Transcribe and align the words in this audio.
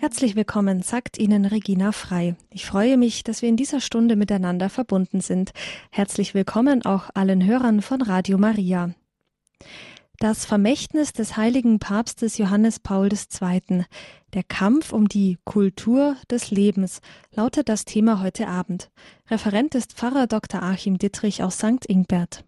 Herzlich 0.00 0.34
willkommen, 0.34 0.80
sagt 0.80 1.18
Ihnen 1.18 1.44
Regina 1.44 1.92
Frei. 1.92 2.34
Ich 2.48 2.64
freue 2.64 2.96
mich, 2.96 3.22
dass 3.22 3.42
wir 3.42 3.50
in 3.50 3.58
dieser 3.58 3.82
Stunde 3.82 4.16
miteinander 4.16 4.70
verbunden 4.70 5.20
sind. 5.20 5.52
Herzlich 5.90 6.32
willkommen 6.32 6.86
auch 6.86 7.10
allen 7.12 7.44
Hörern 7.44 7.82
von 7.82 8.00
Radio 8.00 8.38
Maria. 8.38 8.94
Das 10.18 10.46
Vermächtnis 10.46 11.12
des 11.12 11.36
heiligen 11.36 11.80
Papstes 11.80 12.38
Johannes 12.38 12.80
Paul 12.80 13.10
II. 13.12 13.84
Der 14.32 14.42
Kampf 14.42 14.94
um 14.94 15.06
die 15.06 15.36
Kultur 15.44 16.16
des 16.30 16.50
Lebens 16.50 17.02
lautet 17.34 17.68
das 17.68 17.84
Thema 17.84 18.22
heute 18.22 18.48
Abend. 18.48 18.90
Referent 19.28 19.74
ist 19.74 19.92
Pfarrer 19.92 20.26
Dr. 20.26 20.62
Achim 20.62 20.96
Dittrich 20.96 21.42
aus 21.42 21.58
St. 21.58 21.84
Ingbert. 21.86 22.42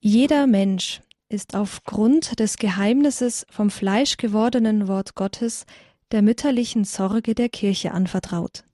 Jeder 0.00 0.46
Mensch 0.46 1.02
ist 1.28 1.54
aufgrund 1.54 2.38
des 2.38 2.56
Geheimnisses 2.56 3.46
vom 3.50 3.70
Fleisch 3.70 4.16
gewordenen 4.16 4.88
Wort 4.88 5.14
Gottes 5.14 5.66
der 6.12 6.22
mütterlichen 6.22 6.84
Sorge 6.84 7.34
der 7.34 7.48
Kirche 7.48 7.92
anvertraut. 7.92 8.64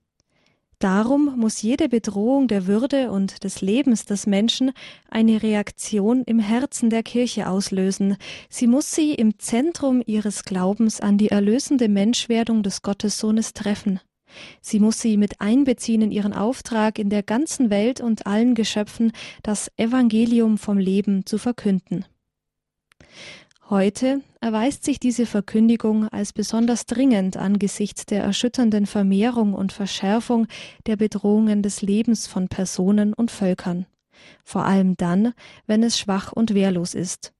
Darum 0.79 1.39
muss 1.39 1.61
jede 1.61 1.87
Bedrohung 1.87 2.49
der 2.49 2.67
Würde 2.67 3.09
und 3.09 3.45
des 3.45 3.61
Lebens 3.61 4.05
des 4.05 4.27
Menschen 4.27 4.71
eine 5.09 5.41
Reaktion 5.41 6.23
im 6.25 6.39
Herzen 6.39 6.89
der 6.89 7.03
Kirche 7.03 7.47
auslösen. 7.47 8.17
Sie 8.49 8.67
muss 8.67 8.93
sie 8.93 9.13
im 9.13 9.39
Zentrum 9.39 10.03
ihres 10.05 10.43
Glaubens 10.43 10.99
an 10.99 11.17
die 11.17 11.29
erlösende 11.29 11.87
Menschwerdung 11.87 12.63
des 12.63 12.81
Gottessohnes 12.81 13.53
treffen. 13.53 14.01
Sie 14.61 14.79
muss 14.79 14.99
sie 14.99 15.15
mit 15.15 15.39
einbeziehen 15.39 16.01
in 16.01 16.11
ihren 16.11 16.33
Auftrag, 16.33 16.99
in 16.99 17.09
der 17.09 17.23
ganzen 17.23 17.69
Welt 17.69 18.01
und 18.01 18.27
allen 18.27 18.53
Geschöpfen 18.53 19.13
das 19.41 19.71
Evangelium 19.77 20.57
vom 20.57 20.77
Leben 20.77 21.25
zu 21.25 21.37
verkünden. 21.37 22.05
Heute 23.69 24.21
erweist 24.41 24.83
sich 24.83 24.99
diese 24.99 25.25
Verkündigung 25.25 26.07
als 26.09 26.33
besonders 26.33 26.85
dringend 26.85 27.37
angesichts 27.37 28.05
der 28.05 28.21
erschütternden 28.21 28.85
Vermehrung 28.85 29.53
und 29.53 29.71
Verschärfung 29.71 30.47
der 30.85 30.97
Bedrohungen 30.97 31.63
des 31.63 31.81
Lebens 31.81 32.27
von 32.27 32.49
Personen 32.49 33.13
und 33.13 33.31
Völkern, 33.31 33.85
vor 34.43 34.65
allem 34.65 34.97
dann, 34.97 35.33
wenn 35.65 35.81
es 35.81 35.97
schwach 35.97 36.33
und 36.33 36.53
wehrlos 36.53 36.93
ist. 36.93 37.33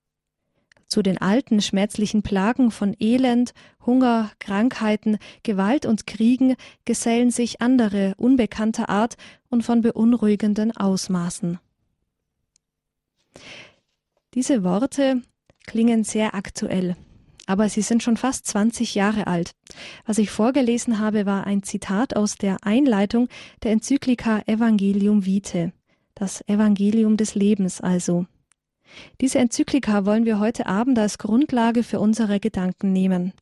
Zu 0.86 1.02
den 1.02 1.18
alten 1.18 1.60
schmerzlichen 1.60 2.22
Plagen 2.22 2.70
von 2.70 2.94
Elend, 2.98 3.52
Hunger, 3.84 4.30
Krankheiten, 4.38 5.18
Gewalt 5.42 5.86
und 5.86 6.06
Kriegen 6.06 6.56
gesellen 6.84 7.30
sich 7.30 7.60
andere 7.60 8.14
unbekannter 8.16 8.88
Art 8.88 9.16
und 9.50 9.62
von 9.62 9.82
beunruhigenden 9.82 10.76
Ausmaßen. 10.76 11.58
Diese 14.34 14.64
Worte 14.64 15.22
klingen 15.66 16.04
sehr 16.04 16.34
aktuell. 16.34 16.96
Aber 17.46 17.68
sie 17.68 17.82
sind 17.82 18.02
schon 18.02 18.16
fast 18.16 18.46
20 18.46 18.94
Jahre 18.94 19.26
alt. 19.26 19.52
Was 20.06 20.18
ich 20.18 20.30
vorgelesen 20.30 20.98
habe, 20.98 21.26
war 21.26 21.46
ein 21.46 21.62
Zitat 21.62 22.16
aus 22.16 22.36
der 22.36 22.58
Einleitung 22.62 23.28
der 23.62 23.72
Enzyklika 23.72 24.42
Evangelium 24.46 25.26
Vitae, 25.26 25.72
das 26.14 26.46
Evangelium 26.48 27.16
des 27.16 27.34
Lebens 27.34 27.80
also. 27.80 28.26
Diese 29.20 29.38
Enzyklika 29.38 30.04
wollen 30.04 30.24
wir 30.24 30.38
heute 30.38 30.66
Abend 30.66 30.98
als 30.98 31.18
Grundlage 31.18 31.82
für 31.82 32.00
unsere 32.00 32.40
Gedanken 32.40 32.92
nehmen. 32.92 33.32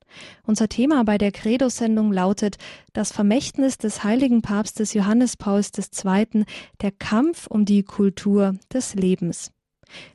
Unser 0.45 0.69
Thema 0.69 1.05
bei 1.05 1.19
der 1.19 1.33
Credo-Sendung 1.33 2.13
lautet 2.13 2.57
Das 2.93 3.13
Vermächtnis 3.13 3.79
des 3.79 4.05
heiligen 4.05 4.43
Papstes 4.43 4.95
Johannes 4.95 5.37
Pauls 5.37 5.71
II., 5.77 6.45
der 6.81 6.93
Kampf 6.93 7.47
um 7.47 7.65
die 7.65 7.83
Kultur 7.83 8.55
des 8.73 8.95
Lebens. 8.95 9.53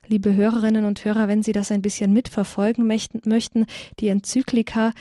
Liebe 0.08 0.34
Hörerinnen 0.36 0.86
und 0.86 1.04
Hörer, 1.04 1.28
wenn 1.28 1.44
Sie 1.44 1.52
das 1.52 1.72
ein 1.72 1.82
bisschen 1.82 2.14
mitverfolgen 2.14 2.88
möchten, 2.88 3.66
die 4.00 4.08
Enzyklika 4.08 4.94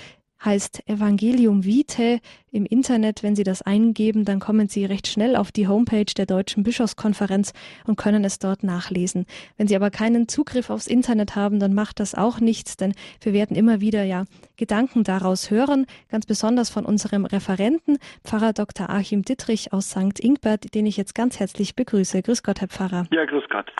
heißt 0.46 0.88
Evangelium 0.88 1.64
Vitae 1.64 2.20
im 2.52 2.64
Internet. 2.64 3.22
Wenn 3.22 3.36
Sie 3.36 3.42
das 3.42 3.60
eingeben, 3.60 4.24
dann 4.24 4.40
kommen 4.40 4.68
Sie 4.68 4.84
recht 4.86 5.08
schnell 5.08 5.36
auf 5.36 5.52
die 5.52 5.68
Homepage 5.68 6.06
der 6.16 6.24
Deutschen 6.24 6.62
Bischofskonferenz 6.62 7.52
und 7.84 7.96
können 7.96 8.24
es 8.24 8.38
dort 8.38 8.62
nachlesen. 8.62 9.26
Wenn 9.58 9.68
Sie 9.68 9.76
aber 9.76 9.90
keinen 9.90 10.28
Zugriff 10.28 10.70
aufs 10.70 10.86
Internet 10.86 11.36
haben, 11.36 11.60
dann 11.60 11.74
macht 11.74 12.00
das 12.00 12.14
auch 12.14 12.40
nichts, 12.40 12.76
denn 12.76 12.94
wir 13.20 13.34
werden 13.34 13.56
immer 13.56 13.80
wieder 13.80 14.04
ja 14.04 14.24
Gedanken 14.56 15.04
daraus 15.04 15.50
hören, 15.50 15.86
ganz 16.08 16.24
besonders 16.24 16.70
von 16.70 16.86
unserem 16.86 17.26
Referenten, 17.26 17.98
Pfarrer 18.24 18.52
Dr. 18.52 18.88
Achim 18.88 19.22
Dittrich 19.22 19.72
aus 19.72 19.90
St. 19.90 20.18
Ingbert, 20.20 20.74
den 20.74 20.86
ich 20.86 20.96
jetzt 20.96 21.14
ganz 21.14 21.40
herzlich 21.40 21.74
begrüße. 21.74 22.22
Grüß 22.22 22.42
Gott, 22.42 22.60
Herr 22.60 22.68
Pfarrer. 22.68 23.06
Ja, 23.10 23.24
grüß 23.24 23.44
Gott. 23.50 23.70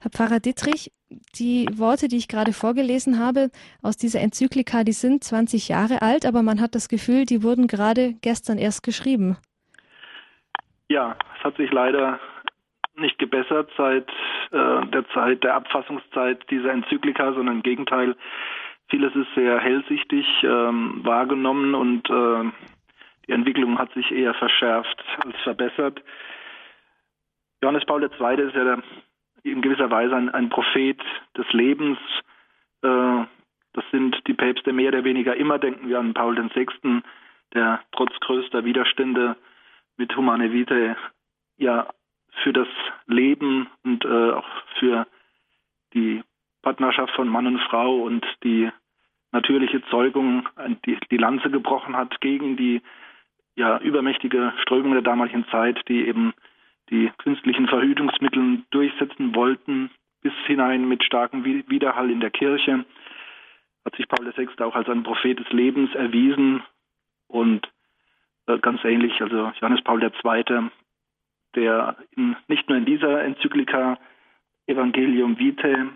Herr 0.00 0.10
Pfarrer 0.10 0.40
Dittrich, 0.40 0.92
die 1.38 1.66
Worte, 1.72 2.08
die 2.08 2.16
ich 2.16 2.28
gerade 2.28 2.52
vorgelesen 2.52 3.18
habe 3.18 3.50
aus 3.82 3.96
dieser 3.96 4.20
Enzyklika, 4.20 4.84
die 4.84 4.92
sind 4.92 5.22
20 5.22 5.68
Jahre 5.68 6.02
alt, 6.02 6.26
aber 6.26 6.42
man 6.42 6.60
hat 6.60 6.74
das 6.74 6.88
Gefühl, 6.88 7.24
die 7.24 7.42
wurden 7.42 7.66
gerade 7.66 8.14
gestern 8.22 8.58
erst 8.58 8.82
geschrieben. 8.82 9.36
Ja, 10.88 11.16
es 11.38 11.44
hat 11.44 11.56
sich 11.56 11.70
leider 11.72 12.18
nicht 12.96 13.18
gebessert 13.18 13.70
seit 13.76 14.08
äh, 14.52 14.86
der 14.86 15.04
Zeit 15.12 15.44
der 15.44 15.54
Abfassungszeit 15.54 16.48
dieser 16.50 16.72
Enzyklika, 16.72 17.32
sondern 17.32 17.56
im 17.56 17.62
Gegenteil, 17.62 18.16
vieles 18.88 19.14
ist 19.14 19.28
sehr 19.34 19.58
hellsichtig 19.60 20.26
ähm, 20.42 21.00
wahrgenommen 21.04 21.74
und 21.74 22.08
äh, 22.08 22.50
die 23.26 23.32
Entwicklung 23.32 23.78
hat 23.78 23.92
sich 23.92 24.10
eher 24.12 24.34
verschärft 24.34 25.04
als 25.24 25.36
verbessert. 25.42 26.00
Johannes 27.62 27.84
Paul 27.84 28.02
II. 28.02 28.08
ist 28.08 28.54
ja 28.54 28.64
der 28.64 28.82
in 29.52 29.62
gewisser 29.62 29.90
Weise 29.90 30.16
ein, 30.16 30.28
ein 30.28 30.48
Prophet 30.48 31.00
des 31.36 31.50
Lebens. 31.52 31.98
Äh, 32.82 33.24
das 33.72 33.84
sind 33.90 34.16
die 34.26 34.34
Päpste 34.34 34.72
mehr 34.72 34.88
oder 34.88 35.04
weniger 35.04 35.36
immer. 35.36 35.58
Denken 35.58 35.88
wir 35.88 35.98
an 35.98 36.14
Paul 36.14 36.36
VI., 36.36 37.02
der 37.54 37.80
trotz 37.92 38.12
größter 38.20 38.64
Widerstände 38.64 39.36
mit 39.96 40.16
Humane 40.16 40.52
Vitae 40.52 40.96
ja 41.56 41.88
für 42.42 42.52
das 42.52 42.68
Leben 43.06 43.68
und 43.84 44.04
äh, 44.04 44.30
auch 44.32 44.46
für 44.78 45.06
die 45.94 46.22
Partnerschaft 46.62 47.14
von 47.14 47.28
Mann 47.28 47.46
und 47.46 47.60
Frau 47.60 48.02
und 48.02 48.26
die 48.42 48.70
natürliche 49.32 49.82
Zeugung 49.90 50.48
die, 50.84 50.98
die 51.10 51.16
Lanze 51.16 51.50
gebrochen 51.50 51.96
hat 51.96 52.20
gegen 52.20 52.56
die 52.56 52.82
ja 53.54 53.78
übermächtige 53.78 54.52
Strömung 54.62 54.92
der 54.92 55.02
damaligen 55.02 55.46
Zeit, 55.48 55.80
die 55.88 56.06
eben 56.06 56.34
die 56.90 57.10
künstlichen 57.18 57.68
Verhütungsmittel 57.68 58.62
durchsetzen 58.70 59.34
wollten, 59.34 59.90
bis 60.22 60.32
hinein 60.46 60.88
mit 60.88 61.04
starkem 61.04 61.44
Widerhall 61.44 62.10
in 62.10 62.20
der 62.20 62.30
Kirche, 62.30 62.84
hat 63.84 63.96
sich 63.96 64.08
Paul 64.08 64.26
VI. 64.36 64.48
auch 64.62 64.74
als 64.74 64.88
ein 64.88 65.04
Prophet 65.04 65.38
des 65.38 65.50
Lebens 65.50 65.94
erwiesen 65.94 66.62
und 67.28 67.68
äh, 68.46 68.58
ganz 68.58 68.82
ähnlich, 68.84 69.20
also 69.20 69.52
Johannes 69.60 69.82
Paul 69.82 70.02
II., 70.02 70.70
der 71.54 71.96
in, 72.16 72.36
nicht 72.48 72.68
nur 72.68 72.78
in 72.78 72.84
dieser 72.84 73.22
Enzyklika 73.22 73.98
Evangelium 74.66 75.38
Vitae, 75.38 75.86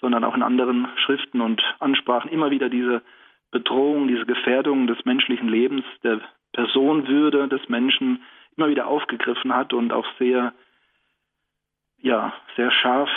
sondern 0.00 0.24
auch 0.24 0.34
in 0.34 0.42
anderen 0.42 0.88
Schriften 0.96 1.40
und 1.40 1.62
Ansprachen 1.78 2.30
immer 2.30 2.50
wieder 2.50 2.68
diese 2.68 3.02
Bedrohung, 3.50 4.08
diese 4.08 4.26
Gefährdung 4.26 4.86
des 4.86 5.04
menschlichen 5.04 5.48
Lebens, 5.48 5.84
der 6.02 6.20
Personenwürde 6.52 7.48
des 7.48 7.68
Menschen 7.68 8.22
immer 8.60 8.68
wieder 8.68 8.88
aufgegriffen 8.88 9.54
hat 9.54 9.72
und 9.72 9.90
auch 9.90 10.06
sehr, 10.18 10.52
ja, 11.96 12.34
sehr 12.56 12.70
scharf 12.70 13.08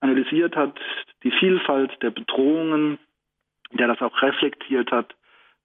analysiert 0.00 0.56
hat, 0.56 0.78
die 1.22 1.30
Vielfalt 1.30 1.90
der 2.02 2.10
Bedrohungen, 2.10 2.98
der 3.72 3.88
das 3.88 4.02
auch 4.02 4.20
reflektiert 4.20 4.92
hat 4.92 5.14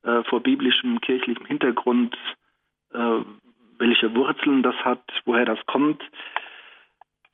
äh, 0.03 0.23
vor 0.23 0.41
biblischem, 0.41 1.01
kirchlichem 1.01 1.45
Hintergrund, 1.45 2.15
äh, 2.93 3.19
welche 3.77 4.15
Wurzeln 4.15 4.63
das 4.63 4.75
hat, 4.85 5.03
woher 5.25 5.43
das 5.43 5.59
kommt. 5.65 6.01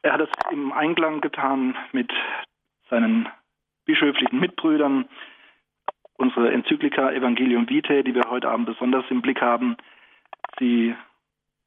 Er 0.02 0.14
hat 0.14 0.22
es 0.22 0.30
im 0.52 0.72
Einklang 0.72 1.22
getan 1.22 1.78
mit 1.92 2.12
seinen 2.90 3.30
bischöflichen 3.86 4.40
Mitbrüdern. 4.40 5.06
Unsere 6.18 6.52
Enzyklika 6.52 7.12
Evangelium 7.12 7.70
Vitae, 7.70 8.02
die 8.02 8.16
wir 8.16 8.24
heute 8.28 8.50
Abend 8.50 8.66
besonders 8.66 9.06
im 9.12 9.22
Blick 9.22 9.42
haben, 9.42 9.78
sie 10.58 10.96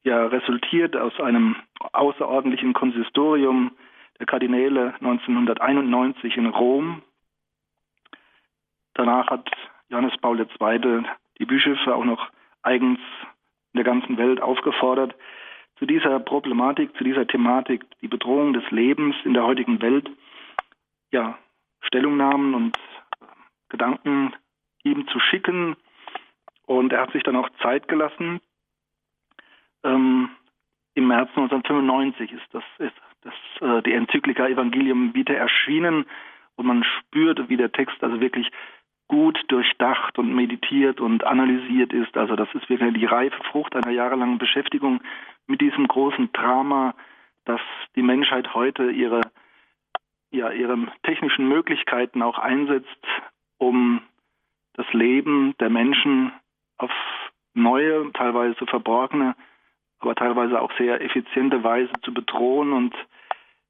ja 0.09 0.25
resultiert 0.25 0.97
aus 0.97 1.17
einem 1.19 1.55
außerordentlichen 1.93 2.73
Konsistorium 2.73 3.71
der 4.17 4.25
Kardinäle 4.25 4.95
1991 4.95 6.35
in 6.35 6.47
Rom. 6.47 7.03
Danach 8.95 9.27
hat 9.27 9.49
Johannes 9.87 10.17
Paul 10.19 10.39
II. 10.39 11.03
die 11.37 11.45
Bischöfe 11.45 11.95
auch 11.95 12.03
noch 12.03 12.29
eigens 12.63 12.99
in 13.73 13.77
der 13.77 13.83
ganzen 13.83 14.17
Welt 14.17 14.41
aufgefordert, 14.41 15.15
zu 15.77 15.85
dieser 15.85 16.19
Problematik, 16.19 16.97
zu 16.97 17.03
dieser 17.03 17.25
Thematik, 17.25 17.85
die 18.01 18.09
Bedrohung 18.09 18.51
des 18.53 18.69
Lebens 18.71 19.15
in 19.23 19.33
der 19.33 19.43
heutigen 19.45 19.81
Welt, 19.81 20.09
ja, 21.11 21.37
Stellungnahmen 21.81 22.55
und 22.55 22.77
Gedanken 23.69 24.33
ihm 24.83 25.07
zu 25.07 25.19
schicken. 25.19 25.77
Und 26.65 26.91
er 26.91 27.01
hat 27.01 27.11
sich 27.13 27.23
dann 27.23 27.37
auch 27.37 27.49
Zeit 27.61 27.87
gelassen, 27.87 28.41
ähm, 29.83 30.29
Im 30.95 31.07
März 31.07 31.29
1995 31.29 32.31
ist 32.31 32.47
das, 32.51 32.63
ist 32.79 32.95
das 33.21 33.33
äh, 33.61 33.81
die 33.83 33.93
Enzyklika 33.93 34.47
Evangelium 34.47 35.13
Vitae 35.13 35.35
erschienen 35.35 36.05
und 36.55 36.65
man 36.65 36.83
spürt, 36.83 37.49
wie 37.49 37.57
der 37.57 37.71
Text 37.71 38.03
also 38.03 38.19
wirklich 38.19 38.51
gut 39.07 39.39
durchdacht 39.47 40.19
und 40.19 40.33
meditiert 40.33 41.01
und 41.01 41.23
analysiert 41.23 41.93
ist. 41.93 42.15
Also 42.15 42.35
das 42.35 42.47
ist 42.53 42.69
wirklich 42.69 42.93
die 42.93 43.05
reife 43.05 43.43
Frucht 43.45 43.75
einer 43.75 43.91
jahrelangen 43.91 44.37
Beschäftigung 44.37 45.01
mit 45.47 45.61
diesem 45.61 45.87
großen 45.87 46.31
Drama, 46.31 46.93
dass 47.45 47.61
die 47.95 48.03
Menschheit 48.03 48.53
heute 48.53 48.91
ihre, 48.91 49.21
ja, 50.31 50.51
ihre 50.51 50.77
technischen 51.03 51.47
Möglichkeiten 51.47 52.21
auch 52.21 52.37
einsetzt, 52.37 53.07
um 53.57 54.01
das 54.73 54.85
Leben 54.93 55.55
der 55.59 55.69
Menschen 55.69 56.31
auf 56.77 56.91
neue, 57.55 58.11
teilweise 58.13 58.65
verborgene, 58.67 59.35
aber 59.99 60.15
teilweise 60.15 60.59
auch 60.61 60.71
sehr 60.77 61.01
effiziente 61.01 61.63
Weise 61.63 61.91
zu 62.03 62.13
bedrohen 62.13 62.73
und 62.73 62.95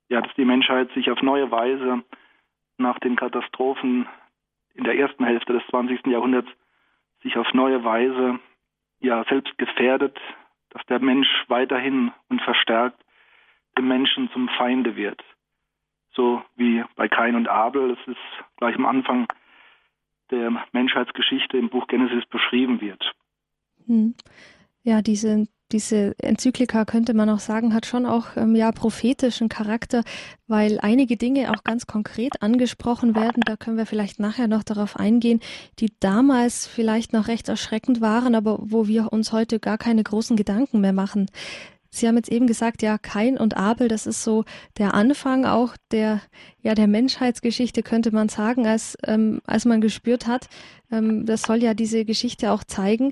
ja, 0.09 0.21
dass 0.21 0.33
die 0.35 0.45
Menschheit 0.45 0.91
sich 0.93 1.11
auf 1.11 1.21
neue 1.21 1.51
Weise 1.51 2.03
nach 2.77 2.99
den 2.99 3.15
Katastrophen 3.15 4.07
in 4.73 4.83
der 4.83 4.97
ersten 4.97 5.25
Hälfte 5.25 5.53
des 5.53 5.63
20. 5.67 6.07
Jahrhunderts 6.07 6.49
sich 7.21 7.37
auf 7.37 7.53
neue 7.53 7.83
Weise 7.83 8.39
ja 8.99 9.23
selbst 9.29 9.57
gefährdet, 9.57 10.17
dass 10.69 10.85
der 10.85 10.99
Mensch 10.99 11.27
weiterhin 11.47 12.11
und 12.29 12.41
verstärkt 12.41 13.03
dem 13.77 13.87
Menschen 13.87 14.29
zum 14.31 14.49
Feinde 14.49 14.95
wird. 14.95 15.21
So 16.13 16.41
wie 16.55 16.83
bei 16.95 17.07
Kain 17.07 17.35
und 17.35 17.47
Abel, 17.47 17.91
es 17.91 18.07
ist 18.07 18.17
gleich 18.57 18.75
am 18.75 18.85
Anfang 18.85 19.27
der 20.31 20.65
Menschheitsgeschichte 20.71 21.57
im 21.57 21.69
Buch 21.69 21.87
Genesis 21.87 22.25
beschrieben 22.27 22.81
wird. 22.81 23.13
Hm. 23.85 24.15
Ja, 24.83 25.01
diese 25.01 25.47
diese 25.71 26.15
Enzyklika 26.19 26.85
könnte 26.85 27.13
man 27.13 27.29
auch 27.29 27.39
sagen, 27.39 27.73
hat 27.73 27.85
schon 27.85 28.05
auch 28.05 28.35
ähm, 28.35 28.55
ja 28.55 28.71
prophetischen 28.71 29.49
Charakter, 29.49 30.03
weil 30.47 30.79
einige 30.81 31.15
Dinge 31.15 31.51
auch 31.51 31.63
ganz 31.63 31.85
konkret 31.85 32.41
angesprochen 32.41 33.15
werden. 33.15 33.43
Da 33.45 33.55
können 33.55 33.77
wir 33.77 33.85
vielleicht 33.85 34.19
nachher 34.19 34.47
noch 34.47 34.63
darauf 34.63 34.95
eingehen, 34.95 35.39
die 35.79 35.91
damals 35.99 36.65
vielleicht 36.65 37.13
noch 37.13 37.27
recht 37.27 37.49
erschreckend 37.49 38.01
waren, 38.01 38.35
aber 38.35 38.59
wo 38.61 38.87
wir 38.87 39.13
uns 39.13 39.31
heute 39.31 39.59
gar 39.59 39.77
keine 39.77 40.03
großen 40.03 40.35
Gedanken 40.35 40.81
mehr 40.81 40.93
machen. 40.93 41.27
Sie 41.91 42.07
haben 42.07 42.17
jetzt 42.17 42.31
eben 42.31 42.45
gesagt, 42.45 42.83
ja, 42.83 42.97
Kain 42.97 43.37
und 43.37 43.57
Abel, 43.57 43.87
das 43.87 44.05
ist 44.05 44.23
so 44.23 44.45
der 44.77 44.93
Anfang 44.93 45.45
auch 45.45 45.75
der, 45.91 46.21
ja, 46.61 46.75
der 46.75 46.87
Menschheitsgeschichte, 46.87 47.81
könnte 47.81 48.11
man 48.11 48.29
sagen, 48.29 48.67
als, 48.67 48.95
ähm, 49.05 49.41
als 49.45 49.65
man 49.65 49.81
gespürt 49.81 50.27
hat, 50.27 50.49
ähm, 50.91 51.25
das 51.25 51.41
soll 51.43 51.63
ja 51.63 51.73
diese 51.73 52.05
Geschichte 52.05 52.51
auch 52.51 52.63
zeigen, 52.63 53.11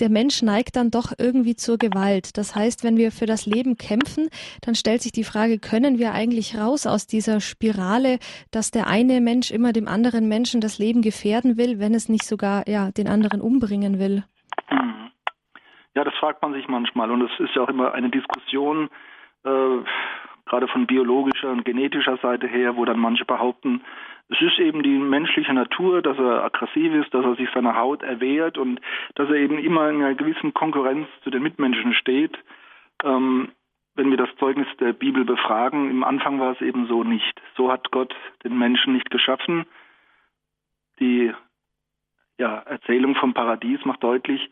der 0.00 0.10
Mensch 0.10 0.42
neigt 0.42 0.76
dann 0.76 0.90
doch 0.90 1.12
irgendwie 1.18 1.56
zur 1.56 1.78
Gewalt. 1.78 2.36
Das 2.36 2.54
heißt, 2.54 2.84
wenn 2.84 2.96
wir 2.96 3.12
für 3.12 3.26
das 3.26 3.46
Leben 3.46 3.76
kämpfen, 3.76 4.28
dann 4.64 4.74
stellt 4.74 5.02
sich 5.02 5.12
die 5.12 5.24
Frage, 5.24 5.58
können 5.58 5.98
wir 5.98 6.12
eigentlich 6.12 6.58
raus 6.58 6.86
aus 6.86 7.06
dieser 7.06 7.40
Spirale, 7.40 8.18
dass 8.50 8.70
der 8.70 8.86
eine 8.86 9.20
Mensch 9.20 9.50
immer 9.50 9.72
dem 9.72 9.88
anderen 9.88 10.28
Menschen 10.28 10.60
das 10.60 10.78
Leben 10.78 11.02
gefährden 11.02 11.56
will, 11.56 11.78
wenn 11.78 11.94
es 11.94 12.08
nicht 12.08 12.24
sogar 12.24 12.66
ja, 12.68 12.90
den 12.90 13.08
anderen 13.08 13.40
umbringen 13.40 13.98
will? 13.98 14.24
Mhm. 14.70 15.10
Ja, 15.94 16.04
das 16.04 16.14
fragt 16.14 16.40
man 16.42 16.52
sich 16.52 16.68
manchmal 16.68 17.10
und 17.10 17.22
es 17.22 17.40
ist 17.40 17.54
ja 17.54 17.62
auch 17.62 17.68
immer 17.68 17.92
eine 17.92 18.10
Diskussion, 18.10 18.88
äh, 19.44 19.78
gerade 20.46 20.68
von 20.68 20.86
biologischer 20.86 21.50
und 21.50 21.64
genetischer 21.64 22.16
Seite 22.18 22.46
her, 22.46 22.76
wo 22.76 22.84
dann 22.84 22.98
manche 22.98 23.24
behaupten, 23.24 23.82
es 24.30 24.40
ist 24.40 24.58
eben 24.60 24.82
die 24.82 24.96
menschliche 24.96 25.52
Natur, 25.52 26.02
dass 26.02 26.16
er 26.16 26.44
aggressiv 26.44 26.94
ist, 26.94 27.12
dass 27.12 27.24
er 27.24 27.34
sich 27.34 27.48
seiner 27.52 27.76
Haut 27.76 28.02
erwehrt 28.02 28.58
und 28.58 28.80
dass 29.16 29.28
er 29.28 29.34
eben 29.34 29.58
immer 29.58 29.90
in 29.90 29.96
einer 29.96 30.14
gewissen 30.14 30.54
Konkurrenz 30.54 31.08
zu 31.24 31.30
den 31.30 31.42
Mitmenschen 31.42 31.94
steht. 31.94 32.38
Ähm, 33.02 33.50
wenn 33.96 34.10
wir 34.10 34.16
das 34.16 34.34
Zeugnis 34.38 34.68
der 34.78 34.92
Bibel 34.92 35.24
befragen, 35.24 35.90
im 35.90 36.04
Anfang 36.04 36.38
war 36.38 36.52
es 36.52 36.60
eben 36.60 36.86
so 36.86 37.02
nicht. 37.02 37.40
So 37.56 37.72
hat 37.72 37.90
Gott 37.90 38.14
den 38.44 38.56
Menschen 38.56 38.94
nicht 38.94 39.10
geschaffen. 39.10 39.66
Die 41.00 41.32
ja, 42.38 42.58
Erzählung 42.58 43.16
vom 43.16 43.34
Paradies 43.34 43.84
macht 43.84 44.02
deutlich, 44.04 44.48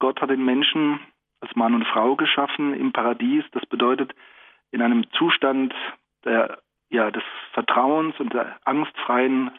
Gott 0.00 0.20
hat 0.20 0.30
den 0.30 0.44
Menschen 0.44 0.98
als 1.40 1.54
Mann 1.54 1.74
und 1.74 1.86
Frau 1.86 2.16
geschaffen 2.16 2.74
im 2.74 2.92
Paradies. 2.92 3.44
Das 3.52 3.64
bedeutet 3.66 4.12
in 4.72 4.82
einem 4.82 5.08
Zustand 5.12 5.72
der 6.24 6.58
ja, 6.90 7.10
des 7.10 7.22
Vertrauens 7.52 8.18
und 8.18 8.32
der 8.32 8.58
angstfreien, 8.64 9.50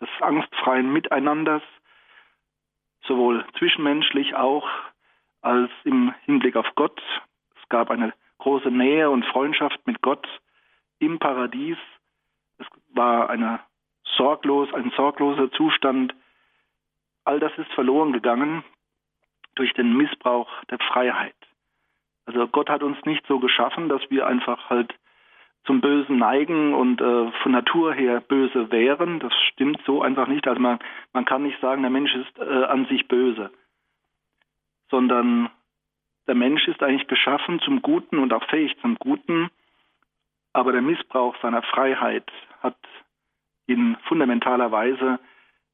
des 0.00 0.08
angstfreien 0.20 0.92
Miteinanders, 0.92 1.62
sowohl 3.04 3.44
zwischenmenschlich 3.58 4.34
auch 4.34 4.68
als 5.40 5.70
im 5.84 6.14
Hinblick 6.24 6.56
auf 6.56 6.66
Gott. 6.74 7.00
Es 7.60 7.68
gab 7.68 7.90
eine 7.90 8.12
große 8.38 8.70
Nähe 8.70 9.10
und 9.10 9.24
Freundschaft 9.26 9.86
mit 9.86 10.02
Gott 10.02 10.26
im 10.98 11.18
Paradies. 11.18 11.78
Es 12.58 12.66
war 12.94 13.30
eine 13.30 13.60
sorglos, 14.16 14.72
ein 14.74 14.92
sorgloser 14.96 15.50
Zustand. 15.52 16.14
All 17.24 17.40
das 17.40 17.52
ist 17.56 17.72
verloren 17.72 18.12
gegangen 18.12 18.64
durch 19.54 19.72
den 19.74 19.96
Missbrauch 19.96 20.48
der 20.70 20.78
Freiheit. 20.78 21.34
Also 22.26 22.46
Gott 22.46 22.68
hat 22.68 22.82
uns 22.82 23.04
nicht 23.04 23.26
so 23.26 23.38
geschaffen, 23.40 23.88
dass 23.88 24.02
wir 24.10 24.26
einfach 24.26 24.70
halt 24.70 24.94
zum 25.64 25.80
Bösen 25.80 26.18
neigen 26.18 26.74
und 26.74 27.00
äh, 27.00 27.30
von 27.42 27.52
Natur 27.52 27.94
her 27.94 28.20
böse 28.20 28.70
wären. 28.72 29.20
Das 29.20 29.32
stimmt 29.52 29.80
so 29.86 30.02
einfach 30.02 30.26
nicht. 30.26 30.46
Also 30.48 30.60
man, 30.60 30.78
man 31.12 31.24
kann 31.24 31.42
nicht 31.44 31.60
sagen, 31.60 31.82
der 31.82 31.90
Mensch 31.90 32.14
ist 32.14 32.38
äh, 32.38 32.64
an 32.64 32.86
sich 32.86 33.06
böse, 33.06 33.50
sondern 34.90 35.50
der 36.26 36.34
Mensch 36.34 36.66
ist 36.68 36.82
eigentlich 36.82 37.08
geschaffen 37.08 37.60
zum 37.60 37.82
Guten 37.82 38.18
und 38.18 38.32
auch 38.32 38.44
fähig 38.48 38.76
zum 38.80 38.96
Guten, 38.96 39.50
aber 40.52 40.72
der 40.72 40.82
Missbrauch 40.82 41.36
seiner 41.42 41.62
Freiheit 41.62 42.30
hat 42.60 42.76
in 43.66 43.96
fundamentaler 44.04 44.70
Weise 44.70 45.18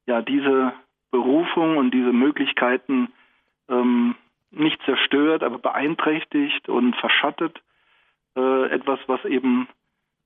ja 0.05 0.21
diese 0.21 0.73
Berufung 1.11 1.77
und 1.77 1.91
diese 1.91 2.13
Möglichkeiten 2.13 3.11
ähm, 3.67 4.15
nicht 4.51 4.81
zerstört, 4.83 5.43
aber 5.43 5.59
beeinträchtigt 5.59 6.69
und 6.69 6.95
verschattet. 6.95 7.61
Äh, 8.35 8.69
etwas, 8.69 8.99
was 9.07 9.23
eben 9.25 9.67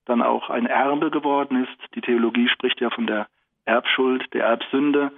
dann 0.05 0.21
auch 0.21 0.49
ein 0.49 0.65
Erbe 0.65 1.11
geworden 1.11 1.63
ist. 1.63 1.95
Die 1.95 2.01
Theologie 2.01 2.49
spricht 2.49 2.81
ja 2.81 2.89
von 2.89 3.07
der 3.07 3.27
Erbschuld, 3.65 4.33
der 4.33 4.45
Erbsünde. 4.45 5.11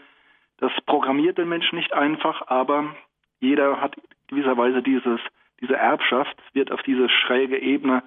Das 0.57 0.71
programmiert 0.85 1.37
den 1.37 1.49
Menschen 1.49 1.77
nicht 1.77 1.93
einfach, 1.93 2.47
aber 2.47 2.95
jeder 3.39 3.81
hat 3.81 3.95
gewisserweise 4.27 4.81
dieses, 4.81 5.19
diese 5.59 5.75
Erbschaft, 5.75 6.35
wird 6.53 6.71
auf 6.71 6.81
diese 6.83 7.09
schräge 7.09 7.57
Ebene 7.57 8.03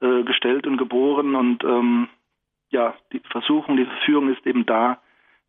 äh, 0.00 0.22
gestellt 0.22 0.66
und 0.66 0.76
geboren 0.76 1.34
und 1.34 1.64
ähm, 1.64 2.08
ja, 2.70 2.94
die 3.12 3.20
Versuchung, 3.30 3.76
die 3.76 3.84
Verführung 3.84 4.32
ist 4.32 4.44
eben 4.46 4.66
da, 4.66 4.98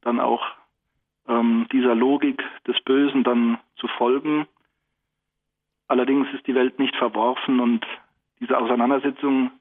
dann 0.01 0.19
auch 0.19 0.45
ähm, 1.27 1.67
dieser 1.71 1.95
Logik 1.95 2.43
des 2.67 2.79
Bösen 2.81 3.23
dann 3.23 3.57
zu 3.77 3.87
folgen. 3.87 4.47
Allerdings 5.87 6.27
ist 6.33 6.45
die 6.47 6.55
Welt 6.55 6.77
nicht 6.79 6.95
verworfen 6.95 7.59
und 7.59 7.85
diese 8.39 8.57
Auseinandersetzung 8.57 9.51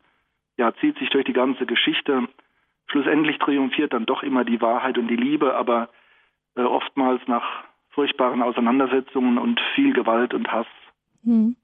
ja, 0.56 0.75
zieht 0.80 0.99
sich 0.99 1.11
durch 1.11 1.25
die 1.25 1.32
ganze 1.32 1.66
Geschichte. 1.66 2.28
Schlussendlich 2.87 3.38
triumphiert 3.38 3.92
dann 3.92 4.06
doch 4.06 4.23
immer 4.23 4.44
die 4.44 4.61
Wahrheit 4.61 4.99
und 4.99 5.08
die 5.08 5.16
Liebe, 5.16 5.54
aber 5.56 5.88
äh, 6.56 6.62
oftmals 6.62 7.23
nach 7.26 7.64
furchtbaren 7.90 8.42
Auseinandersetzungen 8.42 9.38
und 9.38 9.61
viel 9.75 9.92
Gewalt 9.92 10.34
und 10.34 10.50
Hass. 10.50 10.66
Hm. 11.25 11.56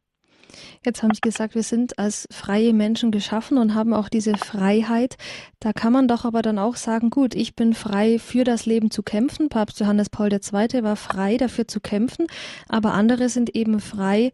Jetzt 0.85 1.03
haben 1.03 1.15
Sie 1.15 1.21
gesagt, 1.21 1.55
wir 1.55 1.63
sind 1.63 1.99
als 1.99 2.27
freie 2.33 2.73
Menschen 2.73 3.11
geschaffen 3.11 3.59
und 3.59 3.75
haben 3.75 3.93
auch 3.93 4.09
diese 4.09 4.37
Freiheit. 4.37 5.17
Da 5.61 5.73
kann 5.73 5.93
man 5.93 6.09
doch 6.09 6.25
aber 6.25 6.43
dann 6.43 6.59
auch 6.59 6.77
sagen, 6.77 7.11
gut, 7.11 7.35
ich 7.35 7.55
bin 7.55 7.75
frei 7.75 8.19
für 8.19 8.45
das 8.45 8.67
Leben 8.67 8.91
zu 8.91 9.03
kämpfen. 9.03 9.49
Papst 9.49 9.79
Johannes 9.81 10.11
Paul 10.11 10.33
II. 10.33 10.83
war 10.83 10.97
frei 10.97 11.37
dafür 11.37 11.69
zu 11.69 11.81
kämpfen, 11.81 12.27
aber 12.69 12.95
andere 12.95 13.29
sind 13.29 13.55
eben 13.55 13.79
frei, 13.81 14.31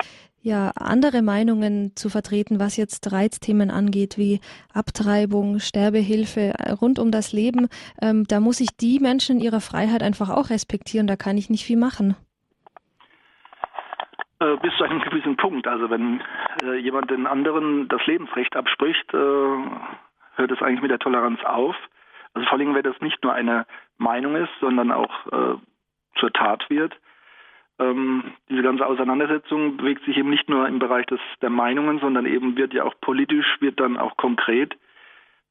ja 0.47 0.71
andere 0.77 1.23
Meinungen 1.23 1.93
zu 1.97 2.09
vertreten, 2.09 2.61
was 2.61 2.77
jetzt 2.77 3.13
Reizthemen 3.13 3.71
angeht, 3.71 4.17
wie 4.17 4.41
Abtreibung, 4.73 5.59
Sterbehilfe 5.59 6.55
äh, 6.57 6.71
rund 6.71 7.01
um 7.01 7.11
das 7.11 7.33
Leben. 7.33 7.69
Ähm, 8.01 8.25
da 8.29 8.39
muss 8.39 8.61
ich 8.61 8.77
die 8.77 9.01
Menschen 9.01 9.37
in 9.37 9.43
ihrer 9.43 9.61
Freiheit 9.61 10.03
einfach 10.05 10.31
auch 10.31 10.51
respektieren. 10.51 11.09
Da 11.09 11.17
kann 11.17 11.37
ich 11.37 11.51
nicht 11.51 11.65
viel 11.65 11.77
machen. 11.77 12.15
Äh, 14.39 14.57
bis 14.63 14.73
zu 14.77 14.85
einem 14.85 15.01
gewissen 15.01 15.37
Punkt. 15.37 15.67
Also 15.67 15.91
wenn 15.91 16.23
äh, 16.63 16.77
jemand 16.77 17.11
den 17.11 17.27
anderen 17.27 17.89
das 17.89 18.07
Lebensrecht 18.07 18.55
abspricht, 18.55 19.13
äh, 19.13 19.17
hört 20.37 20.53
es 20.53 20.63
eigentlich 20.63 20.83
mit 20.83 20.93
der 20.93 21.01
Toleranz 21.01 21.41
auf. 21.45 21.75
Also 22.35 22.47
vor 22.47 22.59
allem, 22.59 22.75
wenn 22.75 22.85
das 22.85 23.01
nicht 23.01 23.21
nur 23.25 23.33
eine 23.33 23.67
Meinung 23.99 24.37
ist, 24.37 24.53
sondern 24.61 24.93
auch 24.93 25.27
äh, 25.27 25.57
zur 26.21 26.33
Tat 26.33 26.71
wird 26.71 26.95
ähm, 27.79 28.25
diese 28.49 28.63
ganze 28.63 28.87
Auseinandersetzung 28.87 29.77
bewegt 29.77 30.05
sich 30.05 30.17
eben 30.17 30.31
nicht 30.31 30.49
nur 30.49 30.67
im 30.67 30.79
Bereich 30.79 31.07
des, 31.07 31.21
der 31.43 31.51
Meinungen, 31.51 31.99
sondern 31.99 32.27
eben 32.27 32.57
wird 32.57 32.73
ja 32.73 32.85
auch 32.85 32.95
politisch, 33.01 33.47
wird 33.61 33.81
dann 33.81 33.97
auch 33.99 34.17
konkret 34.17 34.75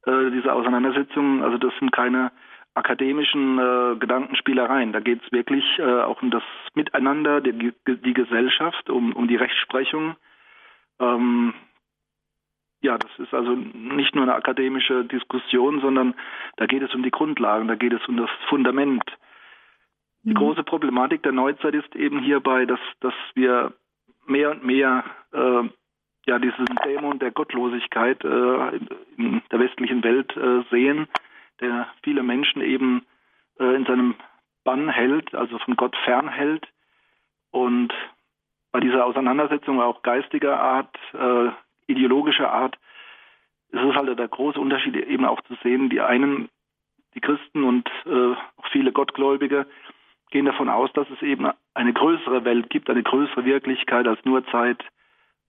äh, 0.06 0.30
diese 0.30 0.52
Auseinandersetzung. 0.52 1.42
Also 1.42 1.58
das 1.58 1.72
sind 1.78 1.92
keine 1.92 2.32
akademischen 2.74 3.58
äh, 3.58 3.96
Gedankenspielereien. 3.96 4.92
Da 4.92 5.00
geht 5.00 5.22
es 5.24 5.32
wirklich 5.32 5.64
äh, 5.78 6.02
auch 6.02 6.20
um 6.22 6.30
das 6.30 6.42
Miteinander, 6.74 7.40
die, 7.40 7.72
die 7.86 8.14
Gesellschaft, 8.14 8.90
um, 8.90 9.12
um 9.14 9.28
die 9.28 9.36
Rechtsprechung. 9.36 10.16
Ähm, 11.00 11.54
ja, 12.82 12.98
das 12.98 13.10
ist 13.18 13.32
also 13.32 13.54
nicht 13.54 14.14
nur 14.14 14.24
eine 14.24 14.34
akademische 14.34 15.04
Diskussion, 15.04 15.80
sondern 15.80 16.14
da 16.56 16.66
geht 16.66 16.82
es 16.82 16.94
um 16.94 17.02
die 17.02 17.10
Grundlagen, 17.10 17.66
da 17.66 17.74
geht 17.74 17.92
es 17.92 18.06
um 18.06 18.16
das 18.16 18.30
Fundament 18.48 19.02
Die 20.26 20.30
mhm. 20.30 20.38
große 20.38 20.64
Problematik 20.64 21.22
der 21.22 21.30
Neuzeit 21.30 21.74
ist 21.74 21.94
eben 21.94 22.20
hierbei, 22.20 22.66
dass, 22.66 22.80
dass 22.98 23.14
wir 23.34 23.72
mehr 24.26 24.50
und 24.50 24.64
mehr 24.64 25.04
äh, 25.32 25.62
ja 26.26 26.38
diesen 26.40 26.66
Dämon 26.84 27.20
der 27.20 27.30
Gottlosigkeit 27.30 28.24
äh, 28.24 28.76
in 29.16 29.40
der 29.52 29.60
westlichen 29.60 30.02
Welt 30.02 30.36
äh, 30.36 30.64
sehen, 30.68 31.06
der 31.60 31.86
viele 32.02 32.24
Menschen 32.24 32.60
eben 32.60 33.06
äh, 33.60 33.76
in 33.76 33.86
seinem 33.86 34.16
Bann 34.64 34.88
hält, 34.88 35.32
also 35.32 35.58
von 35.58 35.76
Gott 35.76 35.96
fernhält. 36.04 36.66
Und 37.52 37.94
bei 38.72 38.80
dieser 38.80 39.06
Auseinandersetzung 39.06 39.80
auch 39.80 40.02
geistiger 40.02 40.58
Art, 40.58 40.96
äh, 41.14 41.50
ideologischer 41.86 42.50
Art, 42.50 42.76
ist 43.68 43.80
es 43.80 43.94
halt 43.94 44.18
der 44.18 44.26
große 44.26 44.58
Unterschied 44.58 44.96
eben 44.96 45.24
auch 45.24 45.40
zu 45.42 45.54
sehen. 45.62 45.88
Die 45.88 46.00
einen, 46.00 46.48
die 47.14 47.20
Christen 47.20 47.62
und 47.62 47.88
äh, 48.06 48.32
auch 48.32 48.66
viele 48.72 48.90
Gottgläubige, 48.90 49.66
gehen 50.30 50.46
davon 50.46 50.68
aus, 50.68 50.92
dass 50.92 51.08
es 51.10 51.22
eben 51.22 51.50
eine 51.74 51.92
größere 51.92 52.44
Welt 52.44 52.70
gibt, 52.70 52.90
eine 52.90 53.02
größere 53.02 53.44
Wirklichkeit 53.44 54.06
als 54.06 54.24
nur 54.24 54.46
Zeit 54.46 54.82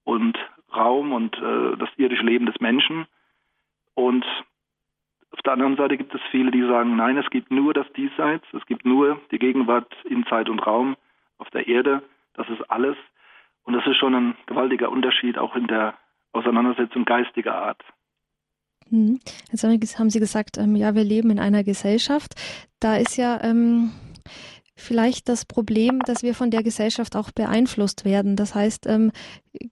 und 0.04 0.38
Raum 0.76 1.12
und 1.14 1.36
äh, 1.38 1.78
das 1.78 1.90
irdische 1.98 2.24
Leben 2.24 2.46
des 2.46 2.60
Menschen. 2.60 3.08
Und 3.94 4.26
auf 5.32 5.42
der 5.42 5.54
anderen 5.54 5.78
Seite 5.78 5.98
gibt 5.98 6.14
es 6.14 6.22
viele, 6.32 6.52
die 6.52 6.62
sagen, 6.62 6.96
nein, 6.96 7.18
es 7.18 7.30
gibt 7.30 7.52
nur 7.52 7.74
das 7.74 7.92
Diesseits, 7.94 8.46
es 8.54 8.66
gibt 8.66 8.86
nur 8.86 9.20
die 9.32 9.40
Gegenwart 9.40 9.94
in 10.06 10.26
Zeit 10.26 10.50
und 10.50 10.60
Raum 10.60 10.96
auf 11.38 11.50
der 11.52 11.68
Erde, 11.68 12.02
das 12.34 12.48
ist 12.50 12.70
alles. 12.70 12.96
Und 13.64 13.74
das 13.74 13.86
ist 13.86 13.98
schon 13.98 14.16
ein 14.16 14.36
gewaltiger 14.46 14.90
Unterschied 14.90 15.38
auch 15.38 15.56
in 15.56 15.68
der 15.68 15.96
Auseinandersetzung 16.32 17.04
geistiger 17.04 17.56
Art. 17.56 17.84
Hm. 18.90 19.20
Jetzt 19.52 20.00
haben 20.00 20.10
Sie 20.10 20.20
gesagt, 20.20 20.58
ähm, 20.58 20.76
ja, 20.76 20.96
wir 20.96 21.04
leben 21.04 21.30
in 21.32 21.40
einer 21.40 21.64
Gesellschaft. 21.64 22.36
Da 22.80 22.96
ist 22.96 23.18
ja 23.18 23.42
ähm, 23.44 23.92
vielleicht 24.78 25.28
das 25.28 25.46
Problem, 25.46 26.00
dass 26.06 26.24
wir 26.24 26.34
von 26.34 26.52
der 26.52 26.64
Gesellschaft 26.64 27.16
auch 27.16 27.32
beeinflusst 27.32 28.06
werden. 28.06 28.36
Das 28.36 28.56
heißt, 28.56 28.88
ähm, 28.88 29.12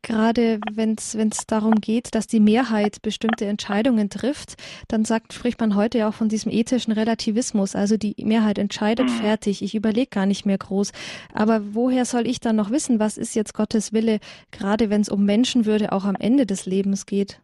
gerade 0.02 0.60
wenn 0.72 0.96
es 0.96 1.48
darum 1.48 1.76
geht, 1.76 2.16
dass 2.16 2.28
die 2.28 2.40
Mehrheit 2.40 3.02
bestimmte 3.02 3.46
Entscheidungen 3.46 4.10
trifft, 4.10 4.56
dann 4.88 5.06
sagt, 5.06 5.34
spricht 5.34 5.60
man 5.60 5.76
heute 5.76 6.00
ja 6.00 6.10
auch 6.10 6.14
von 6.14 6.28
diesem 6.30 6.52
ethischen 6.52 6.94
Relativismus. 6.94 7.76
Also 7.76 7.98
die 7.98 8.16
Mehrheit 8.24 8.58
entscheidet 8.58 9.08
mhm. 9.08 9.14
fertig. 9.14 9.62
Ich 9.62 9.76
überlege 9.76 10.10
gar 10.10 10.26
nicht 10.26 10.46
mehr 10.46 10.58
groß. 10.58 10.92
Aber 11.34 11.74
woher 11.74 12.06
soll 12.06 12.28
ich 12.28 12.40
dann 12.40 12.56
noch 12.56 12.72
wissen, 12.72 13.00
was 13.00 13.18
ist 13.18 13.36
jetzt 13.36 13.54
Gottes 13.54 13.94
Wille, 13.94 14.20
gerade 14.52 14.90
wenn 14.90 15.02
es 15.02 15.10
um 15.10 15.24
Menschenwürde 15.26 15.92
auch 15.92 16.06
am 16.06 16.16
Ende 16.16 16.46
des 16.46 16.66
Lebens 16.66 17.06
geht? 17.06 17.40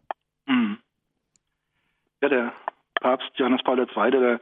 Mhm. 0.46 0.78
Ja, 2.20 2.28
der 2.28 2.52
Papst 3.00 3.30
Johannes 3.34 3.62
Paul 3.64 3.78
II., 3.78 4.10
der 4.10 4.40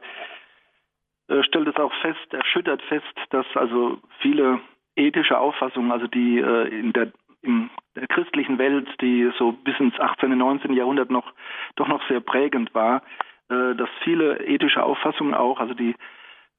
äh, 1.31 1.43
stellt 1.43 1.67
es 1.67 1.75
auch 1.77 1.93
fest, 2.01 2.33
erschüttert 2.33 2.81
fest, 2.83 3.15
dass 3.29 3.45
also 3.55 3.99
viele 4.19 4.59
ethische 4.95 5.37
Auffassungen, 5.37 5.91
also 5.91 6.07
die 6.07 6.39
äh, 6.39 6.67
in 6.67 6.93
der 6.93 7.11
in 7.43 7.71
der 7.95 8.07
christlichen 8.07 8.59
Welt, 8.59 8.87
die 9.01 9.31
so 9.39 9.51
bis 9.51 9.79
ins 9.79 9.99
18. 9.99 10.31
und 10.31 10.37
19. 10.37 10.73
Jahrhundert 10.73 11.09
noch 11.09 11.33
doch 11.75 11.87
noch 11.87 12.07
sehr 12.07 12.19
prägend 12.19 12.75
war, 12.75 13.01
äh, 13.49 13.75
dass 13.75 13.89
viele 14.03 14.45
ethische 14.45 14.83
Auffassungen 14.83 15.33
auch, 15.33 15.59
also 15.59 15.73
die 15.73 15.95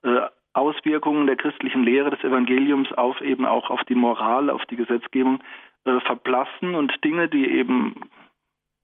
äh, 0.02 0.22
Auswirkungen 0.54 1.26
der 1.26 1.36
christlichen 1.36 1.84
Lehre 1.84 2.10
des 2.10 2.22
Evangeliums 2.24 2.92
auf 2.92 3.20
eben 3.20 3.46
auch 3.46 3.70
auf 3.70 3.82
die 3.84 3.94
Moral, 3.94 4.50
auf 4.50 4.64
die 4.66 4.76
Gesetzgebung 4.76 5.40
äh, 5.84 6.00
verblassen 6.00 6.74
und 6.74 6.92
Dinge, 7.04 7.28
die 7.28 7.46
eben 7.46 7.94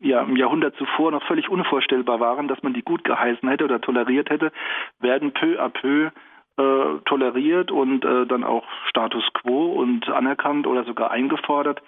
ja 0.00 0.22
im 0.22 0.36
Jahrhundert 0.36 0.76
zuvor 0.76 1.10
noch 1.10 1.22
völlig 1.24 1.48
unvorstellbar 1.48 2.20
waren, 2.20 2.48
dass 2.48 2.62
man 2.62 2.74
die 2.74 2.82
gut 2.82 3.04
geheißen 3.04 3.48
hätte 3.48 3.64
oder 3.64 3.80
toleriert 3.80 4.30
hätte, 4.30 4.52
werden 5.00 5.32
peu 5.32 5.60
à 5.60 5.68
peu 5.68 6.10
äh, 6.56 7.00
toleriert 7.04 7.70
und 7.70 8.04
äh, 8.04 8.26
dann 8.26 8.44
auch 8.44 8.64
Status 8.88 9.24
quo 9.34 9.72
und 9.72 10.08
anerkannt 10.08 10.66
oder 10.66 10.84
sogar 10.84 11.10
eingefordert. 11.10 11.82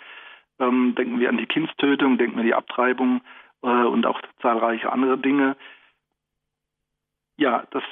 Ähm, 0.59 0.95
denken 0.95 1.19
wir 1.21 1.29
an 1.29 1.39
die 1.39 1.47
Kindstötung, 1.47 2.19
denken 2.19 2.37
wir 2.37 2.43
an 2.43 2.47
die 2.47 2.55
Abtreibung 2.55 3.21
äh, 3.63 3.67
und 3.67 4.07
auch 4.07 4.21
zahlreiche 4.43 4.93
andere 4.93 5.19
Dinge. 5.19 5.57
Ja, 7.37 7.65
das 7.71 7.83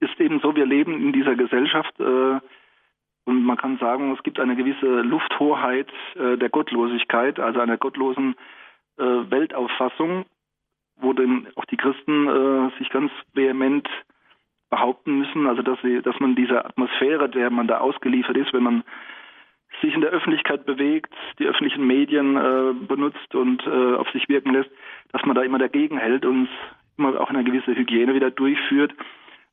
ist 0.00 0.18
eben 0.20 0.40
so, 0.40 0.56
wir 0.56 0.66
leben 0.66 0.94
in 0.94 1.12
dieser 1.12 1.36
Gesellschaft, 1.36 1.98
äh, 2.00 2.40
und 3.28 3.44
man 3.44 3.58
kann 3.58 3.76
sagen, 3.76 4.14
es 4.16 4.22
gibt 4.22 4.40
eine 4.40 4.56
gewisse 4.56 5.02
Lufthoheit 5.02 5.92
äh, 6.14 6.38
der 6.38 6.48
Gottlosigkeit, 6.48 7.38
also 7.38 7.60
einer 7.60 7.76
gottlosen 7.76 8.34
äh, 8.96 9.02
Weltauffassung, 9.04 10.24
wo 10.96 11.12
denn 11.12 11.46
auch 11.54 11.66
die 11.66 11.76
Christen 11.76 12.26
äh, 12.26 12.78
sich 12.78 12.88
ganz 12.88 13.12
vehement 13.34 13.86
behaupten 14.70 15.18
müssen, 15.18 15.46
also 15.46 15.60
dass 15.60 15.78
sie, 15.82 16.00
dass 16.00 16.18
man 16.20 16.36
diese 16.36 16.64
Atmosphäre, 16.64 17.28
der 17.28 17.50
man 17.50 17.66
da 17.66 17.78
ausgeliefert 17.78 18.36
ist, 18.38 18.54
wenn 18.54 18.62
man 18.62 18.82
sich 19.82 19.92
in 19.92 20.00
der 20.00 20.10
Öffentlichkeit 20.10 20.64
bewegt, 20.64 21.12
die 21.38 21.44
öffentlichen 21.44 21.86
Medien 21.86 22.34
äh, 22.34 22.72
benutzt 22.72 23.34
und 23.34 23.62
äh, 23.66 23.94
auf 23.96 24.08
sich 24.10 24.26
wirken 24.30 24.54
lässt, 24.54 24.70
dass 25.12 25.22
man 25.26 25.36
da 25.36 25.42
immer 25.42 25.58
dagegen 25.58 25.98
hält 25.98 26.24
und 26.24 26.48
immer 26.96 27.20
auch 27.20 27.28
eine 27.28 27.44
gewisse 27.44 27.76
Hygiene 27.76 28.14
wieder 28.14 28.30
durchführt 28.30 28.94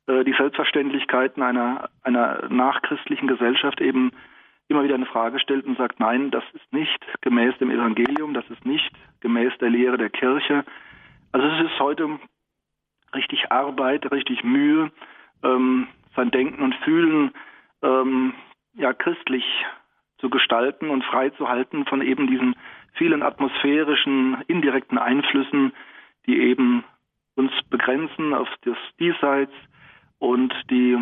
die 0.08 0.34
Selbstverständlichkeiten 0.38 1.42
einer, 1.42 1.90
einer 2.02 2.48
nachchristlichen 2.48 3.26
Gesellschaft 3.26 3.80
eben 3.80 4.12
immer 4.68 4.84
wieder 4.84 4.94
eine 4.94 5.06
Frage 5.06 5.38
stellt 5.38 5.64
und 5.66 5.78
sagt, 5.78 6.00
nein, 6.00 6.30
das 6.30 6.44
ist 6.52 6.72
nicht 6.72 7.04
gemäß 7.20 7.56
dem 7.58 7.70
Evangelium, 7.70 8.34
das 8.34 8.48
ist 8.50 8.64
nicht 8.64 8.90
gemäß 9.20 9.52
der 9.58 9.70
Lehre 9.70 9.96
der 9.96 10.10
Kirche. 10.10 10.64
Also 11.32 11.46
es 11.46 11.70
ist 11.70 11.78
heute 11.78 12.18
richtig 13.14 13.50
Arbeit, 13.52 14.10
richtig 14.10 14.42
Mühe, 14.42 14.90
ähm, 15.42 15.88
sein 16.14 16.30
Denken 16.30 16.62
und 16.62 16.74
Fühlen 16.76 17.32
ähm, 17.82 18.34
ja 18.74 18.92
christlich 18.92 19.44
zu 20.18 20.30
gestalten 20.30 20.90
und 20.90 21.04
frei 21.04 21.30
zu 21.30 21.48
halten 21.48 21.84
von 21.84 22.02
eben 22.02 22.26
diesen 22.26 22.56
vielen 22.94 23.22
atmosphärischen, 23.22 24.42
indirekten 24.46 24.98
Einflüssen, 24.98 25.72
die 26.26 26.40
eben 26.40 26.84
uns 27.34 27.52
begrenzen 27.68 28.32
auf 28.32 28.48
das 28.62 28.78
Diesseits, 28.98 29.52
und 30.18 30.52
die 30.70 30.96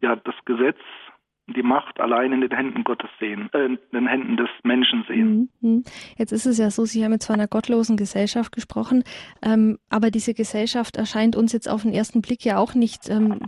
ja 0.00 0.16
das 0.16 0.34
Gesetz 0.44 0.78
die 1.54 1.62
Macht 1.62 2.00
allein 2.00 2.32
in 2.32 2.40
den 2.40 2.50
Händen 2.50 2.82
Gottes 2.82 3.10
sehen, 3.20 3.48
äh, 3.52 3.66
in 3.66 3.78
den 3.92 4.06
Händen 4.08 4.36
des 4.36 4.48
Menschen 4.64 5.04
sehen. 5.06 5.50
Mhm, 5.60 5.70
mhm. 5.70 5.84
Jetzt 6.18 6.32
ist 6.32 6.46
es 6.46 6.58
ja 6.58 6.70
so, 6.70 6.84
Sie 6.84 7.04
haben 7.04 7.12
jetzt 7.12 7.26
von 7.26 7.36
einer 7.36 7.46
gottlosen 7.46 7.96
Gesellschaft 7.96 8.52
gesprochen, 8.52 9.04
ähm, 9.42 9.78
aber 9.88 10.10
diese 10.10 10.34
Gesellschaft 10.34 10.96
erscheint 10.96 11.36
uns 11.36 11.52
jetzt 11.52 11.68
auf 11.68 11.82
den 11.82 11.92
ersten 11.92 12.20
Blick 12.20 12.44
ja 12.44 12.58
auch 12.58 12.74
nicht 12.74 13.08
ähm, 13.08 13.40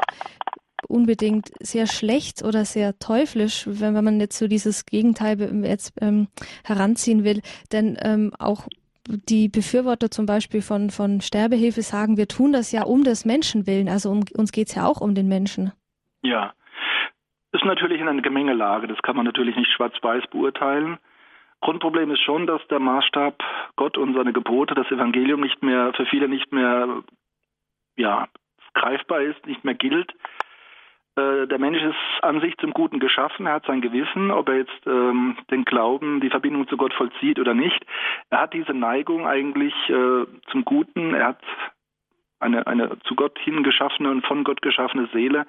unbedingt 0.86 1.50
sehr 1.60 1.86
schlecht 1.86 2.44
oder 2.44 2.64
sehr 2.64 2.98
teuflisch, 3.00 3.66
wenn, 3.66 3.94
wenn 3.94 4.04
man 4.04 4.20
jetzt 4.20 4.38
so 4.38 4.46
dieses 4.46 4.86
Gegenteil 4.86 5.64
jetzt 5.64 5.94
ähm, 6.00 6.28
heranziehen 6.64 7.24
will. 7.24 7.40
Denn 7.72 7.98
ähm, 8.00 8.32
auch 8.38 8.68
die 9.08 9.48
Befürworter 9.48 10.10
zum 10.10 10.26
Beispiel 10.26 10.62
von, 10.62 10.90
von 10.90 11.20
Sterbehilfe 11.20 11.82
sagen, 11.82 12.16
wir 12.16 12.28
tun 12.28 12.52
das 12.52 12.72
ja 12.72 12.82
um 12.84 13.04
des 13.04 13.24
Menschen 13.24 13.66
willen. 13.66 13.88
Also 13.88 14.10
um, 14.10 14.24
uns 14.36 14.52
geht 14.52 14.68
es 14.68 14.74
ja 14.74 14.86
auch 14.86 15.00
um 15.00 15.14
den 15.14 15.28
Menschen. 15.28 15.72
Ja, 16.22 16.52
ist 17.52 17.64
natürlich 17.64 18.00
in 18.00 18.08
einer 18.08 18.22
Gemengelage. 18.22 18.86
Das 18.86 19.00
kann 19.02 19.16
man 19.16 19.24
natürlich 19.24 19.56
nicht 19.56 19.72
schwarz-weiß 19.72 20.24
beurteilen. 20.30 20.98
Grundproblem 21.60 22.10
ist 22.12 22.20
schon, 22.20 22.46
dass 22.46 22.60
der 22.68 22.78
Maßstab 22.78 23.42
Gott 23.76 23.98
und 23.98 24.14
seine 24.14 24.32
Gebote, 24.32 24.74
das 24.74 24.90
Evangelium 24.90 25.40
nicht 25.40 25.62
mehr 25.62 25.92
für 25.94 26.06
viele 26.06 26.28
nicht 26.28 26.52
mehr 26.52 27.02
ja, 27.96 28.28
greifbar 28.74 29.22
ist, 29.22 29.44
nicht 29.46 29.64
mehr 29.64 29.74
gilt. 29.74 30.12
Äh, 31.18 31.48
der 31.48 31.58
Mensch 31.58 31.82
ist 31.82 32.22
an 32.22 32.40
sich 32.40 32.56
zum 32.58 32.72
Guten 32.72 33.00
geschaffen, 33.00 33.46
er 33.46 33.54
hat 33.54 33.66
sein 33.66 33.80
Gewissen, 33.80 34.30
ob 34.30 34.48
er 34.48 34.58
jetzt 34.58 34.86
ähm, 34.86 35.36
den 35.50 35.64
Glauben, 35.64 36.20
die 36.20 36.30
Verbindung 36.30 36.68
zu 36.68 36.76
Gott 36.76 36.94
vollzieht 36.94 37.40
oder 37.40 37.54
nicht. 37.54 37.84
Er 38.30 38.40
hat 38.42 38.54
diese 38.54 38.72
Neigung 38.72 39.26
eigentlich 39.26 39.74
äh, 39.88 40.26
zum 40.50 40.64
Guten, 40.64 41.14
er 41.14 41.28
hat 41.28 41.40
eine, 42.38 42.68
eine 42.68 42.98
zu 43.00 43.16
Gott 43.16 43.36
hingeschaffene 43.40 44.10
und 44.10 44.24
von 44.26 44.44
Gott 44.44 44.62
geschaffene 44.62 45.08
Seele, 45.12 45.44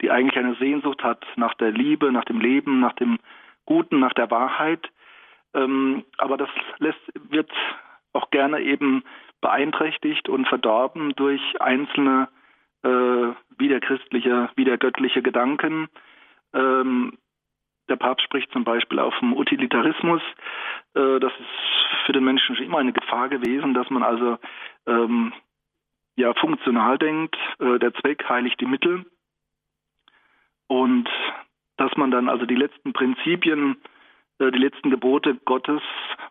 die 0.00 0.10
eigentlich 0.10 0.36
eine 0.36 0.56
Sehnsucht 0.56 1.04
hat 1.04 1.24
nach 1.36 1.54
der 1.54 1.70
Liebe, 1.70 2.10
nach 2.10 2.24
dem 2.24 2.40
Leben, 2.40 2.80
nach 2.80 2.94
dem 2.94 3.18
Guten, 3.64 4.00
nach 4.00 4.14
der 4.14 4.30
Wahrheit. 4.30 4.88
Ähm, 5.54 6.02
aber 6.18 6.36
das 6.36 6.48
lässt, 6.78 7.00
wird 7.30 7.50
auch 8.12 8.30
gerne 8.30 8.60
eben 8.60 9.04
beeinträchtigt 9.40 10.28
und 10.28 10.48
verdorben 10.48 11.14
durch 11.14 11.42
einzelne 11.60 12.28
äh, 12.28 12.41
wiederchristliche, 12.82 14.50
wiedergöttliche 14.56 15.22
Gedanken. 15.22 15.88
Ähm, 16.52 17.16
der 17.88 17.96
Papst 17.96 18.24
spricht 18.24 18.50
zum 18.52 18.64
Beispiel 18.64 18.98
auch 18.98 19.14
vom 19.14 19.36
Utilitarismus. 19.36 20.20
Äh, 20.94 21.20
das 21.20 21.32
ist 21.32 22.04
für 22.06 22.12
den 22.12 22.24
Menschen 22.24 22.56
schon 22.56 22.66
immer 22.66 22.78
eine 22.78 22.92
Gefahr 22.92 23.28
gewesen, 23.28 23.74
dass 23.74 23.88
man 23.90 24.02
also 24.02 24.38
ähm, 24.86 25.32
ja 26.16 26.34
funktional 26.34 26.98
denkt, 26.98 27.36
äh, 27.58 27.78
der 27.78 27.94
Zweck 27.94 28.28
heiligt 28.28 28.60
die 28.60 28.66
Mittel 28.66 29.06
und 30.68 31.08
dass 31.76 31.96
man 31.96 32.10
dann 32.10 32.28
also 32.28 32.44
die 32.46 32.54
letzten 32.54 32.92
Prinzipien, 32.92 33.76
äh, 34.38 34.50
die 34.50 34.58
letzten 34.58 34.90
Gebote 34.90 35.36
Gottes 35.44 35.82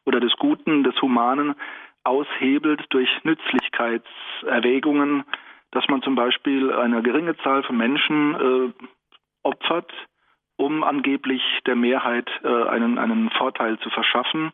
oder 0.05 0.19
des 0.19 0.33
Guten, 0.37 0.83
des 0.83 1.01
Humanen 1.01 1.55
aushebelt 2.03 2.83
durch 2.89 3.09
Nützlichkeitserwägungen, 3.23 5.23
dass 5.71 5.87
man 5.87 6.01
zum 6.01 6.15
Beispiel 6.15 6.71
eine 6.71 7.01
geringe 7.01 7.37
Zahl 7.37 7.63
von 7.63 7.77
Menschen 7.77 8.35
äh, 8.35 8.85
opfert, 9.43 9.91
um 10.57 10.83
angeblich 10.83 11.41
der 11.65 11.75
Mehrheit 11.75 12.29
äh, 12.43 12.63
einen, 12.65 12.97
einen 12.97 13.29
Vorteil 13.31 13.79
zu 13.79 13.89
verschaffen, 13.89 14.51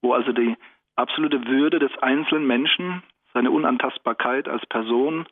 wo 0.00 0.14
also 0.14 0.32
die 0.32 0.56
absolute 0.96 1.46
Würde 1.46 1.78
des 1.78 1.96
einzelnen 1.98 2.46
Menschen, 2.46 3.02
seine 3.32 3.50
Unantastbarkeit 3.50 4.48
als 4.48 4.64
Person, 4.66 5.26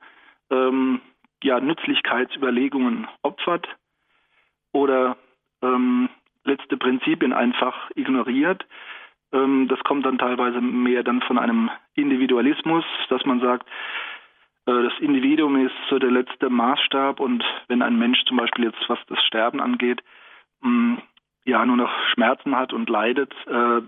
ähm, 0.50 1.00
ja, 1.42 1.60
Nützlichkeitsüberlegungen 1.60 3.08
opfert 3.22 3.66
oder 4.72 5.16
ähm, 5.62 6.08
letzte 6.44 6.76
Prinzipien 6.76 7.32
einfach 7.32 7.90
ignoriert. 7.94 8.66
Ähm, 9.32 9.68
das 9.68 9.80
kommt 9.80 10.06
dann 10.06 10.18
teilweise 10.18 10.60
mehr 10.60 11.02
dann 11.02 11.22
von 11.22 11.38
einem 11.38 11.70
Individualismus, 11.94 12.84
dass 13.08 13.24
man 13.24 13.40
sagt, 13.40 13.66
das 14.66 14.92
Individuum 15.00 15.66
ist 15.66 15.74
so 15.88 15.98
der 15.98 16.10
letzte 16.10 16.50
Maßstab 16.50 17.18
und 17.20 17.44
wenn 17.68 17.82
ein 17.82 17.98
Mensch 17.98 18.22
zum 18.26 18.36
Beispiel 18.36 18.66
jetzt, 18.66 18.88
was 18.88 18.98
das 19.08 19.22
Sterben 19.24 19.60
angeht, 19.60 20.02
ja, 21.44 21.64
nur 21.66 21.76
noch 21.76 21.90
Schmerzen 22.12 22.56
hat 22.56 22.72
und 22.72 22.88
leidet, 22.88 23.32
äh, 23.46 23.82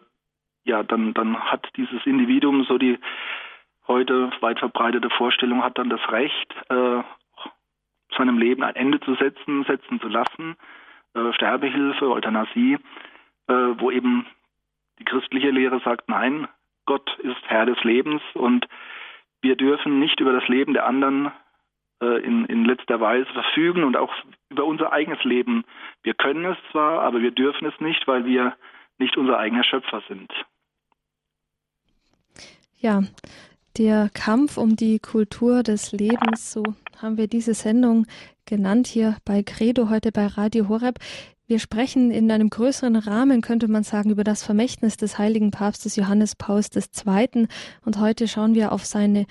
ja, 0.64 0.83
dann, 0.83 1.14
dann 1.14 1.38
hat 1.38 1.69
dieses 1.76 2.05
Individuum 2.07 2.64
so 2.64 2.79
die 2.79 2.99
heute 3.87 4.31
weit 4.41 4.59
verbreitete 4.59 5.11
Vorstellung, 5.11 5.62
hat 5.62 5.79
dann 5.79 5.91
das 5.91 6.00
Recht, 6.11 6.55
äh, 6.69 7.02
seinem 8.17 8.38
Leben 8.38 8.62
ein 8.62 8.76
Ende 8.76 9.00
zu 9.00 9.14
setzen, 9.14 9.64
setzen 9.64 10.00
zu 10.00 10.09
lassen, 10.09 10.57
äh, 11.14 11.33
Sterbehilfe, 11.33 12.11
Euthanasie, 12.11 12.79
äh, 13.49 13.52
wo 13.52 13.91
eben 13.91 14.26
die 14.99 15.05
christliche 15.05 15.50
Lehre 15.50 15.81
sagt, 15.81 16.09
nein, 16.09 16.47
Gott 16.85 17.19
ist 17.21 17.41
Herr 17.47 17.67
des 17.67 17.83
Lebens 17.85 18.23
und 18.35 18.69
wir 19.42 19.56
dürfen 19.56 19.99
nicht 19.99 20.20
über 20.20 20.32
das 20.32 20.49
Leben 20.49 20.72
der 20.72 20.87
anderen 20.87 21.32
äh, 22.00 22.22
in, 22.25 22.46
in 22.46 22.64
letzter 22.64 23.00
Weise 23.00 23.26
verfügen 23.32 23.84
und 23.84 23.96
auch 23.96 24.12
über 24.50 24.64
unser 24.64 24.92
eigenes 24.92 25.22
Leben. 25.25 25.64
Wir 26.02 26.14
können 26.14 26.44
es 26.44 26.56
zwar, 26.70 27.02
aber 27.02 27.20
wir 27.20 27.32
dürfen 27.32 27.66
es 27.66 27.78
nicht, 27.80 28.06
weil 28.08 28.25
wir 28.25 28.56
nicht 28.99 29.16
unser 29.16 29.38
eigener 29.38 29.64
Schöpfer 29.64 30.02
sind. 30.08 30.32
Ja, 32.78 33.02
der 33.78 34.11
Kampf 34.12 34.56
um 34.56 34.76
die 34.76 34.99
Kultur 34.99 35.62
des 35.62 35.92
Lebens, 35.92 36.52
so 36.52 36.62
haben 37.00 37.16
wir 37.16 37.26
diese 37.26 37.54
Sendung 37.54 38.06
genannt 38.46 38.87
hier 38.87 39.16
bei 39.25 39.42
Credo 39.42 39.88
heute 39.88 40.12
bei 40.12 40.26
Radio 40.26 40.68
Horeb. 40.68 40.99
Wir 41.52 41.59
sprechen 41.59 42.11
in 42.11 42.30
einem 42.30 42.49
größeren 42.49 42.97
Rahmen, 42.97 43.42
könnte 43.42 43.68
man 43.68 43.82
sagen, 43.82 44.09
über 44.09 44.25
das 44.25 44.42
Vermächtnis 44.42 44.97
des 44.97 45.18
heiligen 45.18 45.50
Papstes 45.50 45.97
Johannes 45.97 46.35
Pauls 46.35 46.71
II. 46.75 47.47
Und 47.85 48.00
heute 48.00 48.26
schauen 48.26 48.54
wir 48.54 48.73
auf 48.73 48.87
seine 48.87 49.26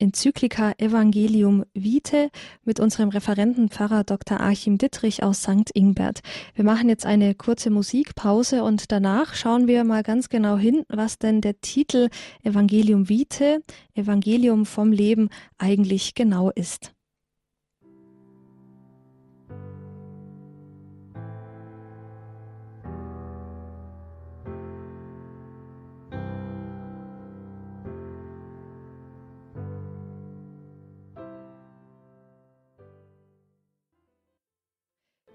Enzyklika 0.00 0.72
Evangelium 0.78 1.64
Vitae 1.72 2.30
mit 2.64 2.80
unserem 2.80 3.10
Referenten 3.10 3.68
Pfarrer 3.68 4.02
Dr. 4.02 4.40
Achim 4.40 4.78
Dittrich 4.78 5.22
aus 5.22 5.42
St. 5.42 5.70
Ingbert. 5.72 6.22
Wir 6.56 6.64
machen 6.64 6.88
jetzt 6.88 7.06
eine 7.06 7.36
kurze 7.36 7.70
Musikpause 7.70 8.64
und 8.64 8.90
danach 8.90 9.34
schauen 9.36 9.68
wir 9.68 9.84
mal 9.84 10.02
ganz 10.02 10.28
genau 10.28 10.56
hin, 10.56 10.82
was 10.88 11.18
denn 11.18 11.40
der 11.40 11.60
Titel 11.60 12.08
Evangelium 12.42 13.08
Vitae, 13.08 13.60
Evangelium 13.94 14.66
vom 14.66 14.90
Leben 14.90 15.28
eigentlich 15.56 16.16
genau 16.16 16.50
ist. 16.50 16.92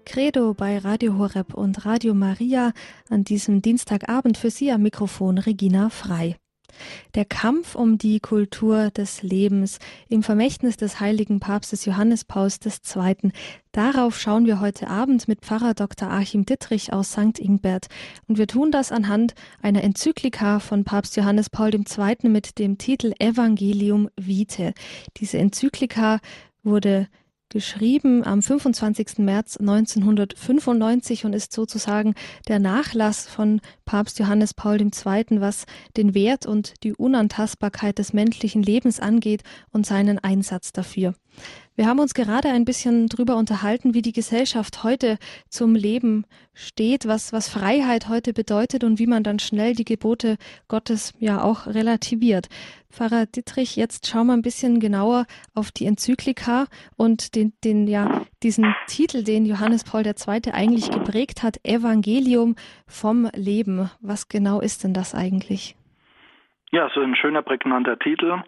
Credo 0.06 0.54
bei 0.54 0.78
Radio 0.78 1.18
Horeb 1.18 1.52
und 1.52 1.84
Radio 1.84 2.14
Maria 2.14 2.72
an 3.10 3.24
diesem 3.24 3.60
Dienstagabend 3.60 4.38
für 4.38 4.50
Sie 4.50 4.70
am 4.70 4.82
Mikrofon 4.82 5.36
Regina 5.36 5.90
Frei. 5.90 6.36
Der 7.16 7.24
Kampf 7.24 7.74
um 7.74 7.98
die 7.98 8.20
Kultur 8.20 8.90
des 8.90 9.22
Lebens 9.22 9.78
im 10.08 10.22
Vermächtnis 10.22 10.76
des 10.76 11.00
heiligen 11.00 11.40
Papstes 11.40 11.84
Johannes 11.84 12.24
Pauls 12.24 12.60
II. 12.64 13.32
Darauf 13.72 14.18
schauen 14.18 14.46
wir 14.46 14.60
heute 14.60 14.88
Abend 14.88 15.26
mit 15.26 15.40
Pfarrer 15.40 15.74
Dr. 15.74 16.08
Achim 16.08 16.46
Dittrich 16.46 16.92
aus 16.92 17.10
St. 17.10 17.40
Ingbert. 17.40 17.88
Und 18.28 18.38
wir 18.38 18.46
tun 18.46 18.70
das 18.70 18.92
anhand 18.92 19.34
einer 19.60 19.82
Enzyklika 19.82 20.60
von 20.60 20.84
Papst 20.84 21.16
Johannes 21.16 21.50
Paul 21.50 21.74
II. 21.74 22.28
mit 22.28 22.58
dem 22.58 22.78
Titel 22.78 23.12
Evangelium 23.18 24.08
Vitae. 24.16 24.72
Diese 25.16 25.38
Enzyklika 25.38 26.20
wurde 26.62 27.08
geschrieben 27.48 28.24
am 28.24 28.42
25. 28.42 29.18
März 29.18 29.56
1995 29.56 31.24
und 31.24 31.32
ist 31.32 31.52
sozusagen 31.52 32.14
der 32.48 32.58
Nachlass 32.58 33.26
von 33.26 33.60
Papst 33.84 34.18
Johannes 34.18 34.54
Paul 34.54 34.80
II., 34.80 35.40
was 35.40 35.66
den 35.96 36.14
Wert 36.14 36.46
und 36.46 36.82
die 36.82 36.92
Unantastbarkeit 36.92 37.98
des 37.98 38.12
menschlichen 38.12 38.62
Lebens 38.62 39.00
angeht 39.00 39.42
und 39.70 39.86
seinen 39.86 40.18
Einsatz 40.18 40.72
dafür. 40.72 41.14
Wir 41.76 41.86
haben 41.88 42.00
uns 42.00 42.14
gerade 42.14 42.48
ein 42.48 42.64
bisschen 42.64 43.06
darüber 43.06 43.36
unterhalten, 43.36 43.92
wie 43.92 44.00
die 44.00 44.14
Gesellschaft 44.14 44.82
heute 44.82 45.18
zum 45.50 45.74
Leben 45.74 46.24
steht, 46.54 47.06
was, 47.06 47.34
was 47.34 47.50
Freiheit 47.50 48.08
heute 48.08 48.32
bedeutet 48.32 48.82
und 48.82 48.98
wie 48.98 49.06
man 49.06 49.22
dann 49.22 49.38
schnell 49.38 49.74
die 49.74 49.84
Gebote 49.84 50.38
Gottes 50.68 51.12
ja 51.18 51.42
auch 51.42 51.66
relativiert. 51.66 52.48
Pfarrer 52.90 53.26
Dittrich, 53.26 53.76
jetzt 53.76 54.06
schauen 54.06 54.28
wir 54.28 54.32
ein 54.32 54.40
bisschen 54.40 54.80
genauer 54.80 55.26
auf 55.54 55.70
die 55.70 55.84
Enzyklika 55.84 56.64
und 56.96 57.34
den, 57.34 57.52
den, 57.62 57.86
ja, 57.88 58.22
diesen 58.42 58.74
Titel, 58.86 59.22
den 59.22 59.44
Johannes 59.44 59.84
Paul 59.84 60.06
II. 60.06 60.52
eigentlich 60.54 60.90
geprägt 60.90 61.42
hat, 61.42 61.58
Evangelium 61.62 62.56
vom 62.86 63.28
Leben. 63.34 63.90
Was 64.00 64.30
genau 64.30 64.60
ist 64.62 64.82
denn 64.82 64.94
das 64.94 65.14
eigentlich? 65.14 65.76
Ja, 66.72 66.90
so 66.94 67.00
ein 67.00 67.14
schöner, 67.14 67.42
prägnanter 67.42 67.98
Titel. 67.98 68.42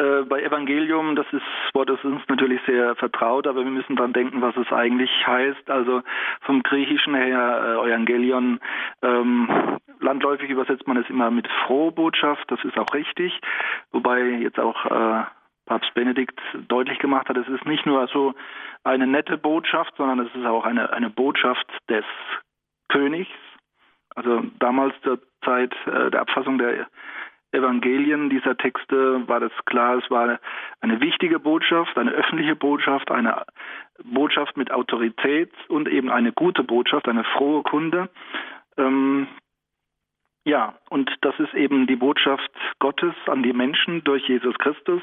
Äh, 0.00 0.22
bei 0.24 0.42
Evangelium, 0.42 1.14
das 1.14 1.26
ist 1.30 1.42
Wort 1.74 1.90
ist 1.90 2.04
uns 2.04 2.22
natürlich 2.28 2.60
sehr 2.64 2.96
vertraut, 2.96 3.46
aber 3.46 3.64
wir 3.64 3.70
müssen 3.70 3.96
dran 3.96 4.14
denken, 4.14 4.40
was 4.40 4.56
es 4.56 4.72
eigentlich 4.72 5.10
heißt. 5.26 5.68
Also 5.68 6.02
vom 6.40 6.62
Griechischen 6.62 7.14
her, 7.14 7.82
äh, 7.84 7.88
Evangelion, 7.90 8.60
ähm, 9.02 9.78
landläufig 10.00 10.48
übersetzt 10.48 10.86
man 10.86 10.96
es 10.96 11.10
immer 11.10 11.30
mit 11.30 11.46
frohe 11.66 11.92
Botschaft, 11.92 12.50
das 12.50 12.64
ist 12.64 12.78
auch 12.78 12.94
richtig, 12.94 13.38
wobei 13.92 14.22
jetzt 14.22 14.58
auch 14.58 14.86
äh, 14.86 15.24
Papst 15.66 15.92
Benedikt 15.92 16.40
deutlich 16.68 16.98
gemacht 16.98 17.28
hat, 17.28 17.36
es 17.36 17.48
ist 17.48 17.66
nicht 17.66 17.84
nur 17.84 18.06
so 18.08 18.32
eine 18.84 19.06
nette 19.06 19.36
Botschaft, 19.36 19.94
sondern 19.98 20.20
es 20.20 20.34
ist 20.34 20.46
auch 20.46 20.64
eine, 20.64 20.92
eine 20.94 21.10
Botschaft 21.10 21.66
des 21.90 22.04
Königs. 22.88 23.30
Also 24.16 24.42
damals 24.58 24.94
zur 25.02 25.20
Zeit 25.44 25.74
äh, 25.86 26.10
der 26.10 26.22
Abfassung 26.22 26.58
der 26.58 26.86
Evangelien 27.52 28.30
dieser 28.30 28.56
Texte 28.56 29.26
war 29.28 29.40
das 29.40 29.52
klar, 29.64 29.98
es 29.98 30.10
war 30.10 30.38
eine 30.80 31.00
wichtige 31.00 31.40
Botschaft, 31.40 31.96
eine 31.98 32.12
öffentliche 32.12 32.54
Botschaft, 32.56 33.10
eine 33.10 33.44
Botschaft 34.04 34.56
mit 34.56 34.70
Autorität 34.70 35.52
und 35.68 35.88
eben 35.88 36.10
eine 36.10 36.32
gute 36.32 36.62
Botschaft, 36.62 37.08
eine 37.08 37.24
frohe 37.24 37.62
Kunde. 37.62 38.08
Ähm, 38.76 39.26
ja, 40.44 40.74
und 40.88 41.10
das 41.20 41.38
ist 41.38 41.54
eben 41.54 41.86
die 41.86 41.96
Botschaft 41.96 42.50
Gottes 42.78 43.14
an 43.26 43.42
die 43.42 43.52
Menschen 43.52 44.04
durch 44.04 44.26
Jesus 44.28 44.56
Christus. 44.58 45.02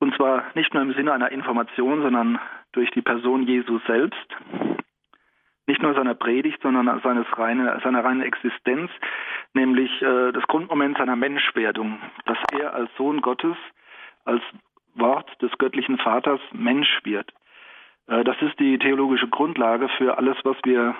Und 0.00 0.14
zwar 0.16 0.44
nicht 0.54 0.74
nur 0.74 0.82
im 0.82 0.94
Sinne 0.94 1.12
einer 1.12 1.30
Information, 1.30 2.02
sondern 2.02 2.40
durch 2.72 2.90
die 2.90 3.02
Person 3.02 3.46
Jesus 3.46 3.80
selbst 3.86 4.26
nicht 5.72 5.82
nur 5.82 5.94
seiner 5.94 6.14
Predigt, 6.14 6.60
sondern 6.60 7.00
seines 7.00 7.26
reine, 7.38 7.80
seiner 7.82 8.04
reinen 8.04 8.20
Existenz, 8.20 8.90
nämlich 9.54 9.90
äh, 10.02 10.30
das 10.32 10.46
Grundmoment 10.46 10.98
seiner 10.98 11.16
Menschwerdung, 11.16 11.98
dass 12.26 12.36
er 12.52 12.74
als 12.74 12.90
Sohn 12.98 13.22
Gottes, 13.22 13.56
als 14.26 14.42
Wort 14.94 15.30
des 15.40 15.50
göttlichen 15.56 15.96
Vaters 15.96 16.40
Mensch 16.52 17.00
wird. 17.04 17.32
Äh, 18.06 18.22
das 18.22 18.36
ist 18.42 18.60
die 18.60 18.78
theologische 18.78 19.28
Grundlage 19.28 19.88
für 19.96 20.18
alles, 20.18 20.36
was 20.44 20.58
wir 20.64 20.94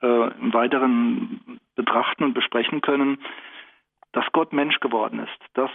äh, 0.00 0.30
im 0.40 0.54
Weiteren 0.54 1.60
betrachten 1.76 2.24
und 2.24 2.32
besprechen 2.32 2.80
können, 2.80 3.18
dass 4.12 4.24
Gott 4.32 4.54
Mensch 4.54 4.80
geworden 4.80 5.18
ist. 5.18 5.38
Das 5.52 5.70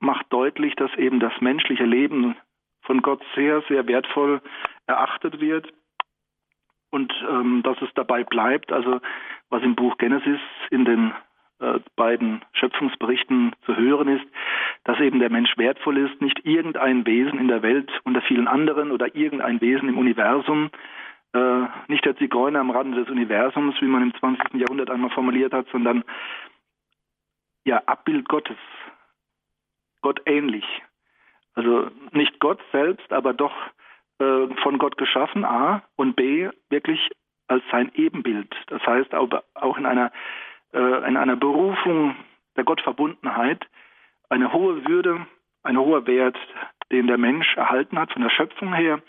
macht 0.00 0.26
deutlich, 0.28 0.74
dass 0.74 0.94
eben 0.98 1.18
das 1.18 1.32
menschliche 1.40 1.86
Leben 1.86 2.36
von 2.82 3.00
Gott 3.00 3.22
sehr, 3.34 3.62
sehr 3.70 3.86
wertvoll 3.86 4.42
erachtet 4.86 5.40
wird 5.40 5.72
und 6.90 7.12
ähm, 7.28 7.62
dass 7.62 7.80
es 7.82 7.88
dabei 7.94 8.24
bleibt. 8.24 8.72
Also 8.72 9.00
was 9.50 9.62
im 9.62 9.74
Buch 9.74 9.96
Genesis 9.98 10.40
in 10.70 10.84
den 10.84 11.12
äh, 11.58 11.80
beiden 11.96 12.44
Schöpfungsberichten 12.52 13.54
zu 13.64 13.76
hören 13.76 14.08
ist, 14.08 14.26
dass 14.84 15.00
eben 15.00 15.18
der 15.18 15.30
Mensch 15.30 15.56
wertvoll 15.56 15.98
ist, 15.98 16.20
nicht 16.20 16.44
irgendein 16.44 17.06
Wesen 17.06 17.38
in 17.38 17.48
der 17.48 17.62
Welt 17.62 17.90
unter 18.04 18.20
vielen 18.22 18.48
anderen 18.48 18.90
oder 18.90 19.14
irgendein 19.14 19.60
Wesen 19.60 19.88
im 19.88 19.98
Universum, 19.98 20.70
äh, 21.32 21.62
nicht 21.88 22.04
der 22.04 22.16
Zigeuner 22.16 22.60
am 22.60 22.70
Rande 22.70 23.02
des 23.02 23.10
Universums, 23.10 23.74
wie 23.80 23.86
man 23.86 24.02
im 24.02 24.14
20. 24.14 24.54
Jahrhundert 24.54 24.90
einmal 24.90 25.10
formuliert 25.10 25.52
hat, 25.52 25.66
sondern 25.72 26.04
ja, 27.64 27.82
Abbild 27.86 28.28
Gottes, 28.28 28.58
Gott 30.02 30.20
ähnlich. 30.26 30.64
Also 31.54 31.90
nicht 32.12 32.38
Gott 32.38 32.60
selbst, 32.70 33.12
aber 33.12 33.32
doch 33.32 33.54
äh, 34.18 34.48
von 34.62 34.78
Gott 34.78 34.96
geschaffen, 34.96 35.44
A, 35.44 35.82
und 35.96 36.16
B, 36.16 36.48
wirklich 36.70 37.10
als 37.48 37.62
sein 37.70 37.92
Ebenbild. 37.94 38.54
Das 38.68 38.84
heißt, 38.86 39.14
auch 39.14 39.76
in 39.76 39.86
einer, 39.86 40.10
äh, 40.72 41.08
in 41.08 41.16
einer 41.16 41.36
Berufung 41.36 42.16
der 42.56 42.64
Gottverbundenheit 42.64 43.64
eine 44.28 44.52
hohe 44.52 44.86
Würde, 44.86 45.26
ein 45.62 45.78
hoher 45.78 46.06
Wert, 46.06 46.36
den 46.90 47.06
der 47.06 47.18
Mensch 47.18 47.56
erhalten 47.56 47.98
hat 47.98 48.12
von 48.12 48.22
der 48.22 48.30
Schöpfung 48.30 48.72
her. 48.74 49.00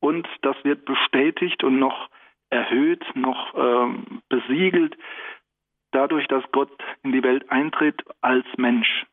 Und 0.00 0.28
das 0.42 0.56
wird 0.64 0.84
bestätigt 0.84 1.64
und 1.64 1.78
noch 1.78 2.08
erhöht, 2.50 3.04
noch 3.14 3.54
ähm, 3.56 4.22
besiegelt 4.28 4.96
dadurch, 5.90 6.26
dass 6.28 6.44
Gott 6.52 6.70
in 7.02 7.12
die 7.12 7.22
Welt 7.22 7.50
eintritt 7.50 8.02
als 8.20 8.46
Mensch. 8.56 9.06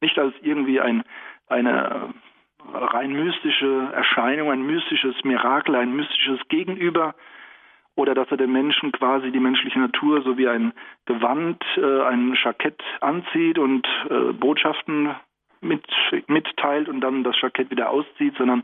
Nicht 0.00 0.18
als 0.18 0.34
irgendwie 0.42 0.80
ein, 0.80 1.04
eine 1.48 2.14
rein 2.72 3.12
mystische 3.12 3.90
Erscheinung, 3.92 4.50
ein 4.50 4.62
mystisches 4.62 5.14
Mirakel, 5.24 5.74
ein 5.76 5.94
mystisches 5.94 6.40
Gegenüber 6.48 7.14
oder 7.94 8.14
dass 8.14 8.30
er 8.30 8.36
den 8.36 8.52
Menschen 8.52 8.92
quasi 8.92 9.32
die 9.32 9.40
menschliche 9.40 9.80
Natur 9.80 10.22
so 10.22 10.38
wie 10.38 10.48
ein 10.48 10.72
Gewand, 11.06 11.62
äh, 11.76 12.02
ein 12.02 12.36
Jackett 12.42 12.80
anzieht 13.00 13.58
und 13.58 13.86
äh, 14.08 14.32
Botschaften 14.32 15.14
mit, 15.60 15.84
mitteilt 16.28 16.88
und 16.88 17.00
dann 17.00 17.24
das 17.24 17.40
Jackett 17.40 17.70
wieder 17.70 17.90
auszieht, 17.90 18.34
sondern 18.38 18.62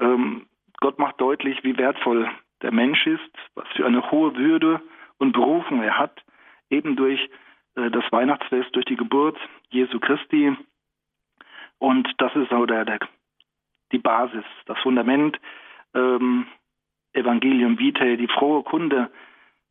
ähm, 0.00 0.46
Gott 0.80 0.98
macht 0.98 1.20
deutlich, 1.20 1.64
wie 1.64 1.78
wertvoll 1.78 2.30
der 2.62 2.72
Mensch 2.72 3.06
ist, 3.06 3.32
was 3.54 3.66
für 3.74 3.86
eine 3.86 4.10
hohe 4.10 4.36
Würde 4.36 4.82
und 5.18 5.32
Berufung 5.32 5.82
er 5.82 5.98
hat, 5.98 6.22
eben 6.68 6.96
durch 6.96 7.20
äh, 7.76 7.90
das 7.90 8.04
Weihnachtsfest, 8.10 8.74
durch 8.74 8.84
die 8.84 8.96
Geburt 8.96 9.38
Jesu 9.70 9.98
Christi. 9.98 10.54
Und 11.78 12.08
das 12.18 12.34
ist 12.36 12.50
so 12.50 12.66
der, 12.66 12.84
der 12.84 12.98
die 13.92 13.98
Basis, 13.98 14.44
das 14.66 14.78
Fundament, 14.78 15.38
ähm, 15.94 16.46
Evangelium 17.12 17.78
Vitae, 17.78 18.16
die 18.16 18.28
frohe 18.28 18.62
Kunde, 18.62 19.10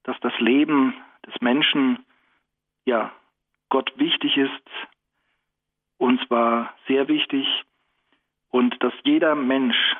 dass 0.03 0.19
das 0.21 0.33
Leben 0.39 0.95
des 1.25 1.33
Menschen, 1.41 2.05
ja, 2.85 3.11
Gott 3.69 3.91
wichtig 3.97 4.37
ist, 4.37 4.69
und 5.97 6.25
zwar 6.27 6.73
sehr 6.87 7.07
wichtig, 7.07 7.47
und 8.49 8.81
dass 8.83 8.93
jeder 9.03 9.35
Mensch, 9.35 9.95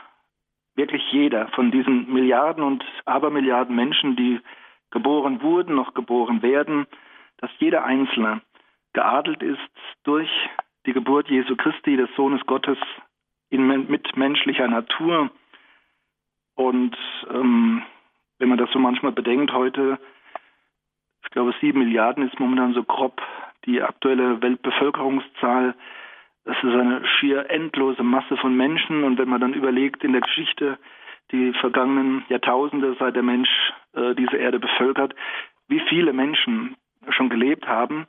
wirklich 0.76 1.04
jeder 1.12 1.48
von 1.50 1.72
diesen 1.72 2.12
Milliarden 2.12 2.64
und 2.64 2.84
Abermilliarden 3.06 3.76
Menschen, 3.76 4.16
die 4.16 4.40
geboren 4.92 5.42
wurden, 5.42 5.76
noch 5.76 5.94
geboren 5.94 6.42
werden, 6.42 6.86
dass 7.38 7.50
jeder 7.60 7.84
Einzelne 7.84 8.42
geadelt 8.94 9.42
ist 9.44 9.60
durch 10.04 10.30
die 10.86 10.94
Geburt 10.94 11.30
Jesu 11.30 11.56
Christi, 11.56 11.98
des 11.98 12.10
Sohnes 12.16 12.46
Gottes, 12.46 12.78
in, 13.50 13.68
mit 13.68 14.16
menschlicher 14.18 14.68
Natur. 14.68 15.30
Und 16.56 16.96
ähm, 17.30 17.84
wenn 18.40 18.50
man 18.50 18.58
das 18.58 18.72
so 18.72 18.80
manchmal 18.80 19.12
bedenkt, 19.12 19.52
heute, 19.54 20.00
ich 21.24 21.30
glaube, 21.32 21.54
sieben 21.62 21.80
Milliarden 21.80 22.28
ist 22.28 22.40
momentan 22.40 22.74
so 22.74 22.84
grob 22.84 23.22
die 23.66 23.82
aktuelle 23.82 24.42
Weltbevölkerungszahl. 24.42 25.76
Das 26.46 26.58
ist 26.58 26.74
eine 26.74 27.06
schier 27.08 27.50
endlose 27.50 28.04
Masse 28.04 28.38
von 28.38 28.56
Menschen. 28.56 29.04
Und 29.04 29.18
wenn 29.18 29.30
man 29.30 29.42
dann 29.42 29.54
überlegt, 29.54 30.04
in 30.04 30.12
der 30.12 30.22
Geschichte, 30.22 30.78
die 31.32 31.54
vergangenen 31.54 32.24
Jahrtausende, 32.30 32.96
seit 33.00 33.16
der 33.16 33.24
Mensch 33.24 33.50
äh, 33.94 34.14
diese 34.14 34.38
Erde 34.38 34.60
bevölkert, 34.60 35.16
wie 35.68 35.80
viele 35.90 36.14
Menschen 36.14 36.76
schon 37.10 37.30
gelebt 37.30 37.68
haben. 37.68 38.08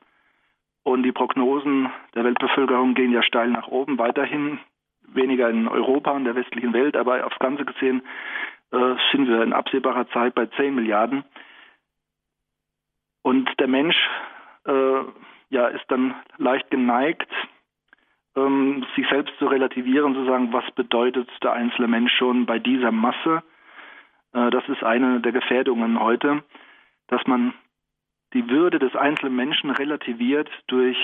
Und 0.87 1.03
die 1.03 1.11
Prognosen 1.11 1.91
der 2.15 2.23
Weltbevölkerung 2.23 2.95
gehen 2.95 3.11
ja 3.11 3.21
steil 3.25 3.51
nach 3.51 3.67
oben, 3.67 3.99
weiterhin 3.99 4.61
weniger 5.09 5.51
in 5.51 5.67
Europa 5.67 6.13
und 6.13 6.27
der 6.27 6.37
westlichen 6.37 6.73
Welt, 6.73 6.97
aber 6.97 7.27
aufs 7.27 7.41
Ganze 7.41 7.65
gesehen 7.65 8.03
äh, 8.71 8.95
sind 9.11 9.27
wir 9.27 9.43
in 9.43 9.53
absehbarer 9.53 10.09
Zeit 10.11 10.37
bei 10.37 10.47
10 10.47 10.77
Milliarden. 10.77 11.25
Und 13.23 13.51
der 13.59 13.67
Mensch 13.67 13.97
äh, 14.65 15.01
ja, 15.51 15.67
ist 15.67 15.85
dann 15.89 16.15
leicht 16.39 16.71
geneigt, 16.71 17.33
ähm, 18.37 18.87
sich 18.95 19.09
selbst 19.09 19.37
zu 19.41 19.47
relativieren, 19.49 20.15
zu 20.15 20.25
sagen, 20.25 20.53
was 20.53 20.71
bedeutet 20.77 21.29
der 21.43 21.53
einzelne 21.53 21.89
Mensch 21.89 22.13
schon 22.17 22.47
bei 22.47 22.61
dieser 22.61 22.93
Masse. 22.93 23.43
Äh, 24.33 24.51
das 24.51 24.63
ist 24.69 24.85
eine 24.85 25.19
der 25.21 25.33
Gefährdungen 25.33 25.99
heute, 25.99 26.45
dass 27.09 27.27
man 27.27 27.55
die 28.35 28.49
Würde 28.49 28.79
des 28.79 28.95
einzelnen 28.97 29.37
Menschen 29.37 29.71
relativiert 29.71 30.51
durch 30.67 30.99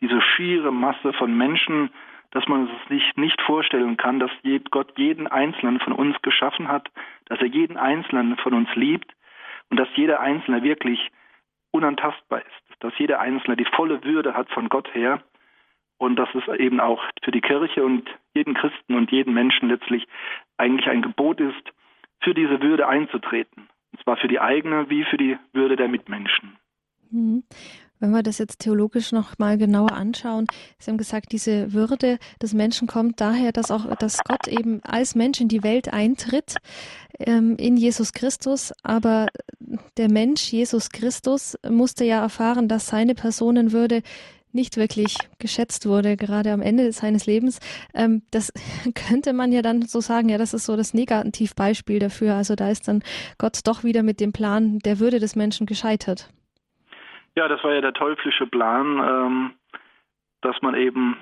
diese 0.00 0.20
schiere 0.20 0.72
Masse 0.72 1.12
von 1.14 1.36
Menschen, 1.36 1.90
dass 2.32 2.46
man 2.48 2.68
es 2.68 2.88
sich 2.88 3.16
nicht 3.16 3.40
vorstellen 3.42 3.96
kann, 3.96 4.20
dass 4.20 4.30
Gott 4.70 4.92
jeden 4.98 5.26
Einzelnen 5.26 5.80
von 5.80 5.92
uns 5.92 6.20
geschaffen 6.22 6.68
hat, 6.68 6.90
dass 7.26 7.40
er 7.40 7.46
jeden 7.46 7.76
Einzelnen 7.76 8.36
von 8.36 8.52
uns 8.52 8.68
liebt 8.74 9.10
und 9.70 9.78
dass 9.78 9.88
jeder 9.94 10.20
Einzelne 10.20 10.62
wirklich 10.62 11.10
unantastbar 11.70 12.40
ist, 12.40 12.80
dass 12.80 12.92
jeder 12.98 13.20
Einzelne 13.20 13.56
die 13.56 13.64
volle 13.64 14.04
Würde 14.04 14.34
hat 14.34 14.50
von 14.50 14.68
Gott 14.68 14.92
her 14.94 15.22
und 15.98 16.16
dass 16.16 16.28
es 16.34 16.46
eben 16.58 16.80
auch 16.80 17.02
für 17.22 17.30
die 17.30 17.40
Kirche 17.40 17.84
und 17.84 18.08
jeden 18.34 18.54
Christen 18.54 18.94
und 18.94 19.10
jeden 19.10 19.32
Menschen 19.32 19.68
letztlich 19.68 20.06
eigentlich 20.58 20.88
ein 20.88 21.02
Gebot 21.02 21.40
ist, 21.40 21.72
für 22.20 22.34
diese 22.34 22.60
Würde 22.60 22.86
einzutreten. 22.86 23.68
Und 23.92 24.02
zwar 24.02 24.16
für 24.16 24.28
die 24.28 24.40
eigene 24.40 24.90
wie 24.90 25.04
für 25.04 25.16
die 25.16 25.38
Würde 25.52 25.76
der 25.76 25.88
Mitmenschen. 25.88 26.58
Mhm. 27.16 27.42
Wenn 27.98 28.10
wir 28.10 28.22
das 28.22 28.36
jetzt 28.36 28.58
theologisch 28.58 29.10
noch 29.12 29.38
mal 29.38 29.56
genauer 29.56 29.92
anschauen, 29.92 30.46
Sie 30.78 30.90
haben 30.90 30.98
gesagt, 30.98 31.32
diese 31.32 31.72
Würde 31.72 32.18
des 32.42 32.52
Menschen 32.52 32.86
kommt 32.86 33.22
daher, 33.22 33.52
dass 33.52 33.70
auch, 33.70 33.86
dass 33.96 34.18
Gott 34.18 34.48
eben 34.48 34.82
als 34.84 35.14
Mensch 35.14 35.40
in 35.40 35.48
die 35.48 35.62
Welt 35.62 35.90
eintritt, 35.92 36.56
ähm, 37.18 37.56
in 37.56 37.78
Jesus 37.78 38.12
Christus. 38.12 38.74
Aber 38.82 39.28
der 39.96 40.10
Mensch, 40.10 40.52
Jesus 40.52 40.90
Christus, 40.90 41.56
musste 41.66 42.04
ja 42.04 42.20
erfahren, 42.20 42.68
dass 42.68 42.86
seine 42.86 43.14
Personenwürde 43.14 44.02
nicht 44.52 44.76
wirklich 44.76 45.16
geschätzt 45.38 45.86
wurde, 45.86 46.16
gerade 46.16 46.52
am 46.52 46.60
Ende 46.60 46.92
seines 46.92 47.26
Lebens. 47.26 47.60
Ähm, 47.94 48.22
das 48.30 48.52
könnte 48.94 49.32
man 49.32 49.52
ja 49.52 49.62
dann 49.62 49.86
so 49.86 50.02
sagen, 50.02 50.28
ja, 50.28 50.36
das 50.36 50.52
ist 50.52 50.66
so 50.66 50.76
das 50.76 50.92
Negativbeispiel 50.92 51.98
dafür. 51.98 52.34
Also 52.34 52.56
da 52.56 52.70
ist 52.70 52.88
dann 52.88 53.02
Gott 53.38 53.60
doch 53.64 53.84
wieder 53.84 54.02
mit 54.02 54.20
dem 54.20 54.32
Plan 54.32 54.80
der 54.80 54.98
Würde 54.98 55.18
des 55.18 55.34
Menschen 55.34 55.66
gescheitert. 55.66 56.28
Ja, 57.36 57.48
das 57.48 57.62
war 57.62 57.74
ja 57.74 57.82
der 57.82 57.92
teuflische 57.92 58.46
Plan, 58.46 58.98
ähm, 58.98 59.52
dass 60.40 60.60
man 60.62 60.74
eben 60.74 61.16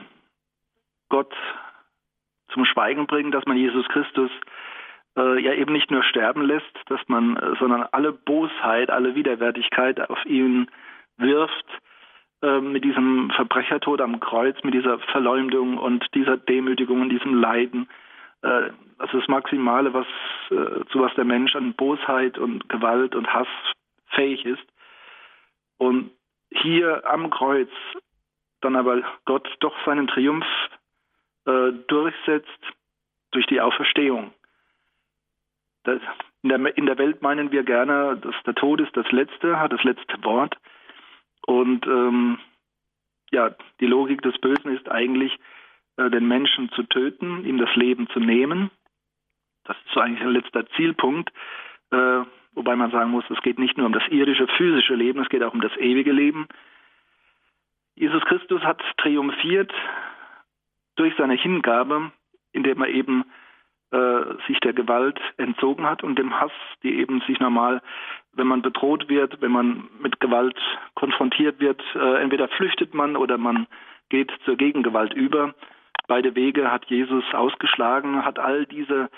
Gott 1.09 1.35
zum 2.53 2.65
Schweigen 2.65 3.07
bringt, 3.07 3.35
dass 3.35 3.45
man 3.47 3.57
Jesus 3.57 3.87
Christus 3.89 4.31
äh, 5.17 5.41
ja 5.43 5.53
eben 5.55 5.73
nicht 5.73 5.91
nur 5.91 6.05
sterben 6.05 6.43
lässt, 6.43 6.73
dass 6.87 7.01
man, 7.09 7.37
äh, 7.37 7.57
sondern 7.59 7.87
alle 7.91 8.13
Bosheit, 8.13 8.91
alle 8.91 9.15
Widerwärtigkeit 9.17 10.09
auf 10.09 10.25
ihn 10.25 10.71
wirft 11.17 11.67
äh, 12.43 12.61
mit 12.61 12.85
diesem 12.85 13.31
Verbrechertod 13.31 14.01
am 14.01 14.21
Kreuz, 14.21 14.57
mit 14.63 14.75
dieser 14.75 14.99
Verleumdung 14.99 15.79
und 15.79 16.07
dieser 16.15 16.37
Demütigung 16.37 17.03
und 17.03 17.09
diesem 17.09 17.35
Leiden. 17.35 17.89
Äh, 18.43 18.71
das 18.99 19.13
ist 19.13 19.23
das 19.23 19.29
Maximale, 19.29 19.93
was 19.93 20.07
äh, 20.51 20.85
zu 20.91 21.01
was 21.01 21.15
der 21.15 21.25
Mensch 21.25 21.57
an 21.57 21.75
Bosheit 21.75 22.39
und 22.39 22.69
Gewalt 22.69 23.17
und 23.17 23.33
Hass 23.33 23.49
fähig 24.11 24.45
ist. 24.45 24.63
Und 25.85 26.13
hier 26.51 27.05
am 27.05 27.29
Kreuz 27.29 27.69
dann 28.63 28.75
aber 28.75 29.03
Gott 29.27 29.47
doch 29.61 29.75
seinen 29.85 30.07
Triumph 30.07 30.47
äh, 31.45 31.73
durchsetzt 31.89 32.61
durch 33.33 33.47
die 33.49 33.61
Auferstehung. 33.61 34.33
Das, 35.83 36.01
in, 36.43 36.49
der, 36.49 36.79
in, 36.79 36.87
der, 36.87 36.97
Welt 36.97 37.21
meinen 37.21 37.53
wir 37.53 37.65
gerne, 37.65 38.17
dass 38.17 38.35
der 38.47 38.55
Tod 38.55 38.81
ist 38.81 38.97
das 38.97 39.11
Letzte, 39.13 39.61
hat 39.61 39.75
das 39.75 39.85
letzte 39.85 40.25
Wort. 40.25 40.57
Und 41.47 41.87
ähm, 41.87 42.39
ja, 43.31 43.55
die 43.81 43.87
Logik 43.87 44.23
des 44.23 44.39
Bösen 44.39 44.75
ist 44.75 44.91
eigentlich, 44.91 45.39
äh, 45.99 46.09
den 46.09 46.27
Menschen 46.27 46.71
zu 46.71 46.85
töten, 46.85 47.45
ihm 47.45 47.59
das 47.59 47.75
Leben 47.77 48.09
zu 48.09 48.21
nehmen. 48.21 48.71
Das 49.65 49.77
ist 49.85 49.93
so 49.93 50.01
eigentlich 50.01 50.23
ein 50.23 50.33
letzter 50.33 50.67
Zielpunkt. 50.77 51.31
Äh, 51.91 52.23
Wobei 52.55 52.77
man 52.77 52.91
sagen 52.91 53.11
muss, 53.11 53.25
es 53.31 53.41
geht 53.43 53.59
nicht 53.59 53.77
nur 53.77 53.87
um 53.87 53.93
das 53.93 54.07
irdische, 54.09 54.47
physische 54.57 54.95
Leben, 54.95 55.21
es 55.21 55.29
geht 55.29 55.43
auch 55.43 55.55
um 55.55 55.61
das 55.61 55.77
ewige 55.77 56.13
Leben. 56.13 56.47
Jesus 57.97 58.25
Christus 58.25 58.63
hat 58.63 58.83
triumphiert 58.99 59.73
durch 60.97 61.15
seine 61.17 61.35
Hingabe, 61.35 62.13
indem 62.53 62.83
er 62.83 62.89
eben 62.89 63.25
äh, 63.91 64.21
sich 64.47 64.59
der 64.61 64.73
Gewalt 64.73 65.21
entzogen 65.37 65.87
hat 65.87 66.03
und 66.03 66.19
dem 66.19 66.41
Hass, 66.41 66.53
die 66.83 66.95
eben 66.99 67.21
sich 67.23 67.41
normal, 67.41 67.83
wenn 68.33 68.47
man 68.47 68.63
bedroht 68.63 69.09
wird, 69.09 69.41
wenn 69.41 69.53
man 69.53 69.89
mit 70.01 70.21
Gewalt 70.21 70.59
konfrontiert 70.95 71.61
wird, 71.61 71.83
äh, 71.95 72.23
entweder 72.23 72.49
flüchtet 72.49 72.95
man 72.95 73.17
oder 73.17 73.39
man 73.39 73.67
geht 74.09 74.33
zur 74.45 74.57
Gegengewalt 74.57 75.15
über. 75.15 75.55
Beide 76.07 76.35
Wege 76.35 76.71
hat 76.71 76.87
Jesus 76.87 77.25
ausgeschlagen, 77.33 78.25
hat 78.25 78.39
all 78.39 78.67
diese 78.67 79.11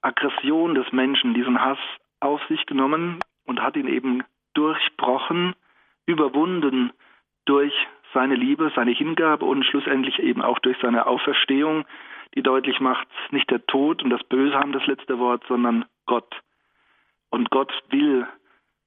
Aggression 0.00 0.74
des 0.74 0.90
Menschen, 0.92 1.34
diesen 1.34 1.60
Hass 1.60 1.78
auf 2.24 2.42
sich 2.48 2.64
genommen 2.66 3.20
und 3.44 3.62
hat 3.62 3.76
ihn 3.76 3.86
eben 3.86 4.24
durchbrochen, 4.54 5.54
überwunden 6.06 6.92
durch 7.44 7.74
seine 8.14 8.34
Liebe, 8.34 8.72
seine 8.74 8.92
Hingabe 8.92 9.44
und 9.44 9.64
schlussendlich 9.64 10.18
eben 10.18 10.40
auch 10.40 10.58
durch 10.60 10.78
seine 10.80 11.06
Auferstehung, 11.06 11.84
die 12.34 12.42
deutlich 12.42 12.80
macht, 12.80 13.06
nicht 13.30 13.50
der 13.50 13.64
Tod 13.66 14.02
und 14.02 14.10
das 14.10 14.24
Böse 14.24 14.54
haben 14.54 14.72
das 14.72 14.86
letzte 14.86 15.18
Wort, 15.18 15.44
sondern 15.48 15.84
Gott. 16.06 16.34
Und 17.30 17.50
Gott 17.50 17.72
will 17.90 18.26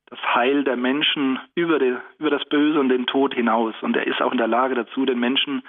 das 0.07 0.19
Heil 0.33 0.63
der 0.63 0.77
Menschen 0.77 1.39
über, 1.53 1.79
die, 1.79 1.97
über 2.17 2.29
das 2.29 2.45
Böse 2.45 2.79
und 2.79 2.89
den 2.89 3.05
Tod 3.05 3.33
hinaus. 3.33 3.75
Und 3.81 3.95
er 3.95 4.07
ist 4.07 4.21
auch 4.21 4.31
in 4.31 4.37
der 4.37 4.47
Lage 4.47 4.73
dazu, 4.75 5.05
den 5.05 5.19
Menschen 5.19 5.63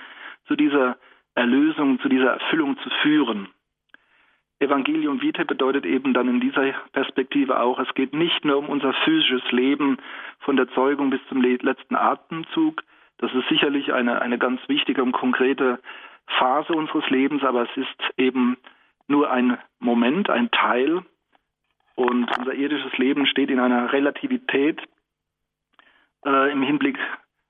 zu 0.47 0.55
dieser 0.57 0.97
Erlösung, 1.35 2.01
zu 2.01 2.09
dieser 2.09 2.35
Erfüllung 2.35 2.79
zu 2.79 2.91
führen. 3.03 3.49
Evangelium 4.61 5.21
Vitae 5.23 5.45
bedeutet 5.45 5.87
eben 5.87 6.15
dann 6.15 6.29
in 6.29 6.41
dieser 6.41 6.73
Perspektive 6.93 7.61
auch, 7.61 7.79
es 7.79 7.95
geht 7.95 8.13
nicht 8.13 8.45
nur 8.45 8.59
um 8.59 8.69
unser 8.69 8.93
physisches 9.05 9.43
Leben 9.53 9.99
von 10.41 10.57
der 10.57 10.69
Zeugung 10.71 11.11
bis 11.11 11.21
zum 11.29 11.43
letzten 11.43 11.95
Atemzug. 11.95 12.83
Das 13.19 13.33
ist 13.33 13.49
sicherlich 13.49 13.93
eine, 13.93 14.21
eine 14.21 14.39
ganz 14.39 14.61
wichtige 14.69 15.03
und 15.03 15.13
konkrete 15.13 15.79
Phase 16.27 16.73
unseres 16.73 17.09
Lebens, 17.09 17.43
aber 17.45 17.63
es 17.63 17.77
ist 17.77 18.19
eben 18.19 18.57
nur 19.07 19.31
ein 19.31 19.59
Moment, 19.79 20.29
ein 20.29 20.51
Teil. 20.51 21.03
Und 21.95 22.31
unser 22.39 22.55
irdisches 22.55 22.97
Leben 22.99 23.27
steht 23.27 23.51
in 23.51 23.59
einer 23.61 23.93
Relativität 23.93 24.81
äh, 26.25 26.53
im 26.53 26.63
Hinblick 26.63 26.99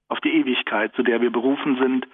auf 0.09 0.21
die 0.21 0.33
Ewigkeit, 0.33 0.95
zu 0.95 1.03
der 1.03 1.21
wir 1.21 1.31
berufen 1.31 1.77
sind. 1.79 2.07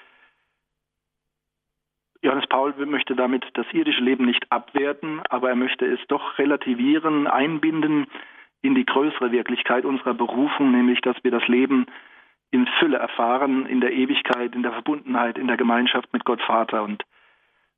Johannes 2.25 2.47
Paul 2.47 2.73
möchte 2.87 3.15
damit 3.15 3.45
das 3.53 3.67
irdische 3.73 4.01
Leben 4.01 4.25
nicht 4.25 4.51
abwerten, 4.51 5.21
aber 5.29 5.51
er 5.51 5.57
möchte 5.57 5.85
es 5.85 6.01
doch 6.09 6.39
relativieren, 6.39 7.27
einbinden 7.27 8.07
in 8.63 8.75
die 8.75 8.87
größere 8.87 9.31
Wirklichkeit 9.31 9.85
unserer 9.85 10.15
Berufung, 10.15 10.73
nämlich 10.73 11.03
dass 11.03 11.23
wir 11.23 11.31
das 11.31 11.47
Leben 11.49 11.85
in 12.51 12.67
Fülle 12.79 12.97
erfahren, 12.97 13.67
in 13.67 13.83
der 13.83 13.93
Ewigkeit, 13.93 14.55
in 14.55 14.63
der 14.63 14.73
Verbundenheit, 14.73 15.37
in 15.37 15.49
der 15.49 15.59
Gemeinschaft 15.59 16.11
mit 16.15 16.25
Gott 16.25 16.41
Vater. 16.41 16.83
Und 16.83 17.03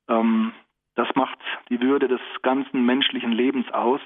ähm, 0.06 0.52
das 0.94 1.08
macht 1.16 1.38
die 1.68 1.80
Würde 1.80 2.06
des 2.06 2.20
ganzen 2.42 2.86
menschlichen 2.86 3.32
Lebens 3.32 3.68
aus. 3.72 4.00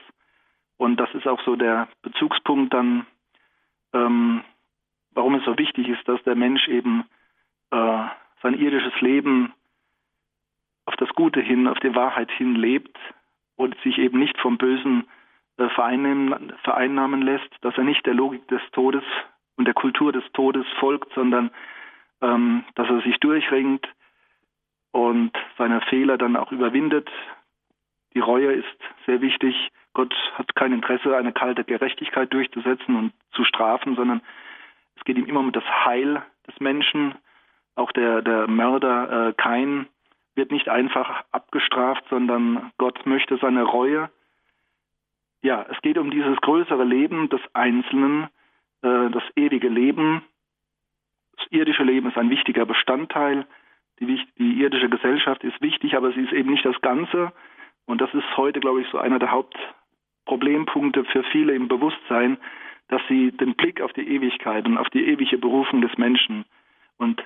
Und 0.78 0.96
das 0.96 1.12
ist 1.12 1.26
auch 1.26 1.42
so 1.42 1.54
der 1.54 1.88
Bezugspunkt 2.00 2.72
dann, 2.72 3.04
ähm, 3.92 4.42
warum 5.10 5.34
es 5.34 5.44
so 5.44 5.58
wichtig 5.58 5.86
ist, 5.88 6.08
dass 6.08 6.22
der 6.22 6.34
Mensch 6.34 6.66
eben 6.66 7.04
äh, 7.72 8.04
sein 8.42 8.54
irdisches 8.58 8.98
Leben 9.02 9.52
auf 10.90 10.96
das 10.96 11.10
Gute 11.10 11.40
hin, 11.40 11.68
auf 11.68 11.78
die 11.78 11.94
Wahrheit 11.94 12.32
hin 12.32 12.56
lebt 12.56 12.98
und 13.54 13.76
sich 13.84 13.96
eben 13.98 14.18
nicht 14.18 14.36
vom 14.38 14.58
Bösen 14.58 15.06
äh, 15.56 15.68
vereinnahmen, 15.68 16.52
vereinnahmen 16.64 17.22
lässt, 17.22 17.48
dass 17.60 17.78
er 17.78 17.84
nicht 17.84 18.04
der 18.06 18.14
Logik 18.14 18.48
des 18.48 18.60
Todes 18.72 19.04
und 19.56 19.66
der 19.66 19.74
Kultur 19.74 20.10
des 20.10 20.24
Todes 20.32 20.66
folgt, 20.80 21.12
sondern 21.14 21.52
ähm, 22.20 22.64
dass 22.74 22.88
er 22.88 23.02
sich 23.02 23.18
durchringt 23.20 23.86
und 24.90 25.30
seine 25.56 25.80
Fehler 25.82 26.18
dann 26.18 26.34
auch 26.34 26.50
überwindet. 26.50 27.08
Die 28.14 28.18
Reue 28.18 28.52
ist 28.52 28.78
sehr 29.06 29.20
wichtig. 29.20 29.54
Gott 29.92 30.12
hat 30.34 30.56
kein 30.56 30.72
Interesse, 30.72 31.16
eine 31.16 31.32
kalte 31.32 31.62
Gerechtigkeit 31.62 32.34
durchzusetzen 32.34 32.96
und 32.96 33.12
zu 33.30 33.44
strafen, 33.44 33.94
sondern 33.94 34.22
es 34.96 35.04
geht 35.04 35.16
ihm 35.16 35.26
immer 35.26 35.40
um 35.40 35.52
das 35.52 35.64
Heil 35.84 36.20
des 36.48 36.58
Menschen. 36.58 37.14
Auch 37.76 37.92
der, 37.92 38.22
der 38.22 38.48
Mörder 38.48 39.28
äh, 39.28 39.32
Kain 39.34 39.86
wird 40.40 40.52
nicht 40.52 40.70
einfach 40.70 41.22
abgestraft, 41.32 42.02
sondern 42.08 42.72
Gott 42.78 43.04
möchte 43.04 43.36
seine 43.36 43.62
Reue. 43.62 44.08
Ja, 45.42 45.66
es 45.68 45.78
geht 45.82 45.98
um 45.98 46.10
dieses 46.10 46.40
größere 46.40 46.82
Leben 46.82 47.28
des 47.28 47.42
Einzelnen, 47.52 48.24
äh, 48.80 49.10
das 49.10 49.22
ewige 49.36 49.68
Leben. 49.68 50.22
Das 51.36 51.46
irdische 51.50 51.82
Leben 51.82 52.08
ist 52.08 52.16
ein 52.16 52.30
wichtiger 52.30 52.64
Bestandteil. 52.64 53.46
Die, 53.98 54.18
die 54.38 54.62
irdische 54.62 54.88
Gesellschaft 54.88 55.44
ist 55.44 55.60
wichtig, 55.60 55.94
aber 55.94 56.10
sie 56.12 56.22
ist 56.22 56.32
eben 56.32 56.50
nicht 56.50 56.64
das 56.64 56.80
Ganze. 56.80 57.34
Und 57.84 58.00
das 58.00 58.12
ist 58.14 58.36
heute, 58.38 58.60
glaube 58.60 58.80
ich, 58.80 58.88
so 58.88 58.96
einer 58.96 59.18
der 59.18 59.32
Hauptproblempunkte 59.32 61.04
für 61.04 61.22
viele 61.24 61.52
im 61.52 61.68
Bewusstsein, 61.68 62.38
dass 62.88 63.02
sie 63.10 63.30
den 63.30 63.56
Blick 63.56 63.82
auf 63.82 63.92
die 63.92 64.08
Ewigkeit 64.08 64.64
und 64.64 64.78
auf 64.78 64.88
die 64.88 65.04
ewige 65.04 65.36
Berufung 65.36 65.82
des 65.82 65.98
Menschen 65.98 66.46
und 66.96 67.22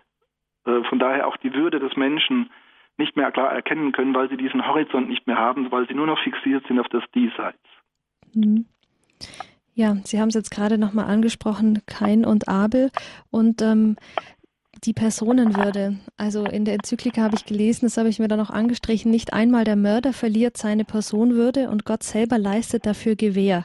äh, 0.66 0.82
von 0.84 0.98
daher 0.98 1.28
auch 1.28 1.36
die 1.36 1.54
Würde 1.54 1.78
des 1.78 1.94
Menschen 1.94 2.50
nicht 2.96 3.16
mehr 3.16 3.30
klar 3.32 3.52
erkennen 3.52 3.92
können, 3.92 4.14
weil 4.14 4.28
sie 4.28 4.36
diesen 4.36 4.66
Horizont 4.66 5.08
nicht 5.08 5.26
mehr 5.26 5.36
haben, 5.36 5.70
weil 5.70 5.86
sie 5.88 5.94
nur 5.94 6.06
noch 6.06 6.22
fixiert 6.22 6.66
sind 6.66 6.78
auf 6.78 6.88
das 6.88 7.02
Diesseits. 7.14 7.58
Mhm. 8.34 8.66
Ja, 9.74 9.96
Sie 10.04 10.20
haben 10.20 10.28
es 10.28 10.34
jetzt 10.34 10.52
gerade 10.52 10.78
nochmal 10.78 11.06
angesprochen, 11.06 11.82
Kain 11.86 12.24
und 12.24 12.46
Abel 12.46 12.90
und 13.30 13.60
ähm, 13.60 13.96
die 14.84 14.92
Personenwürde. 14.92 15.98
Also 16.16 16.44
in 16.44 16.64
der 16.64 16.74
Enzyklika 16.74 17.22
habe 17.22 17.36
ich 17.36 17.44
gelesen, 17.44 17.86
das 17.86 17.96
habe 17.96 18.08
ich 18.08 18.20
mir 18.20 18.28
dann 18.28 18.40
auch 18.40 18.50
angestrichen, 18.50 19.10
nicht 19.10 19.32
einmal 19.32 19.64
der 19.64 19.76
Mörder 19.76 20.12
verliert 20.12 20.56
seine 20.56 20.84
Personenwürde 20.84 21.70
und 21.70 21.84
Gott 21.84 22.02
selber 22.04 22.38
leistet 22.38 22.86
dafür 22.86 23.16
Gewähr. 23.16 23.64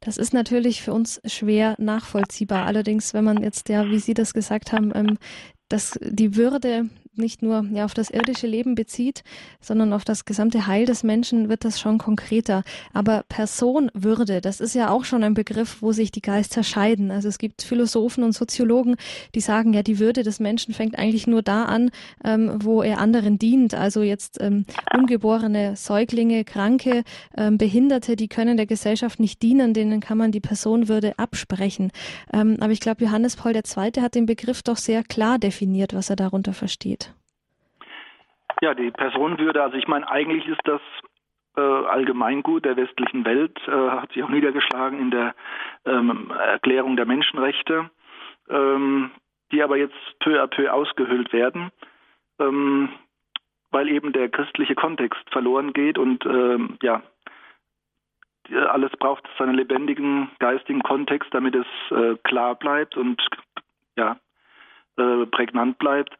Das 0.00 0.16
ist 0.16 0.34
natürlich 0.34 0.82
für 0.82 0.92
uns 0.92 1.20
schwer 1.24 1.76
nachvollziehbar. 1.78 2.66
Allerdings, 2.66 3.14
wenn 3.14 3.24
man 3.24 3.42
jetzt 3.42 3.68
ja, 3.68 3.88
wie 3.88 3.98
Sie 3.98 4.14
das 4.14 4.34
gesagt 4.34 4.72
haben, 4.72 4.92
ähm, 4.94 5.18
dass 5.68 5.98
die 6.02 6.36
Würde 6.36 6.90
nicht 7.16 7.42
nur 7.42 7.64
ja, 7.72 7.84
auf 7.84 7.94
das 7.94 8.10
irdische 8.10 8.46
Leben 8.46 8.74
bezieht, 8.74 9.22
sondern 9.60 9.92
auf 9.92 10.04
das 10.04 10.24
gesamte 10.24 10.66
Heil 10.66 10.86
des 10.86 11.02
Menschen, 11.02 11.48
wird 11.48 11.64
das 11.64 11.80
schon 11.80 11.98
konkreter. 11.98 12.62
Aber 12.92 13.24
Personwürde, 13.28 14.40
das 14.40 14.60
ist 14.60 14.74
ja 14.74 14.90
auch 14.90 15.04
schon 15.04 15.22
ein 15.22 15.34
Begriff, 15.34 15.78
wo 15.80 15.92
sich 15.92 16.10
die 16.10 16.22
Geister 16.22 16.62
scheiden. 16.62 17.10
Also 17.10 17.28
es 17.28 17.38
gibt 17.38 17.62
Philosophen 17.62 18.24
und 18.24 18.32
Soziologen, 18.32 18.96
die 19.34 19.40
sagen, 19.40 19.72
ja, 19.72 19.82
die 19.82 19.98
Würde 19.98 20.22
des 20.22 20.40
Menschen 20.40 20.74
fängt 20.74 20.98
eigentlich 20.98 21.26
nur 21.26 21.42
da 21.42 21.64
an, 21.64 21.90
ähm, 22.24 22.58
wo 22.62 22.82
er 22.82 22.98
anderen 22.98 23.38
dient. 23.38 23.74
Also 23.74 24.02
jetzt 24.02 24.40
ähm, 24.40 24.64
ungeborene 24.96 25.76
Säuglinge, 25.76 26.44
Kranke, 26.44 27.04
ähm, 27.36 27.58
Behinderte, 27.58 28.16
die 28.16 28.28
können 28.28 28.56
der 28.56 28.66
Gesellschaft 28.66 29.20
nicht 29.20 29.42
dienen, 29.42 29.74
denen 29.74 30.00
kann 30.00 30.18
man 30.18 30.32
die 30.32 30.40
Personenwürde 30.40 31.18
absprechen. 31.18 31.90
Ähm, 32.32 32.56
aber 32.60 32.72
ich 32.72 32.80
glaube, 32.80 33.04
Johannes 33.04 33.36
Paul 33.36 33.54
II. 33.54 34.00
hat 34.00 34.14
den 34.14 34.26
Begriff 34.26 34.62
doch 34.62 34.76
sehr 34.76 35.02
klar 35.02 35.38
definiert, 35.38 35.94
was 35.94 36.10
er 36.10 36.16
darunter 36.16 36.52
versteht. 36.52 37.03
Ja, 38.60 38.74
die 38.74 38.90
Personenwürde, 38.90 39.62
also 39.62 39.76
ich 39.76 39.88
meine, 39.88 40.08
eigentlich 40.08 40.46
ist 40.46 40.60
das 40.64 40.80
äh, 41.56 41.60
Allgemeingut 41.60 42.64
der 42.64 42.76
westlichen 42.76 43.24
Welt, 43.24 43.58
äh, 43.66 43.70
hat 43.70 44.12
sich 44.12 44.22
auch 44.22 44.28
niedergeschlagen 44.28 44.98
in 45.00 45.10
der 45.10 45.34
ähm, 45.84 46.30
Erklärung 46.30 46.96
der 46.96 47.06
Menschenrechte, 47.06 47.90
ähm, 48.48 49.10
die 49.52 49.62
aber 49.62 49.76
jetzt 49.76 49.94
peu 50.20 50.42
à 50.42 50.46
peu 50.46 50.72
ausgehöhlt 50.72 51.32
werden, 51.32 51.70
ähm, 52.38 52.88
weil 53.70 53.88
eben 53.88 54.12
der 54.12 54.28
christliche 54.28 54.74
Kontext 54.74 55.22
verloren 55.30 55.72
geht 55.72 55.98
und 55.98 56.24
ähm, 56.26 56.78
ja, 56.82 57.02
alles 58.68 58.90
braucht 58.98 59.26
seinen 59.38 59.54
lebendigen 59.54 60.30
geistigen 60.38 60.82
Kontext, 60.82 61.32
damit 61.32 61.54
es 61.54 61.66
äh, 61.90 62.16
klar 62.24 62.54
bleibt 62.56 62.96
und 62.96 63.22
ja, 63.96 64.18
äh, 64.96 65.26
prägnant 65.26 65.78
bleibt. 65.78 66.14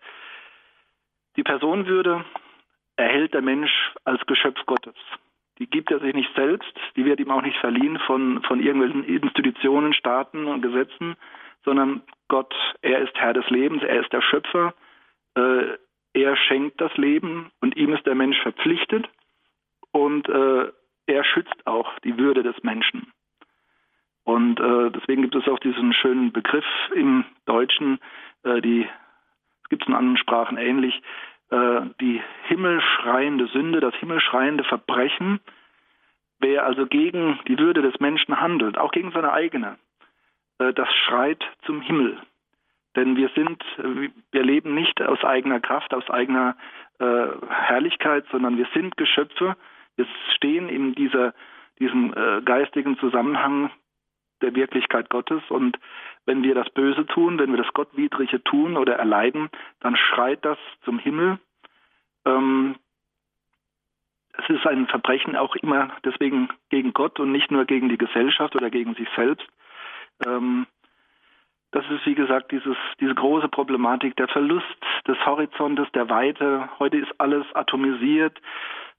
Die 1.36 1.42
Personenwürde 1.42 2.24
erhält 2.96 3.34
der 3.34 3.42
Mensch 3.42 3.92
als 4.04 4.24
Geschöpf 4.26 4.64
Gottes. 4.66 4.94
Die 5.58 5.68
gibt 5.68 5.90
er 5.90 6.00
sich 6.00 6.14
nicht 6.14 6.34
selbst, 6.34 6.72
die 6.96 7.04
wird 7.04 7.20
ihm 7.20 7.30
auch 7.30 7.42
nicht 7.42 7.58
verliehen 7.58 7.98
von, 8.06 8.42
von 8.42 8.60
irgendwelchen 8.60 9.04
Institutionen, 9.04 9.94
Staaten 9.94 10.46
und 10.46 10.62
Gesetzen, 10.62 11.16
sondern 11.64 12.02
Gott, 12.28 12.54
er 12.82 13.00
ist 13.00 13.14
Herr 13.14 13.32
des 13.32 13.48
Lebens, 13.50 13.82
er 13.82 14.00
ist 14.00 14.12
der 14.12 14.22
Schöpfer, 14.22 14.74
äh, 15.36 15.76
er 16.12 16.36
schenkt 16.36 16.80
das 16.80 16.96
Leben 16.96 17.50
und 17.60 17.76
ihm 17.76 17.92
ist 17.92 18.06
der 18.06 18.14
Mensch 18.14 18.40
verpflichtet 18.42 19.08
und 19.92 20.28
äh, 20.28 20.72
er 21.06 21.24
schützt 21.24 21.66
auch 21.66 21.98
die 22.00 22.18
Würde 22.18 22.42
des 22.42 22.62
Menschen. 22.62 23.12
Und 24.24 24.58
äh, 24.58 24.90
deswegen 24.90 25.22
gibt 25.22 25.34
es 25.34 25.46
auch 25.48 25.58
diesen 25.58 25.92
schönen 25.92 26.32
Begriff 26.32 26.64
im 26.94 27.24
Deutschen, 27.44 27.98
äh, 28.42 28.60
die 28.62 28.88
es 29.64 29.68
gibt 29.70 29.82
es 29.82 29.88
in 29.88 29.94
anderen 29.94 30.18
Sprachen 30.18 30.58
ähnlich, 30.58 31.02
äh, 31.50 31.80
die 32.00 32.22
himmelschreiende 32.48 33.46
Sünde, 33.48 33.80
das 33.80 33.94
himmelschreiende 33.96 34.64
Verbrechen. 34.64 35.40
Wer 36.38 36.64
also 36.64 36.86
gegen 36.86 37.38
die 37.48 37.58
Würde 37.58 37.82
des 37.82 37.98
Menschen 38.00 38.40
handelt, 38.40 38.76
auch 38.76 38.92
gegen 38.92 39.10
seine 39.12 39.32
eigene, 39.32 39.78
äh, 40.58 40.72
das 40.72 40.88
schreit 41.06 41.42
zum 41.64 41.80
Himmel. 41.80 42.18
Denn 42.96 43.16
wir 43.16 43.28
sind, 43.34 43.60
wir 44.30 44.42
leben 44.44 44.74
nicht 44.74 45.02
aus 45.02 45.24
eigener 45.24 45.58
Kraft, 45.58 45.92
aus 45.92 46.08
eigener 46.10 46.56
äh, 47.00 47.26
Herrlichkeit, 47.48 48.24
sondern 48.30 48.56
wir 48.56 48.68
sind 48.72 48.96
Geschöpfe. 48.96 49.56
Wir 49.96 50.06
stehen 50.36 50.68
in 50.68 50.94
dieser, 50.94 51.34
diesem 51.80 52.14
äh, 52.14 52.40
geistigen 52.42 52.96
Zusammenhang 52.98 53.70
der 54.44 54.54
Wirklichkeit 54.54 55.10
Gottes 55.10 55.42
und 55.48 55.78
wenn 56.26 56.42
wir 56.42 56.54
das 56.54 56.70
Böse 56.70 57.06
tun, 57.06 57.38
wenn 57.38 57.50
wir 57.50 57.62
das 57.62 57.72
Gottwidrige 57.72 58.42
tun 58.44 58.76
oder 58.76 58.96
erleiden, 58.96 59.50
dann 59.80 59.96
schreit 59.96 60.44
das 60.44 60.58
zum 60.84 60.98
Himmel. 60.98 61.38
Ähm, 62.24 62.76
es 64.36 64.48
ist 64.48 64.66
ein 64.66 64.86
Verbrechen 64.86 65.36
auch 65.36 65.54
immer 65.56 65.90
deswegen 66.04 66.48
gegen 66.70 66.92
Gott 66.92 67.20
und 67.20 67.32
nicht 67.32 67.50
nur 67.50 67.64
gegen 67.64 67.88
die 67.88 67.98
Gesellschaft 67.98 68.56
oder 68.56 68.70
gegen 68.70 68.94
sich 68.94 69.08
selbst. 69.16 69.46
Ähm, 70.26 70.66
das 71.70 71.84
ist 71.90 72.06
wie 72.06 72.14
gesagt 72.14 72.52
dieses, 72.52 72.76
diese 73.00 73.14
große 73.14 73.48
Problematik, 73.48 74.16
der 74.16 74.28
Verlust 74.28 74.64
des 75.08 75.18
Horizontes, 75.26 75.88
der 75.92 76.08
Weite. 76.08 76.68
Heute 76.78 76.98
ist 76.98 77.12
alles 77.18 77.44
atomisiert, 77.54 78.40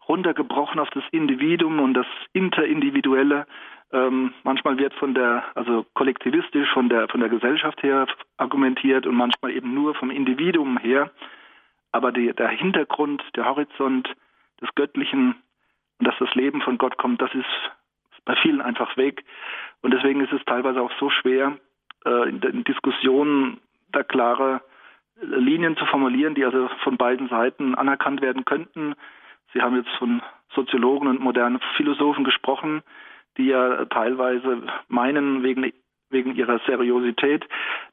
runtergebrochen 0.07 0.79
auf 0.79 0.89
das 0.89 1.03
Individuum 1.11 1.79
und 1.79 1.93
das 1.93 2.07
Interindividuelle. 2.33 3.45
Ähm, 3.91 4.33
manchmal 4.43 4.77
wird 4.77 4.93
von 4.95 5.13
der, 5.13 5.43
also 5.55 5.85
kollektivistisch 5.93 6.69
von 6.73 6.89
der, 6.89 7.07
von 7.07 7.19
der 7.19 7.29
Gesellschaft 7.29 7.81
her 7.83 8.07
argumentiert 8.37 9.05
und 9.05 9.15
manchmal 9.15 9.51
eben 9.51 9.73
nur 9.73 9.95
vom 9.95 10.09
Individuum 10.09 10.77
her. 10.77 11.11
Aber 11.91 12.11
die, 12.11 12.33
der 12.33 12.49
Hintergrund, 12.49 13.23
der 13.35 13.45
Horizont 13.45 14.09
des 14.61 14.73
Göttlichen 14.75 15.35
und 15.99 16.07
dass 16.07 16.15
das 16.19 16.33
Leben 16.35 16.61
von 16.61 16.77
Gott 16.77 16.97
kommt, 16.97 17.21
das 17.21 17.33
ist 17.33 17.45
bei 18.25 18.35
vielen 18.35 18.61
einfach 18.61 18.97
weg. 18.97 19.23
Und 19.81 19.91
deswegen 19.91 20.21
ist 20.21 20.33
es 20.33 20.43
teilweise 20.45 20.81
auch 20.81 20.91
so 20.99 21.09
schwer, 21.09 21.57
äh, 22.05 22.29
in 22.29 22.41
den 22.41 22.63
Diskussionen 22.63 23.61
da 23.91 24.03
klare 24.03 24.61
Linien 25.21 25.77
zu 25.77 25.85
formulieren, 25.85 26.35
die 26.35 26.43
also 26.43 26.69
von 26.83 26.97
beiden 26.97 27.29
Seiten 27.29 27.75
anerkannt 27.75 28.21
werden 28.21 28.43
könnten. 28.43 28.95
Sie 29.53 29.61
haben 29.61 29.75
jetzt 29.77 29.95
von 29.97 30.21
Soziologen 30.53 31.07
und 31.07 31.21
modernen 31.21 31.59
Philosophen 31.77 32.23
gesprochen, 32.23 32.83
die 33.37 33.47
ja 33.47 33.85
teilweise 33.85 34.63
meinen, 34.87 35.43
wegen, 35.43 35.71
wegen 36.09 36.35
ihrer 36.35 36.59
Seriosität 36.65 37.45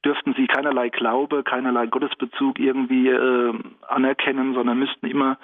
dürften 0.05 0.35
sie 0.35 0.47
keinerlei 0.47 0.89
Glaube, 0.89 1.43
keinerlei 1.43 1.87
Gottesbezug 1.87 2.59
irgendwie 2.59 3.09
äh, 3.09 3.55
anerkennen, 3.89 4.55
sondern 4.55 4.79
müssten 4.79 5.07
immer 5.07 5.39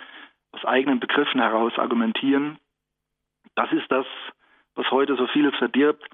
aus 0.52 0.64
eigenen 0.64 1.00
Begriffen 1.00 1.40
heraus 1.40 1.72
argumentieren. 1.78 2.58
Das 3.54 3.72
ist 3.72 3.90
das, 3.90 4.06
was 4.74 4.90
heute 4.90 5.16
so 5.16 5.26
vieles 5.28 5.54
verdirbt. 5.56 6.04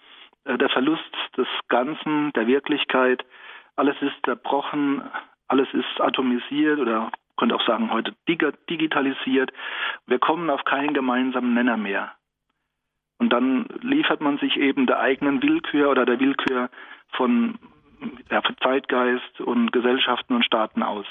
Äh, 0.45 0.59
der 0.59 0.69
Verlust 0.71 1.15
des 1.37 1.49
Ganzen, 1.69 2.33
der 2.33 2.47
Wirklichkeit. 2.47 3.25
Alles 3.77 3.97
ist 4.01 4.15
zerbrochen, 4.25 5.03
alles 5.49 5.69
ist 5.73 6.01
atomisiert 6.01 6.79
oder 6.79 7.11
könnte 7.37 7.57
auch 7.57 7.67
sagen 7.67 7.91
heute 7.93 8.15
digitalisiert. 8.29 9.53
Wir 10.07 10.19
kommen 10.19 10.49
auf 10.51 10.65
keinen 10.65 10.95
gemeinsamen 10.95 11.55
Nenner 11.55 11.77
mehr. 11.77 12.15
Und 13.19 13.31
dann 13.33 13.67
liefert 13.81 14.21
man 14.21 14.39
sich 14.39 14.57
eben 14.57 14.87
der 14.87 15.01
eigenen 15.01 15.43
Willkür 15.43 15.91
oder 15.91 16.05
der 16.05 16.21
Willkür 16.21 16.71
von 17.17 17.59
ja, 18.31 18.43
Zeitgeist 18.63 19.41
und 19.41 19.73
Gesellschaften 19.73 20.35
und 20.35 20.45
Staaten 20.45 20.83
aus. 20.83 21.07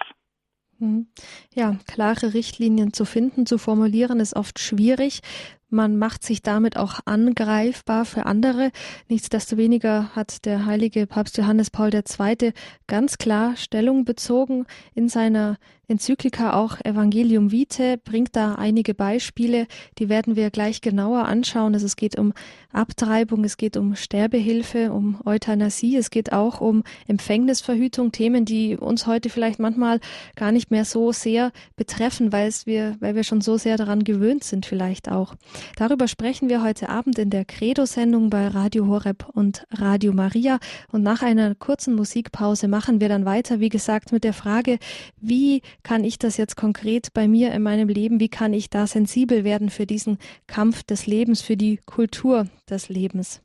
Mhm. 0.80 1.08
Ja, 1.54 1.78
klare 1.88 2.34
Richtlinien 2.34 2.94
zu 2.94 3.06
finden, 3.06 3.46
zu 3.46 3.58
formulieren, 3.58 4.20
ist 4.20 4.36
oft 4.36 4.60
schwierig. 4.60 5.22
Man 5.70 5.98
macht 5.98 6.24
sich 6.24 6.44
damit 6.44 6.78
auch 6.78 7.00
angreifbar 7.06 8.06
für 8.06 8.28
andere. 8.28 8.72
Nichtsdestoweniger 9.10 10.16
hat 10.16 10.46
der 10.46 10.68
heilige 10.68 11.08
Papst 11.08 11.38
Johannes 11.38 11.72
Paul 11.72 11.90
II. 11.94 12.54
ganz 12.86 13.18
klar 13.18 13.56
Stellung 13.56 14.06
bezogen 14.06 14.68
in 14.94 15.10
seiner 15.10 15.58
Enzyklika 15.88 16.54
auch 16.54 16.80
Evangelium 16.84 17.52
Vitae 17.52 17.98
bringt 17.98 18.36
da 18.36 18.56
einige 18.56 18.94
Beispiele, 18.94 19.68
die 20.00 20.08
werden 20.08 20.36
wir 20.38 20.50
gleich 20.50 20.80
genauer 20.80 21.26
anschauen. 21.26 21.74
Also 21.74 21.86
es 21.86 21.98
geht 21.98 22.18
um 22.18 22.34
Abtreibung, 22.72 23.44
es 23.44 23.58
geht 23.58 23.76
um 23.76 23.96
Sterbehilfe, 23.96 24.94
um 24.94 25.20
Euthanasie, 25.26 25.98
es 25.98 26.10
geht 26.10 26.32
auch 26.32 26.62
um 26.62 26.84
Empfängnisverhütung, 27.08 28.14
Themen, 28.14 28.46
die 28.46 28.78
uns 28.78 29.08
heute 29.08 29.30
vielleicht 29.30 29.60
manchmal 29.60 30.00
gar 30.36 30.54
nicht 30.54 30.72
mehr 30.72 30.86
so 30.86 31.12
sehr 31.12 31.52
betreffen, 31.76 32.32
weil 32.32 32.48
es 32.48 32.66
wir, 32.66 32.96
weil 33.00 33.16
wir 33.16 33.24
schon 33.24 33.42
so 33.42 33.58
sehr 33.58 33.76
daran 33.76 34.06
gewöhnt 34.06 34.44
sind 34.46 34.66
vielleicht 34.66 35.12
auch. 35.12 35.36
Darüber 35.76 36.08
sprechen 36.08 36.48
wir 36.50 36.64
heute 36.64 36.90
Abend 36.90 37.20
in 37.20 37.30
der 37.30 37.44
Credo-Sendung 37.44 38.30
bei 38.30 38.48
Radio 38.48 38.88
Horeb 38.88 39.28
und 39.34 39.66
Radio 39.72 40.14
Maria 40.14 40.60
und 40.92 41.04
nach 41.04 41.22
einer 41.22 41.56
kurzen 41.56 41.94
Musikpause 41.96 42.68
machen 42.70 43.02
wir 43.02 43.10
dann 43.10 43.26
weiter, 43.26 43.60
wie 43.60 43.70
gesagt, 43.70 44.12
mit 44.12 44.24
der 44.24 44.34
Frage, 44.34 44.80
wie 45.20 45.62
kann 45.84 46.04
ich 46.04 46.18
das 46.18 46.38
jetzt 46.38 46.56
konkret 46.56 47.14
bei 47.14 47.28
mir 47.28 47.52
in 47.52 47.62
meinem 47.62 47.88
Leben, 47.90 48.20
wie 48.20 48.30
kann 48.30 48.54
ich 48.54 48.72
da 48.72 48.88
sensibel 48.88 49.44
werden 49.44 49.70
für 49.70 49.86
diesen 49.86 50.18
Kampf 50.48 50.82
des 50.82 51.06
Lebens, 51.06 51.42
für 51.42 51.58
die 51.58 51.78
Kultur 51.86 52.48
des 52.68 52.90
Lebens? 52.90 53.43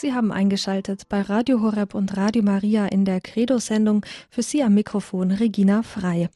Sie 0.00 0.14
haben 0.14 0.30
eingeschaltet 0.30 1.08
bei 1.08 1.22
Radio 1.22 1.60
Horeb 1.60 1.92
und 1.92 2.16
Radio 2.16 2.44
Maria 2.44 2.86
in 2.86 3.04
der 3.04 3.20
Credo-Sendung 3.20 4.06
für 4.30 4.42
Sie 4.42 4.62
am 4.62 4.74
Mikrofon 4.74 5.32
Regina 5.32 5.82
Frei. 5.82 6.28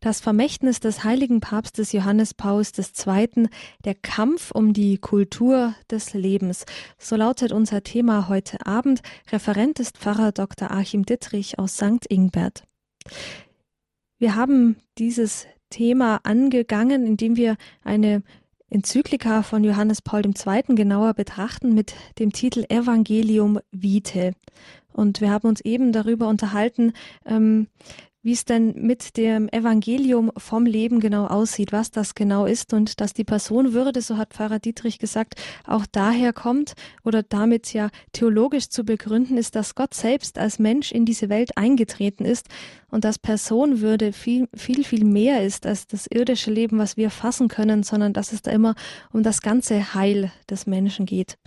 Das 0.00 0.20
Vermächtnis 0.20 0.78
des 0.78 1.02
heiligen 1.02 1.40
Papstes 1.40 1.90
Johannes 1.90 2.32
Paus 2.32 2.70
II., 2.78 3.48
der 3.84 3.96
Kampf 3.96 4.52
um 4.52 4.72
die 4.72 4.98
Kultur 4.98 5.74
des 5.90 6.14
Lebens. 6.14 6.64
So 6.96 7.16
lautet 7.16 7.50
unser 7.50 7.82
Thema 7.82 8.28
heute 8.28 8.64
Abend. 8.66 9.02
Referent 9.32 9.80
ist 9.80 9.98
Pfarrer 9.98 10.30
Dr. 10.30 10.70
Achim 10.70 11.04
Dittrich 11.04 11.58
aus 11.58 11.74
St. 11.78 12.06
Ingbert. 12.08 12.62
Wir 14.20 14.36
haben 14.36 14.76
dieses 14.98 15.48
Thema 15.70 16.20
angegangen, 16.22 17.04
indem 17.04 17.34
wir 17.34 17.56
eine 17.82 18.22
Enzyklika 18.72 19.42
von 19.42 19.64
Johannes 19.64 20.00
Paul 20.00 20.22
II. 20.24 20.74
genauer 20.74 21.12
betrachten 21.12 21.74
mit 21.74 21.94
dem 22.18 22.32
Titel 22.32 22.64
Evangelium 22.70 23.60
Vitae. 23.70 24.32
Und 24.94 25.20
wir 25.20 25.30
haben 25.30 25.46
uns 25.46 25.60
eben 25.60 25.92
darüber 25.92 26.26
unterhalten, 26.26 26.94
ähm, 27.26 27.66
wie 28.22 28.32
es 28.32 28.44
denn 28.44 28.74
mit 28.76 29.16
dem 29.16 29.48
Evangelium 29.48 30.30
vom 30.36 30.64
Leben 30.64 31.00
genau 31.00 31.26
aussieht, 31.26 31.72
was 31.72 31.90
das 31.90 32.14
genau 32.14 32.46
ist 32.46 32.72
und 32.72 33.00
dass 33.00 33.14
die 33.14 33.24
Personenwürde, 33.24 34.00
so 34.00 34.16
hat 34.16 34.34
Pfarrer 34.34 34.60
Dietrich 34.60 34.98
gesagt, 34.98 35.34
auch 35.66 35.86
daher 35.90 36.32
kommt 36.32 36.74
oder 37.04 37.22
damit 37.22 37.72
ja 37.72 37.90
theologisch 38.12 38.68
zu 38.68 38.84
begründen 38.84 39.36
ist, 39.36 39.56
dass 39.56 39.74
Gott 39.74 39.94
selbst 39.94 40.38
als 40.38 40.58
Mensch 40.58 40.92
in 40.92 41.04
diese 41.04 41.28
Welt 41.28 41.56
eingetreten 41.56 42.24
ist 42.24 42.48
und 42.92 43.04
dass 43.04 43.18
Personenwürde 43.18 44.12
viel, 44.12 44.48
viel, 44.54 44.84
viel 44.84 45.04
mehr 45.04 45.42
ist 45.42 45.66
als 45.66 45.86
das 45.86 46.06
irdische 46.06 46.50
Leben, 46.50 46.78
was 46.78 46.96
wir 46.96 47.10
fassen 47.10 47.48
können, 47.48 47.82
sondern 47.82 48.12
dass 48.12 48.32
es 48.32 48.42
da 48.42 48.50
immer 48.50 48.74
um 49.12 49.22
das 49.22 49.40
ganze 49.40 49.94
Heil 49.94 50.30
des 50.48 50.66
Menschen 50.66 51.06
geht. 51.06 51.38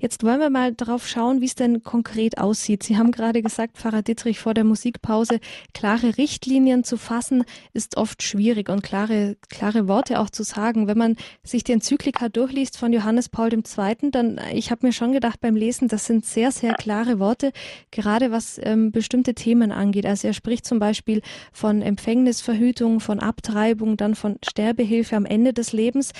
Jetzt 0.00 0.24
wollen 0.24 0.40
wir 0.40 0.50
mal 0.50 0.74
darauf 0.74 1.08
schauen, 1.08 1.40
wie 1.40 1.46
es 1.46 1.54
denn 1.54 1.84
konkret 1.84 2.38
aussieht. 2.38 2.82
Sie 2.82 2.98
haben 2.98 3.12
gerade 3.12 3.42
gesagt, 3.42 3.78
Pfarrer 3.78 4.02
Dietrich 4.02 4.40
vor 4.40 4.54
der 4.54 4.64
Musikpause, 4.64 5.38
klare 5.72 6.17
Richtlinien 6.18 6.84
zu 6.84 6.96
fassen 6.96 7.44
ist 7.72 7.96
oft 7.96 8.22
schwierig 8.22 8.68
und 8.68 8.82
klare, 8.82 9.36
klare 9.48 9.88
Worte 9.88 10.20
auch 10.20 10.30
zu 10.30 10.42
sagen. 10.42 10.86
Wenn 10.86 10.98
man 10.98 11.16
sich 11.42 11.64
die 11.64 11.72
Enzyklika 11.72 12.28
durchliest 12.28 12.76
von 12.76 12.92
Johannes 12.92 13.28
Paul 13.28 13.52
II., 13.52 14.10
dann, 14.10 14.40
ich 14.52 14.70
habe 14.70 14.86
mir 14.86 14.92
schon 14.92 15.12
gedacht 15.12 15.40
beim 15.40 15.56
Lesen, 15.56 15.88
das 15.88 16.06
sind 16.06 16.26
sehr, 16.26 16.50
sehr 16.50 16.74
klare 16.74 17.18
Worte, 17.18 17.52
gerade 17.90 18.30
was 18.30 18.60
ähm, 18.62 18.92
bestimmte 18.92 19.34
Themen 19.34 19.72
angeht. 19.72 20.04
Also 20.04 20.28
er 20.28 20.34
spricht 20.34 20.66
zum 20.66 20.78
Beispiel 20.78 20.88
Beispiel 20.88 21.20
von 21.52 21.80
Empfängnisverhütung, 21.82 23.00
von 23.00 23.20
Abtreibung, 23.20 23.96
dann 23.96 24.14
von 24.14 24.38
Sterbehilfe 24.42 25.16
am 25.16 25.24
Ende 25.24 25.52
des 25.52 25.72
Lebens. 25.72 26.12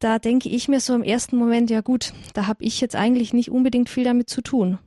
Da 0.00 0.18
denke 0.18 0.48
ich 0.48 0.68
mir 0.68 0.80
so 0.80 0.94
im 0.94 1.02
ersten 1.02 1.36
Moment, 1.36 1.70
ja 1.70 1.80
gut, 1.80 2.12
da 2.34 2.46
habe 2.46 2.64
ich 2.64 2.80
jetzt 2.80 2.96
eigentlich 2.96 3.32
nicht 3.32 3.50
unbedingt 3.50 3.88
viel 3.88 4.04
damit 4.04 4.28
zu 4.28 4.42
tun. 4.42 4.78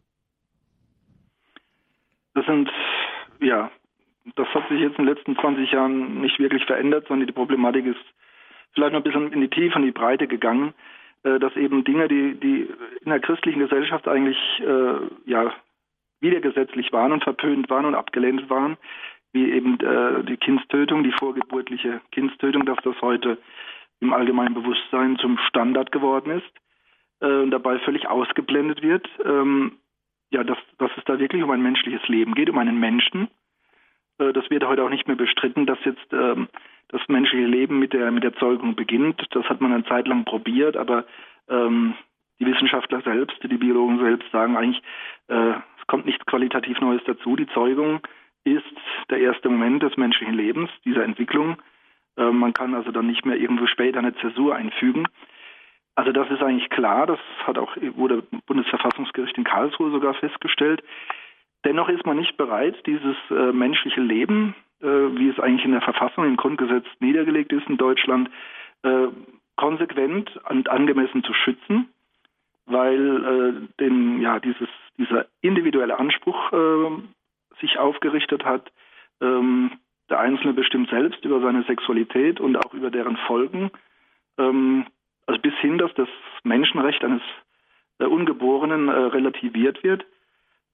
Das 2.33 2.45
sind, 2.45 2.69
ja, 3.39 3.71
das 4.35 4.47
hat 4.49 4.67
sich 4.69 4.79
jetzt 4.79 4.97
in 4.99 5.05
den 5.05 5.15
letzten 5.15 5.35
20 5.35 5.71
Jahren 5.71 6.21
nicht 6.21 6.39
wirklich 6.39 6.65
verändert, 6.65 7.07
sondern 7.07 7.27
die 7.27 7.33
Problematik 7.33 7.85
ist 7.85 7.99
vielleicht 8.73 8.93
noch 8.93 8.99
ein 8.99 9.03
bisschen 9.03 9.31
in 9.31 9.41
die 9.41 9.49
Tiefe, 9.49 9.77
in 9.77 9.85
die 9.85 9.91
Breite 9.91 10.27
gegangen, 10.27 10.73
äh, 11.23 11.39
dass 11.39 11.55
eben 11.55 11.83
Dinge, 11.83 12.07
die, 12.07 12.35
die 12.35 12.69
in 13.03 13.09
der 13.09 13.19
christlichen 13.19 13.59
Gesellschaft 13.59 14.07
eigentlich 14.07 14.37
äh, 14.59 14.95
ja, 15.25 15.53
widergesetzlich 16.21 16.91
waren 16.91 17.11
und 17.11 17.23
verpönt 17.23 17.69
waren 17.69 17.85
und 17.85 17.95
abgelehnt 17.95 18.49
waren, 18.49 18.77
wie 19.31 19.51
eben 19.51 19.79
äh, 19.79 20.23
die 20.23 20.37
Kindstötung, 20.37 21.03
die 21.03 21.11
vorgeburtliche 21.11 22.01
Kindstötung, 22.11 22.65
dass 22.65 22.77
das 22.83 22.99
heute 23.01 23.37
im 23.99 24.13
allgemeinen 24.13 24.53
Bewusstsein 24.53 25.17
zum 25.17 25.37
Standard 25.47 25.91
geworden 25.91 26.31
ist 26.31 26.51
äh, 27.21 27.41
und 27.41 27.51
dabei 27.51 27.79
völlig 27.79 28.07
ausgeblendet 28.07 28.81
wird. 28.81 29.07
Ähm, 29.23 29.77
ja, 30.31 30.43
dass, 30.43 30.57
dass 30.77 30.91
es 30.95 31.03
da 31.05 31.19
wirklich 31.19 31.43
um 31.43 31.51
ein 31.51 31.61
menschliches 31.61 32.07
Leben 32.07 32.35
geht, 32.35 32.49
um 32.49 32.57
einen 32.57 32.79
Menschen. 32.79 33.29
Äh, 34.19 34.33
das 34.33 34.49
wird 34.49 34.63
heute 34.65 34.83
auch 34.83 34.89
nicht 34.89 35.07
mehr 35.07 35.17
bestritten, 35.17 35.65
dass 35.65 35.79
jetzt 35.85 36.13
ähm, 36.13 36.47
das 36.89 37.01
menschliche 37.07 37.45
Leben 37.45 37.79
mit 37.79 37.93
der 37.93 38.11
mit 38.11 38.23
der 38.23 38.35
Zeugung 38.35 38.75
beginnt. 38.75 39.25
Das 39.31 39.45
hat 39.45 39.61
man 39.61 39.73
eine 39.73 39.85
Zeit 39.85 40.07
lang 40.07 40.25
probiert, 40.25 40.77
aber 40.77 41.05
ähm, 41.49 41.95
die 42.39 42.45
Wissenschaftler 42.45 43.01
selbst, 43.01 43.37
die 43.43 43.57
Biologen 43.57 43.99
selbst 43.99 44.31
sagen 44.31 44.55
eigentlich, 44.55 44.81
äh, 45.27 45.53
es 45.79 45.87
kommt 45.87 46.05
nichts 46.05 46.25
qualitativ 46.25 46.79
Neues 46.79 47.01
dazu. 47.05 47.35
Die 47.35 47.47
Zeugung 47.47 48.01
ist 48.43 48.63
der 49.09 49.19
erste 49.19 49.49
Moment 49.49 49.83
des 49.83 49.97
menschlichen 49.97 50.33
Lebens, 50.33 50.69
dieser 50.85 51.03
Entwicklung. 51.03 51.57
Äh, 52.17 52.31
man 52.31 52.53
kann 52.53 52.73
also 52.73 52.91
dann 52.91 53.07
nicht 53.07 53.25
mehr 53.25 53.37
irgendwo 53.37 53.67
später 53.67 53.99
eine 53.99 54.15
Zäsur 54.15 54.55
einfügen. 54.55 55.05
Also 55.95 56.13
das 56.13 56.29
ist 56.31 56.41
eigentlich 56.41 56.69
klar, 56.69 57.07
das 57.07 57.19
hat 57.45 57.57
auch 57.57 57.75
wurde 57.95 58.23
Bundesverfassungsgericht 58.45 59.37
in 59.37 59.43
Karlsruhe 59.43 59.91
sogar 59.91 60.13
festgestellt. 60.13 60.81
Dennoch 61.65 61.89
ist 61.89 62.05
man 62.05 62.17
nicht 62.17 62.37
bereit, 62.37 62.75
dieses 62.85 63.17
äh, 63.29 63.51
menschliche 63.51 64.01
Leben, 64.01 64.55
äh, 64.81 64.85
wie 64.85 65.29
es 65.29 65.39
eigentlich 65.39 65.65
in 65.65 65.71
der 65.71 65.81
Verfassung, 65.81 66.25
im 66.25 66.37
Grundgesetz 66.37 66.85
niedergelegt 66.99 67.51
ist 67.51 67.67
in 67.67 67.77
Deutschland, 67.77 68.29
äh, 68.83 69.07
konsequent 69.57 70.39
und 70.49 70.69
angemessen 70.69 71.23
zu 71.23 71.33
schützen, 71.33 71.89
weil 72.65 73.25
äh, 73.25 73.81
den, 73.81 74.21
ja, 74.21 74.39
dieses, 74.39 74.69
dieser 74.97 75.25
individuelle 75.41 75.99
Anspruch 75.99 76.53
äh, 76.53 77.57
sich 77.59 77.77
aufgerichtet 77.77 78.45
hat. 78.45 78.71
Ähm, 79.19 79.71
der 80.09 80.19
Einzelne 80.19 80.53
bestimmt 80.53 80.89
selbst 80.89 81.25
über 81.25 81.41
seine 81.41 81.63
Sexualität 81.63 82.39
und 82.39 82.55
auch 82.55 82.73
über 82.73 82.89
deren 82.89 83.17
Folgen. 83.27 83.69
Ähm, 84.37 84.85
also 85.27 85.41
bis 85.41 85.53
hin, 85.55 85.77
dass 85.77 85.93
das 85.95 86.07
Menschenrecht 86.43 87.03
eines 87.03 87.21
äh, 87.99 88.05
Ungeborenen 88.05 88.87
relativiert 88.87 89.83
wird. 89.83 90.05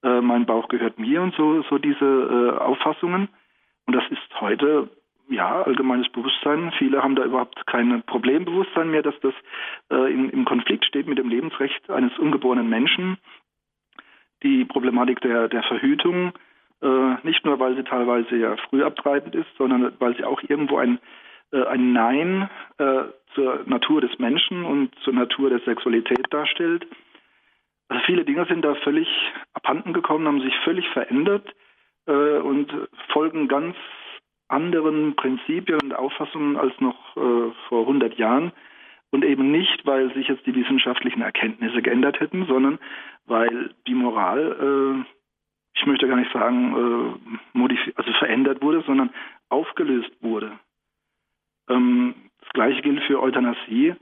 Äh, 0.06 0.20
mein 0.20 0.46
Bauch 0.46 0.68
gehört 0.68 0.98
mir 0.98 1.20
und 1.20 1.34
so, 1.34 1.62
so 1.68 1.78
diese 1.78 2.04
äh, 2.04 2.58
Auffassungen. 2.58 3.28
Und 3.86 3.96
das 3.96 4.04
ist 4.10 4.40
heute 4.40 4.88
ja, 5.28 5.62
allgemeines 5.62 6.08
Bewusstsein. 6.10 6.72
Viele 6.78 7.02
haben 7.02 7.16
da 7.16 7.24
überhaupt 7.24 7.66
kein 7.66 8.02
Problembewusstsein 8.04 8.90
mehr, 8.90 9.02
dass 9.02 9.18
das 9.20 9.34
äh, 9.90 10.12
in, 10.12 10.30
im 10.30 10.44
Konflikt 10.44 10.84
steht 10.84 11.08
mit 11.08 11.18
dem 11.18 11.28
Lebensrecht 11.28 11.90
eines 11.90 12.16
ungeborenen 12.18 12.68
Menschen. 12.68 13.18
Die 14.44 14.64
Problematik 14.64 15.20
der, 15.22 15.48
der 15.48 15.64
Verhütung, 15.64 16.32
äh, 16.82 17.14
nicht 17.24 17.44
nur, 17.44 17.58
weil 17.58 17.74
sie 17.74 17.82
teilweise 17.82 18.36
ja 18.36 18.56
früh 18.68 18.84
abtreibend 18.84 19.34
ist, 19.34 19.48
sondern 19.58 19.92
weil 19.98 20.16
sie 20.16 20.24
auch 20.24 20.40
irgendwo 20.42 20.76
ein, 20.76 21.00
äh, 21.50 21.64
ein 21.64 21.92
Nein 21.92 22.48
äh, 22.78 23.04
zur 23.34 23.62
Natur 23.66 24.02
des 24.02 24.16
Menschen 24.20 24.64
und 24.64 24.94
zur 25.00 25.14
Natur 25.14 25.50
der 25.50 25.60
Sexualität 25.60 26.26
darstellt. 26.30 26.86
Also 27.88 28.02
viele 28.04 28.24
Dinge 28.24 28.46
sind 28.46 28.64
da 28.64 28.74
völlig 28.76 29.08
abhanden 29.52 29.92
gekommen, 29.92 30.26
haben 30.26 30.40
sich 30.40 30.54
völlig 30.64 30.88
verändert 30.88 31.54
äh, 32.06 32.38
und 32.38 32.72
folgen 33.12 33.48
ganz 33.48 33.76
anderen 34.48 35.16
Prinzipien 35.16 35.80
und 35.80 35.94
Auffassungen 35.94 36.56
als 36.56 36.72
noch 36.80 37.16
äh, 37.16 37.52
vor 37.68 37.80
100 37.82 38.16
Jahren. 38.18 38.52
Und 39.10 39.24
eben 39.24 39.50
nicht, 39.52 39.86
weil 39.86 40.12
sich 40.14 40.28
jetzt 40.28 40.44
die 40.46 40.54
wissenschaftlichen 40.54 41.22
Erkenntnisse 41.22 41.80
geändert 41.80 42.20
hätten, 42.20 42.46
sondern 42.46 42.78
weil 43.24 43.74
die 43.86 43.94
Moral, 43.94 45.04
äh, 45.06 45.78
ich 45.78 45.86
möchte 45.86 46.08
gar 46.08 46.16
nicht 46.16 46.32
sagen, 46.32 47.18
äh, 47.54 47.92
also 47.94 48.12
verändert 48.14 48.62
wurde, 48.62 48.82
sondern 48.82 49.10
aufgelöst 49.48 50.10
wurde. 50.20 50.58
Ähm, 51.68 52.14
das 52.40 52.50
Gleiche 52.50 52.82
gilt 52.82 53.02
für 53.04 53.22
Euthanasie. 53.22 53.94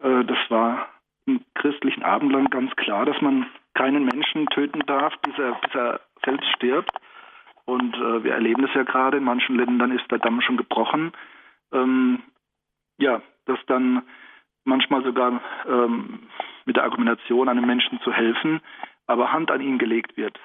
Äh, 0.00 0.24
das 0.24 0.38
war 0.48 0.88
im 1.28 1.44
christlichen 1.54 2.02
Abendland 2.02 2.50
ganz 2.50 2.74
klar, 2.76 3.04
dass 3.04 3.20
man 3.20 3.46
keinen 3.74 4.04
Menschen 4.04 4.46
töten 4.46 4.80
darf, 4.86 5.14
bis 5.20 5.38
er, 5.38 5.52
bis 5.62 5.74
er 5.74 6.00
selbst 6.24 6.48
stirbt. 6.56 6.90
Und 7.64 7.94
äh, 7.96 8.24
wir 8.24 8.32
erleben 8.32 8.62
das 8.62 8.74
ja 8.74 8.82
gerade, 8.82 9.18
in 9.18 9.24
manchen 9.24 9.56
Ländern 9.56 9.92
ist 9.92 10.10
der 10.10 10.18
Damm 10.18 10.40
schon 10.40 10.56
gebrochen. 10.56 11.12
Ähm, 11.72 12.22
ja, 12.98 13.20
dass 13.44 13.58
dann 13.66 14.02
manchmal 14.64 15.04
sogar 15.04 15.40
ähm, 15.68 16.20
mit 16.64 16.76
der 16.76 16.84
Argumentation 16.84 17.48
einem 17.48 17.66
Menschen 17.66 18.00
zu 18.00 18.12
helfen, 18.12 18.60
aber 19.06 19.32
Hand 19.32 19.50
an 19.50 19.60
ihn 19.60 19.78
gelegt 19.78 20.16
wird. 20.16 20.38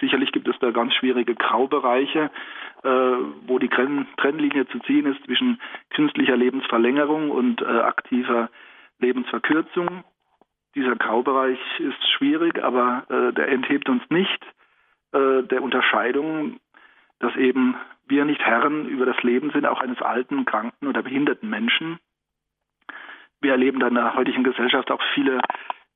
Sicherlich 0.00 0.32
gibt 0.32 0.48
es 0.48 0.58
da 0.60 0.70
ganz 0.70 0.94
schwierige 0.94 1.34
Graubereiche, 1.34 2.30
äh, 2.84 2.88
wo 3.46 3.58
die 3.58 3.68
Trennlinie 3.68 4.66
zu 4.68 4.78
ziehen 4.80 5.06
ist 5.06 5.24
zwischen 5.24 5.60
künstlicher 5.90 6.36
Lebensverlängerung 6.36 7.30
und 7.30 7.60
äh, 7.62 7.64
aktiver 7.64 8.50
Lebensverkürzung. 9.00 10.04
Dieser 10.74 10.96
Graubereich 10.96 11.58
ist 11.80 12.10
schwierig, 12.16 12.62
aber 12.62 13.04
äh, 13.08 13.32
der 13.32 13.48
enthebt 13.48 13.88
uns 13.88 14.02
nicht 14.08 14.44
äh, 15.12 15.42
der 15.42 15.62
Unterscheidung, 15.62 16.60
dass 17.18 17.34
eben 17.36 17.74
wir 18.06 18.24
nicht 18.24 18.40
Herren 18.40 18.88
über 18.88 19.06
das 19.06 19.20
Leben 19.22 19.50
sind, 19.50 19.66
auch 19.66 19.80
eines 19.80 20.00
alten, 20.00 20.44
kranken 20.44 20.86
oder 20.86 21.02
behinderten 21.02 21.48
Menschen. 21.48 21.98
Wir 23.40 23.52
erleben 23.52 23.80
dann 23.80 23.90
in 23.90 23.94
der 23.96 24.14
heutigen 24.14 24.44
Gesellschaft 24.44 24.90
auch 24.90 25.02
viele, 25.14 25.40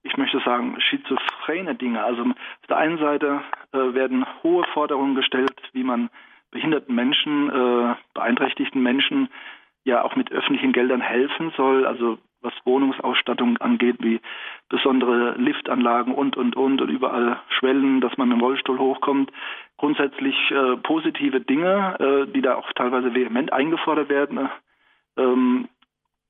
ich 0.03 0.17
möchte 0.17 0.41
sagen, 0.41 0.81
schizophrene 0.81 1.75
Dinge. 1.75 2.03
Also 2.03 2.23
auf 2.23 2.67
der 2.69 2.77
einen 2.77 2.99
Seite 2.99 3.43
äh, 3.73 3.79
werden 3.95 4.25
hohe 4.43 4.65
Forderungen 4.73 5.15
gestellt, 5.15 5.55
wie 5.73 5.85
man 5.85 6.11
behinderten 6.51 6.95
Menschen, 6.95 7.51
äh, 7.51 7.95
beeinträchtigten 8.15 8.83
Menschen 8.83 9.29
ja 9.85 10.03
auch 10.03 10.17
mit 10.17 10.33
öffentlichen 10.33 10.73
Geldern 10.73 11.01
helfen 11.01 11.53
soll. 11.57 11.87
Also 11.87 12.19
was 12.45 12.53
Wohnungsausstattung 12.65 13.57
angeht, 13.59 13.97
wie 14.01 14.21
besondere 14.69 15.35
Liftanlagen 15.37 16.15
und, 16.15 16.37
und, 16.37 16.57
und 16.57 16.81
und 16.81 16.89
überall 16.89 17.41
Schwellen, 17.49 18.01
dass 18.01 18.17
man 18.17 18.29
mit 18.29 18.39
dem 18.39 18.43
Rollstuhl 18.43 18.79
hochkommt. 18.79 19.33
Grundsätzlich 19.79 20.37
äh, 20.51 20.77
positive 20.77 21.41
Dinge, 21.41 21.97
äh, 21.99 22.33
die 22.33 22.43
da 22.43 22.57
auch 22.57 22.71
teilweise 22.75 23.15
vehement 23.15 23.53
eingefordert 23.53 24.09
werden, 24.09 24.49
ähm, 25.17 25.69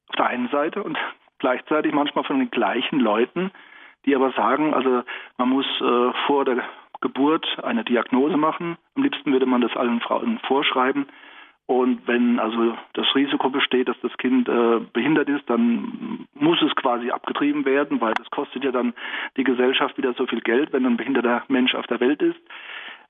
auf 0.08 0.16
der 0.16 0.26
einen 0.26 0.48
Seite 0.48 0.82
und 0.82 0.96
gleichzeitig 1.38 1.92
manchmal 1.92 2.24
von 2.24 2.38
den 2.38 2.50
gleichen 2.50 3.00
Leuten, 3.00 3.50
die 4.06 4.14
aber 4.14 4.32
sagen, 4.32 4.72
also 4.72 5.02
man 5.36 5.48
muss 5.48 5.66
äh, 5.80 6.12
vor 6.26 6.44
der 6.44 6.62
Geburt 7.00 7.46
eine 7.62 7.84
Diagnose 7.84 8.36
machen. 8.36 8.78
Am 8.96 9.02
liebsten 9.02 9.32
würde 9.32 9.46
man 9.46 9.60
das 9.60 9.76
allen 9.76 10.00
Frauen 10.00 10.38
vorschreiben. 10.46 11.06
Und 11.66 12.06
wenn 12.06 12.38
also 12.38 12.76
das 12.92 13.06
Risiko 13.14 13.48
besteht, 13.48 13.88
dass 13.88 13.98
das 14.02 14.14
Kind 14.18 14.48
äh, 14.48 14.80
behindert 14.92 15.30
ist, 15.30 15.48
dann 15.48 16.26
muss 16.34 16.60
es 16.60 16.74
quasi 16.76 17.10
abgetrieben 17.10 17.64
werden, 17.64 18.02
weil 18.02 18.12
das 18.14 18.28
kostet 18.30 18.64
ja 18.64 18.70
dann 18.70 18.92
die 19.38 19.44
Gesellschaft 19.44 19.96
wieder 19.96 20.12
so 20.12 20.26
viel 20.26 20.42
Geld, 20.42 20.72
wenn 20.74 20.84
ein 20.84 20.98
behinderter 20.98 21.42
Mensch 21.48 21.74
auf 21.74 21.86
der 21.86 22.00
Welt 22.00 22.20
ist. 22.20 22.40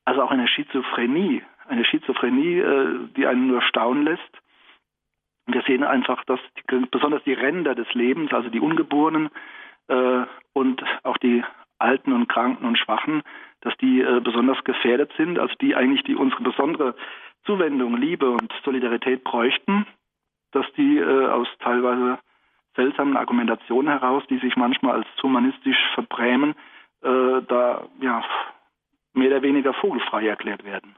Also 0.04 0.22
auch 0.22 0.30
eine 0.30 0.46
Schizophrenie, 0.46 1.42
eine 1.66 1.84
Schizophrenie, 1.84 2.58
äh, 2.58 3.08
die 3.16 3.26
einen 3.26 3.48
nur 3.48 3.62
staunen 3.62 4.04
lässt. 4.04 4.22
Wir 5.46 5.62
sehen 5.62 5.82
einfach, 5.82 6.24
dass 6.24 6.40
die, 6.56 6.86
besonders 6.90 7.24
die 7.24 7.32
Ränder 7.32 7.74
des 7.74 7.92
Lebens, 7.94 8.32
also 8.32 8.50
die 8.50 8.60
Ungeborenen 8.60 9.30
äh, 9.88 10.22
und 10.52 10.84
auch 11.02 11.18
die 11.18 11.42
Alten 11.78 12.12
und 12.12 12.28
Kranken 12.28 12.64
und 12.64 12.78
Schwachen, 12.78 13.22
dass 13.62 13.76
die 13.78 14.00
äh, 14.00 14.20
besonders 14.20 14.62
gefährdet 14.62 15.12
sind, 15.16 15.38
also 15.38 15.54
die 15.60 15.74
eigentlich 15.74 16.04
die 16.04 16.14
unsere 16.14 16.42
besondere 16.42 16.94
Zuwendung, 17.44 17.96
Liebe 17.96 18.30
und 18.30 18.52
Solidarität 18.64 19.24
bräuchten, 19.24 19.86
dass 20.52 20.66
die 20.76 20.98
äh, 20.98 21.26
aus 21.26 21.48
teilweise 21.60 22.18
seltsamen 22.76 23.16
Argumentationen 23.16 23.88
heraus, 23.88 24.22
die 24.30 24.38
sich 24.38 24.56
manchmal 24.56 24.96
als 24.96 25.06
humanistisch 25.22 25.78
verbrämen, 25.94 26.54
äh, 27.02 27.42
da 27.48 27.86
ja 28.00 28.24
mehr 29.12 29.28
oder 29.28 29.42
weniger 29.42 29.74
vogelfrei 29.74 30.26
erklärt 30.26 30.64
werden. 30.64 30.96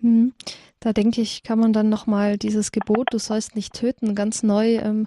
Hm. 0.00 0.32
Da 0.80 0.92
denke 0.92 1.20
ich, 1.20 1.42
kann 1.42 1.58
man 1.58 1.72
dann 1.72 1.88
nochmal 1.88 2.36
dieses 2.36 2.70
Gebot, 2.70 3.08
du 3.10 3.18
sollst 3.18 3.56
nicht 3.56 3.74
töten, 3.74 4.14
ganz 4.14 4.42
neu 4.42 4.76
ähm, 4.76 5.06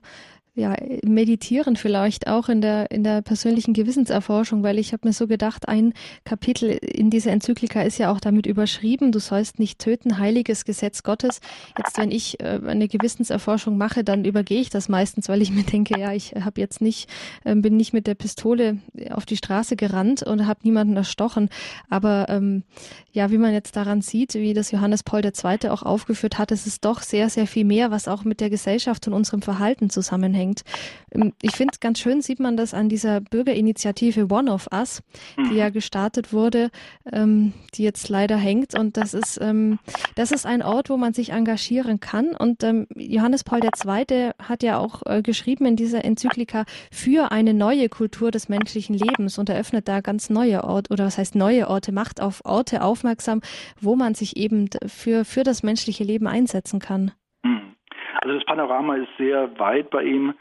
ja, 0.59 0.75
meditieren 1.03 1.77
vielleicht 1.77 2.27
auch 2.27 2.49
in 2.49 2.61
der, 2.61 2.91
in 2.91 3.03
der 3.03 3.21
persönlichen 3.21 3.73
Gewissenserforschung, 3.73 4.61
weil 4.61 4.77
ich 4.77 4.91
habe 4.91 5.07
mir 5.07 5.13
so 5.13 5.25
gedacht, 5.25 5.67
ein 5.69 5.93
Kapitel 6.25 6.69
in 6.69 7.09
dieser 7.09 7.31
Enzyklika 7.31 7.81
ist 7.81 7.97
ja 7.97 8.11
auch 8.11 8.19
damit 8.19 8.45
überschrieben, 8.45 9.11
du 9.11 9.19
sollst 9.19 9.57
nicht 9.57 9.79
töten, 9.79 10.19
heiliges 10.19 10.65
Gesetz 10.65 11.03
Gottes. 11.03 11.39
Jetzt, 11.77 11.97
wenn 11.97 12.11
ich 12.11 12.41
äh, 12.41 12.59
eine 12.65 12.89
Gewissenserforschung 12.89 13.77
mache, 13.77 14.03
dann 14.03 14.25
übergehe 14.25 14.59
ich 14.59 14.69
das 14.69 14.89
meistens, 14.89 15.29
weil 15.29 15.41
ich 15.41 15.51
mir 15.51 15.63
denke, 15.63 15.97
ja, 15.97 16.11
ich 16.11 16.33
habe 16.33 16.59
jetzt 16.59 16.81
nicht, 16.81 17.09
äh, 17.45 17.55
bin 17.55 17.77
nicht 17.77 17.93
mit 17.93 18.05
der 18.05 18.15
Pistole 18.15 18.79
auf 19.11 19.25
die 19.25 19.37
Straße 19.37 19.77
gerannt 19.77 20.23
und 20.23 20.45
habe 20.45 20.59
niemanden 20.63 20.97
erstochen. 20.97 21.49
Aber 21.89 22.25
ähm, 22.27 22.63
ja, 23.13 23.31
wie 23.31 23.37
man 23.37 23.53
jetzt 23.53 23.77
daran 23.77 24.01
sieht, 24.01 24.33
wie 24.33 24.53
das 24.53 24.71
Johannes 24.71 25.03
Paul 25.03 25.23
II. 25.23 25.69
auch 25.69 25.83
aufgeführt 25.83 26.37
hat, 26.37 26.51
es 26.51 26.67
ist 26.67 26.83
doch 26.83 27.01
sehr, 27.01 27.29
sehr 27.29 27.47
viel 27.47 27.63
mehr, 27.63 27.91
was 27.91 28.09
auch 28.09 28.25
mit 28.25 28.41
der 28.41 28.49
Gesellschaft 28.49 29.07
und 29.07 29.13
unserem 29.13 29.41
Verhalten 29.41 29.89
zusammenhängt 29.89 30.48
anfängt. 30.49 30.63
Ähm, 31.11 31.33
ich 31.41 31.55
finde 31.55 31.71
es 31.73 31.79
ganz 31.79 31.99
schön, 31.99 32.21
sieht 32.21 32.39
man 32.39 32.57
das 32.57 32.73
an 32.73 32.89
dieser 32.89 33.21
Bürgerinitiative 33.21 34.27
One 34.31 34.51
of 34.51 34.67
Us, 34.71 35.01
die 35.37 35.55
ja 35.55 35.69
mhm. 35.69 35.73
gestartet 35.73 36.33
wurde, 36.33 36.69
ähm, 37.11 37.53
die 37.75 37.83
jetzt 37.83 38.09
leider 38.09 38.37
hängt. 38.37 38.77
Und 38.77 38.97
das 38.97 39.13
ist, 39.13 39.39
ähm, 39.41 39.79
das 40.15 40.31
ist 40.31 40.45
ein 40.45 40.61
Ort, 40.61 40.89
wo 40.89 40.97
man 40.97 41.13
sich 41.13 41.31
engagieren 41.31 41.99
kann. 41.99 42.35
Und 42.35 42.63
ähm, 42.63 42.87
Johannes 42.95 43.43
Paul 43.43 43.61
II. 43.63 44.31
hat 44.39 44.63
ja 44.63 44.77
auch 44.77 45.03
äh, 45.05 45.21
geschrieben 45.21 45.65
in 45.65 45.75
dieser 45.75 46.05
Enzyklika 46.05 46.65
für 46.91 47.31
eine 47.31 47.53
neue 47.53 47.89
Kultur 47.89 48.31
des 48.31 48.49
menschlichen 48.49 48.95
Lebens 48.95 49.37
und 49.37 49.49
eröffnet 49.49 49.87
da 49.87 50.01
ganz 50.01 50.29
neue 50.29 50.63
Orte, 50.63 50.91
oder 50.91 51.05
was 51.05 51.17
heißt 51.17 51.35
neue 51.35 51.69
Orte, 51.69 51.91
macht 51.91 52.21
auf 52.21 52.41
Orte 52.45 52.83
aufmerksam, 52.83 53.41
wo 53.79 53.95
man 53.95 54.15
sich 54.15 54.37
eben 54.37 54.69
für, 54.85 55.25
für 55.25 55.43
das 55.43 55.63
menschliche 55.63 56.03
Leben 56.03 56.27
einsetzen 56.27 56.79
kann. 56.79 57.11
Also 58.21 58.35
das 58.35 58.45
Panorama 58.45 58.95
ist 58.95 59.09
sehr 59.17 59.57
weit 59.59 59.89
bei 59.89 60.03
ihm. 60.03 60.33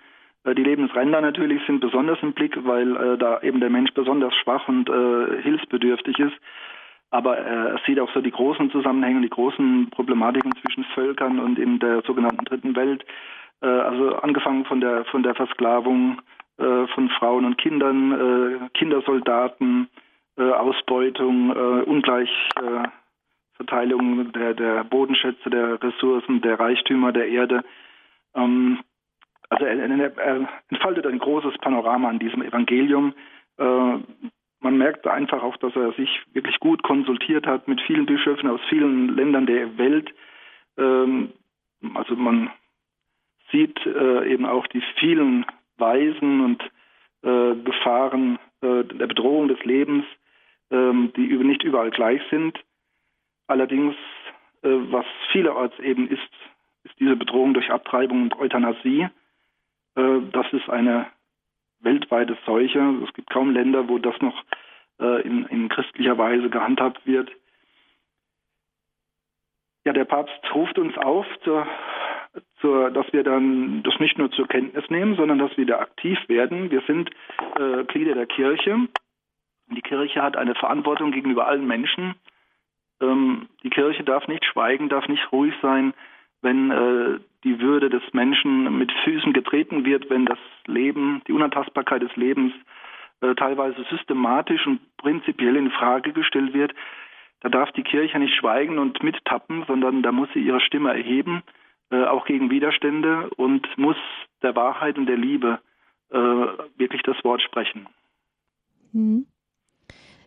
Äh, 0.45 0.55
die 0.55 0.63
Lebensränder 0.63 1.21
natürlich 1.21 1.65
sind 1.67 1.81
besonders 1.81 2.19
im 2.23 2.33
Blick, 2.33 2.57
weil 2.65 2.97
äh, 2.97 3.19
da 3.19 3.41
eben 3.43 3.61
der 3.61 3.71
Mensch 3.71 3.93
besonders 3.95 4.35
schwach 4.35 4.69
und 4.69 4.89
äh, 4.89 5.43
hilfsbedürftig 5.43 6.19
ist. 6.19 6.37
Aber 7.11 7.39
äh, 7.39 7.71
er 7.71 7.81
sieht 7.87 8.01
auch 8.01 8.13
so 8.13 8.21
die 8.21 8.31
großen 8.31 8.71
Zusammenhänge, 8.71 9.23
die 9.23 9.31
großen 9.31 9.89
Problematiken 9.91 10.53
zwischen 10.57 10.85
Völkern 10.95 11.39
und 11.39 11.59
in 11.59 11.79
der 11.79 12.03
sogenannten 12.03 12.45
Dritten 12.45 12.77
Welt. 12.77 13.05
Äh, 13.63 13.67
also 13.67 14.17
angefangen 14.17 14.65
von 14.65 14.81
der 14.81 15.05
von 15.07 15.23
der 15.23 15.35
Versklavung 15.35 16.21
äh, 16.59 16.87
von 16.89 17.09
Frauen 17.11 17.45
und 17.45 17.59
Kindern, 17.59 18.71
Kindersoldaten, 18.75 19.89
Ausbeutung, 20.37 21.51
äh, 21.51 21.83
Ungleichverteilung 23.59 24.33
der, 24.33 24.55
der 24.55 24.85
Bodenschätze, 24.85 25.51
der 25.51 25.83
Ressourcen, 25.83 26.41
der 26.41 26.59
Reichtümer 26.59 27.13
der 27.13 27.29
Erde. 27.29 27.65
Ähm, 28.35 28.81
also 29.51 29.65
er, 29.65 30.19
er, 30.19 30.49
entfaltet 30.69 31.07
ein 31.07 31.19
großes 31.19 31.59
Panorama 31.59 32.09
an 32.09 32.19
diesem 32.19 32.43
Evangelium. 32.43 33.15
Äh, 33.59 33.99
man 34.61 34.77
merkt 34.77 35.07
einfach 35.07 35.43
auch, 35.43 35.57
dass 35.57 35.75
er 35.77 35.93
sich 35.93 36.09
wirklich 36.33 36.59
gut 36.61 36.83
konsultiert 36.83 37.47
hat 37.47 37.69
mit 37.69 37.81
vielen 37.83 38.07
Bischöfen 38.07 38.49
aus 38.49 38.61
vielen 38.69 39.15
Ländern 39.15 39.47
der 39.47 39.79
Welt. 39.79 40.13
Ähm, 40.77 41.33
also 41.95 42.17
man 42.17 42.51
sieht 43.51 43.79
äh, 43.87 44.33
eben 44.33 44.47
auch 44.47 44.67
die 44.67 44.83
vielen 44.99 45.47
Weisen 45.79 46.45
und 46.45 46.63
äh, 47.23 47.55
Gefahren 47.65 48.39
äh, 48.61 48.85
der 48.85 49.07
Bedrohung 49.07 49.49
des 49.49 49.65
Lebens, 49.65 50.05
ähm, 50.71 51.13
die 51.17 51.27
nicht 51.39 51.63
überall 51.63 51.91
gleich 51.91 52.21
sind. 52.31 52.59
Allerdings, 53.49 53.97
äh, 54.63 54.69
was 54.69 55.05
vielerorts 55.33 55.79
eben 55.81 56.09
ist, 56.09 56.31
ist 56.85 56.99
diese 57.01 57.17
Bedrohung 57.17 57.55
durch 57.55 57.71
Abtreibung 57.71 58.23
und 58.23 58.39
Euthanasie. 58.39 59.09
Äh, 59.97 60.21
das 60.33 60.47
ist 60.53 60.69
eine 60.71 61.07
weltweite 61.81 62.37
Seuche. 62.47 62.95
Es 63.07 63.13
gibt 63.15 63.31
kaum 63.31 63.51
Länder, 63.51 63.89
wo 63.89 63.99
das 63.99 64.15
noch 64.21 64.45
äh, 65.01 65.23
in, 65.23 65.47
in 65.47 65.69
christlicher 65.69 66.17
Weise 66.17 66.49
gehandhabt 66.51 67.07
wird. 67.07 67.31
Ja, 69.85 69.93
der 69.93 70.05
Papst 70.05 70.39
ruft 70.55 70.79
uns 70.79 70.97
auf 70.99 71.27
zur 71.43 71.67
zur, 72.61 72.91
dass 72.91 73.11
wir 73.13 73.25
dann 73.25 73.83
das 73.83 73.99
nicht 74.01 74.19
nur 74.19 74.31
zur 74.31 74.47
Kenntnis 74.49 74.89
nehmen, 74.91 75.17
sondern 75.17 75.39
dass 75.39 75.57
wir 75.57 75.67
da 75.67 75.79
aktiv 75.79 76.19
werden. 76.29 76.71
Wir 76.71 76.83
sind 76.87 77.11
äh, 77.59 77.85
Glieder 77.85 78.15
der 78.15 78.27
Kirche. 78.27 78.89
Die 79.71 79.83
Kirche 79.83 80.23
hat 80.23 80.37
eine 80.37 80.55
Verantwortung 80.55 81.11
gegenüber 81.13 81.47
allen 81.47 81.67
Menschen. 81.67 82.15
Ähm, 83.01 83.49
die 83.63 83.71
Kirche 83.71 84.05
darf 84.05 84.29
nicht 84.29 84.45
schweigen, 84.45 84.89
darf 84.89 85.09
nicht 85.09 85.33
ruhig 85.33 85.55
sein, 85.63 85.95
wenn 86.43 86.71
äh, 86.71 87.21
die 87.45 87.61
Würde 87.61 87.91
des 87.91 88.03
Menschen 88.13 88.79
mit 88.79 88.93
Füßen 89.05 89.33
getreten 89.33 89.85
wird, 89.85 90.11
wenn 90.11 90.27
das 90.27 90.39
Leben, 90.67 91.23
die 91.27 91.33
Unantastbarkeit 91.33 92.03
des 92.03 92.15
Lebens 92.17 92.53
äh, 93.21 93.35
teilweise 93.35 93.85
systematisch 93.91 94.67
und 94.67 94.81
prinzipiell 94.97 95.57
in 95.57 95.71
Frage 95.71 96.13
gestellt 96.13 96.55
wird. 96.55 96.75
Da 97.41 97.49
darf 97.49 97.71
die 97.73 97.85
Kirche 97.85 98.19
nicht 98.19 98.35
schweigen 98.35 98.79
und 98.79 99.03
mittappen, 99.03 99.65
sondern 99.67 100.03
da 100.03 100.13
muss 100.13 100.29
sie 100.35 100.41
ihre 100.41 100.61
Stimme 100.61 100.91
erheben 100.91 101.43
äh, 101.91 102.05
auch 102.05 102.27
gegen 102.27 102.51
Widerstände 102.51 103.31
und 103.37 103.67
muss 103.79 103.97
der 104.43 104.55
Wahrheit 104.55 104.99
und 104.99 105.07
der 105.07 105.17
Liebe 105.17 105.59
äh, 106.11 106.17
wirklich 106.17 107.03
das 107.03 107.17
Wort 107.25 107.43
sprechen. 107.43 107.87
Mhm. 108.93 109.27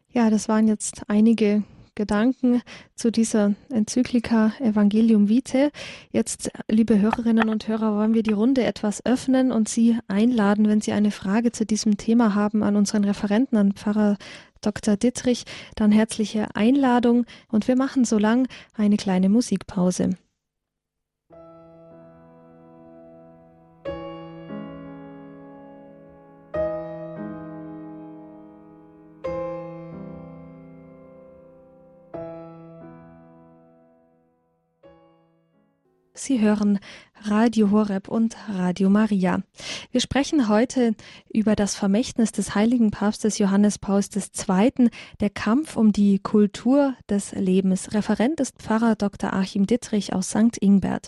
Ja, 0.10 0.30
das 0.30 0.50
waren 0.50 0.68
jetzt 0.68 1.04
einige 1.08 1.64
Gedanken 1.96 2.62
zu 2.96 3.12
dieser 3.12 3.54
Enzyklika 3.70 4.54
Evangelium 4.60 5.30
Vitae. 5.30 5.72
Jetzt, 6.12 6.52
liebe 6.70 7.00
Hörerinnen 7.00 7.50
und 7.50 7.68
Hörer, 7.68 7.96
wollen 7.96 8.14
wir 8.14 8.24
die 8.24 8.32
Runde 8.32 8.64
etwas 8.64 9.06
öffnen 9.06 9.52
und 9.52 9.68
Sie 9.68 9.98
einladen, 10.08 10.68
wenn 10.68 10.82
Sie 10.82 10.94
eine 10.94 11.12
Frage 11.12 11.52
zu 11.52 11.66
diesem 11.66 11.98
Thema 11.98 12.34
haben, 12.34 12.64
an 12.64 12.76
unseren 12.76 13.04
Referenten, 13.04 13.58
an 13.58 13.74
Pfarrer 13.74 14.18
Dr. 14.62 14.96
Dittrich, 14.96 15.46
dann 15.76 15.92
herzliche 15.92 16.56
Einladung 16.56 17.26
und 17.50 17.68
wir 17.68 17.76
machen 17.76 18.06
so 18.06 18.18
lang 18.18 18.48
eine 18.76 18.98
kleine 18.98 19.28
Musikpause. 19.28 20.12
Sie 36.22 36.40
hören 36.40 36.78
Radio 37.24 37.72
Horeb 37.72 38.08
und 38.08 38.38
Radio 38.48 38.92
Maria. 38.92 39.42
Wir 39.90 40.02
sprechen 40.02 40.48
heute 40.50 40.94
über 41.34 41.56
das 41.56 41.74
Vermächtnis 41.76 42.32
des 42.32 42.54
heiligen 42.54 42.92
Papstes 42.92 43.40
Johannes 43.40 43.80
Pauls 43.80 44.12
II., 44.16 44.92
der 45.20 45.30
Kampf 45.32 45.78
um 45.78 45.92
die 45.92 46.20
Kultur 46.20 46.94
des 47.10 47.32
Lebens. 47.32 47.96
Referent 47.96 48.40
ist 48.40 48.62
Pfarrer 48.62 48.96
Dr. 48.96 49.34
Achim 49.34 49.66
Dittrich 49.66 50.14
aus 50.14 50.30
St. 50.30 50.58
Ingbert. 50.62 51.08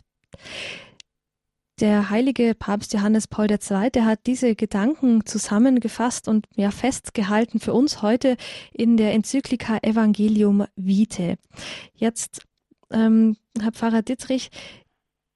Der 1.80 2.10
heilige 2.10 2.56
Papst 2.56 2.92
Johannes 2.94 3.28
Paul 3.28 3.52
II. 3.52 4.02
Hat 4.02 4.22
diese 4.26 4.56
Gedanken 4.56 5.28
zusammengefasst 5.28 6.28
und 6.28 6.48
ja 6.56 6.72
festgehalten 6.72 7.60
für 7.60 7.74
uns 7.74 8.02
heute 8.02 8.36
in 8.72 8.98
der 8.98 9.14
Enzyklika 9.14 9.78
Evangelium 9.84 10.66
Vitae. 10.76 11.36
Jetzt, 11.94 12.42
ähm, 12.92 13.38
Herr 13.60 13.72
Pfarrer 13.72 14.02
Dittrich, 14.02 14.50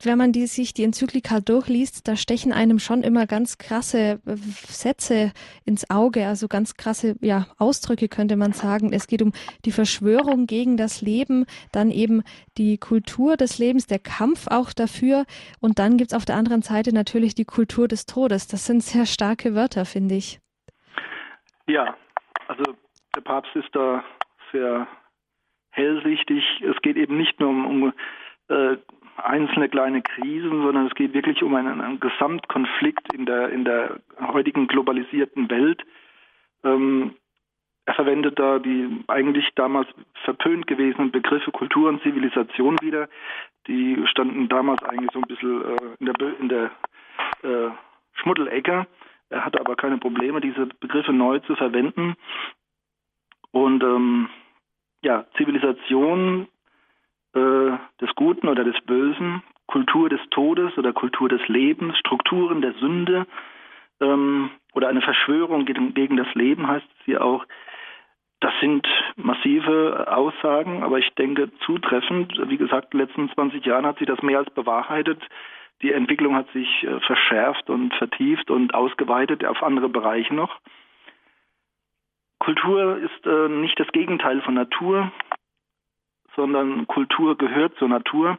wenn 0.04 0.18
man 0.18 0.32
die, 0.32 0.46
sich 0.46 0.74
die 0.74 0.84
Enzyklika 0.84 1.40
durchliest, 1.40 2.08
da 2.08 2.16
stechen 2.16 2.54
einem 2.54 2.80
schon 2.80 3.02
immer 3.02 3.26
ganz 3.26 3.58
krasse 3.58 4.20
äh, 4.26 4.36
Sätze 4.36 5.32
ins 5.66 5.90
Auge, 5.90 6.28
also 6.28 6.48
ganz 6.48 6.76
krasse 6.76 7.16
ja, 7.22 7.48
Ausdrücke 7.58 8.08
könnte 8.08 8.36
man 8.36 8.54
sagen. 8.54 8.94
Es 8.94 9.08
geht 9.08 9.22
um 9.22 9.32
die 9.66 9.72
Verschwörung 9.72 10.46
gegen 10.46 10.78
das 10.78 11.02
Leben, 11.02 11.46
dann 11.72 11.90
eben 11.90 12.24
die 12.58 12.78
Kultur 12.78 13.38
des 13.38 13.58
Lebens, 13.58 13.88
der 13.88 14.00
Kampf 14.00 14.48
auch 14.48 14.72
dafür 14.74 15.26
und 15.60 15.80
dann 15.80 15.98
gibt's 15.98 16.14
auf 16.14 16.26
der 16.26 16.36
anderen 16.36 16.62
Seite 16.62 16.94
natürlich 16.94 17.34
die 17.34 17.46
Kultur 17.46 17.88
des 17.88 18.06
Todes. 18.06 18.48
Das 18.48 18.66
sind 18.66 18.84
sehr 18.84 19.06
starke 19.06 19.56
Wörter, 19.56 19.86
finde 19.86 20.16
ich. 20.16 20.40
Ja, 21.68 21.98
also 22.48 22.64
der 23.16 23.22
Papst 23.22 23.56
ist 23.56 23.70
da 23.74 24.04
sehr 24.52 24.88
hellsichtig. 25.72 26.44
Es 26.62 26.80
geht 26.82 26.98
eben 26.98 27.18
nicht 27.18 27.40
nur 27.40 27.50
um, 27.50 27.66
um 27.66 27.94
äh, 28.50 28.78
einzelne 29.18 29.70
kleine 29.70 30.02
Krisen, 30.02 30.62
sondern 30.62 30.88
es 30.88 30.96
geht 30.96 31.14
wirklich 31.14 31.44
um 31.44 31.56
einen, 31.56 31.82
einen 31.82 32.00
Gesamtkonflikt 32.00 33.14
in 33.14 33.26
der, 33.26 33.50
in 33.50 33.66
der 33.66 34.00
heutigen 34.20 34.68
globalisierten 34.68 35.50
Welt. 35.50 35.84
Ähm, 36.64 37.16
er 37.86 37.94
verwendet 37.94 38.38
da 38.38 38.60
die 38.60 39.04
eigentlich 39.08 39.48
damals 39.56 39.88
verpönt 40.26 40.68
gewesenen 40.68 41.12
Begriffe 41.12 41.52
Kultur 41.52 41.88
und 41.88 42.02
Zivilisation 42.04 42.76
wieder. 42.82 43.08
Die 43.68 44.06
standen 44.08 44.50
damals 44.50 44.84
eigentlich 44.84 45.12
so 45.14 45.20
ein 45.20 45.28
bisschen 45.28 45.62
äh, 45.64 45.96
in 46.00 46.06
der, 46.06 46.40
in 46.40 46.50
der 46.50 46.72
äh, 47.44 47.72
Schmuddelecke. 48.14 48.88
Er 49.30 49.46
hatte 49.46 49.60
aber 49.60 49.76
keine 49.76 49.98
Probleme, 49.98 50.42
diese 50.42 50.66
Begriffe 50.66 51.14
neu 51.14 51.40
zu 51.40 51.56
verwenden. 51.56 52.16
Und 53.52 53.84
ähm, 53.84 54.30
ja, 55.02 55.26
Zivilisation 55.38 56.48
äh, 57.38 57.78
des 58.02 58.14
Guten 58.16 58.48
oder 58.48 58.64
des 58.64 58.80
Bösen, 58.86 59.44
Kultur 59.68 60.10
des 60.10 60.22
Todes 60.32 60.78
oder 60.78 60.94
Kultur 60.94 61.30
des 61.30 61.46
Lebens, 61.48 61.98
Strukturen 61.98 62.62
der 62.62 62.74
Sünde 62.74 63.28
ähm, 64.00 64.50
oder 64.74 64.88
eine 64.88 65.02
Verschwörung 65.02 65.66
gegen, 65.66 66.18
das 66.18 66.34
Leben 66.34 66.68
heißt 66.68 66.86
es 66.86 67.06
hier 67.06 67.24
auch. 67.24 67.46
Das 68.40 68.54
sind 68.62 68.88
massive 69.16 70.08
Aussagen, 70.12 70.84
aber 70.84 71.00
ich 71.00 71.10
denke 71.16 71.52
zutreffend. 71.66 72.34
Wie 72.50 72.58
gesagt, 72.58 72.94
in 72.94 73.00
den 73.00 73.08
letzten 73.08 73.30
20 73.32 73.66
Jahren 73.66 73.86
hat 73.86 73.98
sich 73.98 74.08
das 74.08 74.22
mehr 74.22 74.38
als 74.38 74.50
bewahrheitet. 74.52 75.22
Die 75.82 75.92
Entwicklung 75.92 76.36
hat 76.36 76.50
sich 76.52 76.84
äh, 76.84 77.00
verschärft 77.02 77.70
und 77.70 77.94
vertieft 77.96 78.50
und 78.50 78.74
ausgeweitet 78.74 79.46
auf 79.46 79.64
andere 79.64 79.90
Bereiche 79.90 80.34
noch. 80.34 80.60
Kultur 82.40 82.98
ist 82.98 83.26
äh, 83.26 83.50
nicht 83.50 83.80
das 83.80 83.88
Gegenteil 83.88 84.42
von 84.42 84.54
Natur 84.54 85.12
sondern 86.38 86.88
Kultur 86.88 87.38
gehört 87.38 87.76
zur 87.78 87.90
Natur. 87.90 88.38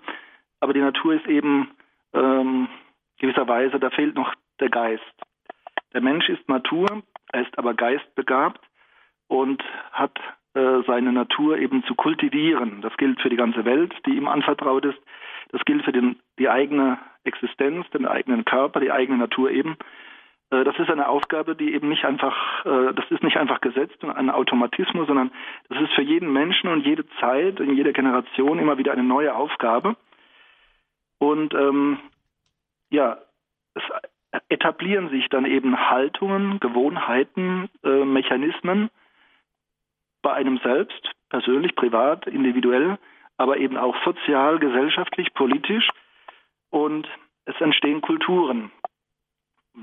Aber 0.60 0.72
die 0.72 0.80
Natur 0.80 1.14
ist 1.14 1.26
eben 1.26 1.70
ähm, 2.14 2.68
gewisserweise, 3.18 3.78
da 3.78 3.90
fehlt 3.90 4.14
noch 4.14 4.32
der 4.60 4.70
Geist. 4.70 5.02
Der 5.92 6.00
Mensch 6.00 6.28
ist 6.30 6.48
Natur, 6.48 7.02
er 7.32 7.42
ist 7.42 7.58
aber 7.58 7.74
geistbegabt 7.74 8.64
und 9.26 9.62
hat 9.92 10.18
äh, 10.54 10.82
seine 10.86 11.12
Natur 11.12 11.58
eben 11.58 11.84
zu 11.84 11.94
kultivieren. 11.94 12.80
Das 12.80 12.96
gilt 12.96 13.20
für 13.20 13.28
die 13.28 13.36
ganze 13.36 13.64
Welt, 13.64 13.94
die 14.06 14.16
ihm 14.16 14.28
anvertraut 14.28 14.84
ist. 14.84 14.98
Das 15.50 15.64
gilt 15.64 15.84
für 15.84 15.92
den, 15.92 16.16
die 16.38 16.48
eigene 16.48 16.98
Existenz, 17.24 17.88
den 17.90 18.06
eigenen 18.06 18.44
Körper, 18.44 18.80
die 18.80 18.92
eigene 18.92 19.18
Natur 19.18 19.50
eben. 19.50 19.76
Äh, 20.50 20.64
das 20.64 20.78
ist 20.78 20.90
eine 20.90 21.08
Aufgabe, 21.08 21.54
die 21.54 21.74
eben 21.74 21.88
nicht 21.88 22.04
einfach, 22.04 22.64
äh, 22.64 22.94
das 22.94 23.10
ist 23.10 23.22
nicht 23.22 23.36
einfach 23.36 23.60
gesetzt 23.60 24.02
und 24.02 24.10
ein 24.10 24.30
Automatismus, 24.30 25.06
sondern 25.06 25.30
das 25.68 25.80
ist 25.82 25.92
für 25.92 26.02
jeden 26.02 26.32
Menschen 26.32 26.68
und 26.68 26.86
jede 26.86 27.06
Zeit, 27.20 27.60
in 27.60 27.74
jeder 27.74 27.92
Generation 27.92 28.58
immer 28.58 28.78
wieder 28.78 28.92
eine 28.92 29.04
neue 29.04 29.34
Aufgabe. 29.34 29.96
Und 31.18 31.54
ähm, 31.54 31.98
ja, 32.90 33.18
es 33.74 33.82
etablieren 34.48 35.10
sich 35.10 35.28
dann 35.28 35.44
eben 35.44 35.90
Haltungen, 35.90 36.60
Gewohnheiten, 36.60 37.68
äh, 37.82 38.04
Mechanismen 38.04 38.90
bei 40.22 40.32
einem 40.32 40.58
selbst, 40.58 41.10
persönlich, 41.28 41.74
privat, 41.74 42.26
individuell, 42.26 42.98
aber 43.36 43.58
eben 43.58 43.76
auch 43.76 43.96
sozial, 44.04 44.58
gesellschaftlich, 44.58 45.32
politisch. 45.34 45.88
Und 46.70 47.08
es 47.46 47.58
entstehen 47.60 48.00
Kulturen 48.02 48.70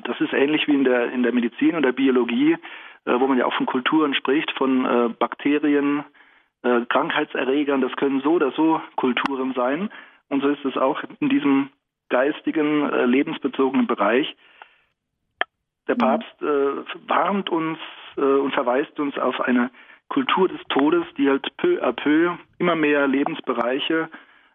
das 0.03 0.19
ist 0.19 0.33
ähnlich 0.33 0.67
wie 0.67 0.73
in 0.73 0.83
der, 0.83 1.11
in 1.11 1.23
der 1.23 1.33
Medizin 1.33 1.75
und 1.75 1.83
der 1.83 1.91
Biologie, 1.91 2.57
äh, 3.05 3.19
wo 3.19 3.27
man 3.27 3.37
ja 3.37 3.45
auch 3.45 3.53
von 3.53 3.65
Kulturen 3.65 4.13
spricht, 4.13 4.51
von 4.51 4.85
äh, 4.85 5.09
Bakterien, 5.09 6.03
äh, 6.63 6.81
Krankheitserregern. 6.89 7.81
Das 7.81 7.95
können 7.95 8.21
so 8.21 8.33
oder 8.33 8.51
so 8.51 8.81
Kulturen 8.95 9.53
sein. 9.53 9.89
Und 10.29 10.41
so 10.41 10.49
ist 10.49 10.65
es 10.65 10.75
auch 10.77 11.03
in 11.19 11.29
diesem 11.29 11.69
geistigen, 12.09 12.89
lebensbezogenen 13.09 13.87
Bereich. 13.87 14.35
Der. 15.87 15.95
Papst 15.95 16.35
warnt 16.41 17.49
uns 17.51 17.77
und 18.15 18.53
verweist 18.53 18.99
uns 18.99 19.17
auf 19.17 19.39
eine 19.41 19.69
Kultur 20.09 20.47
des 20.47 20.61
Todes, 20.69 21.03
die 21.17 21.29
halt 21.29 21.47
peu 21.57 21.79
à 21.83 21.93
peu 21.93 22.35
immer 22.57 22.75
mehr 22.75 23.07
Lebensbereiche 23.07 24.09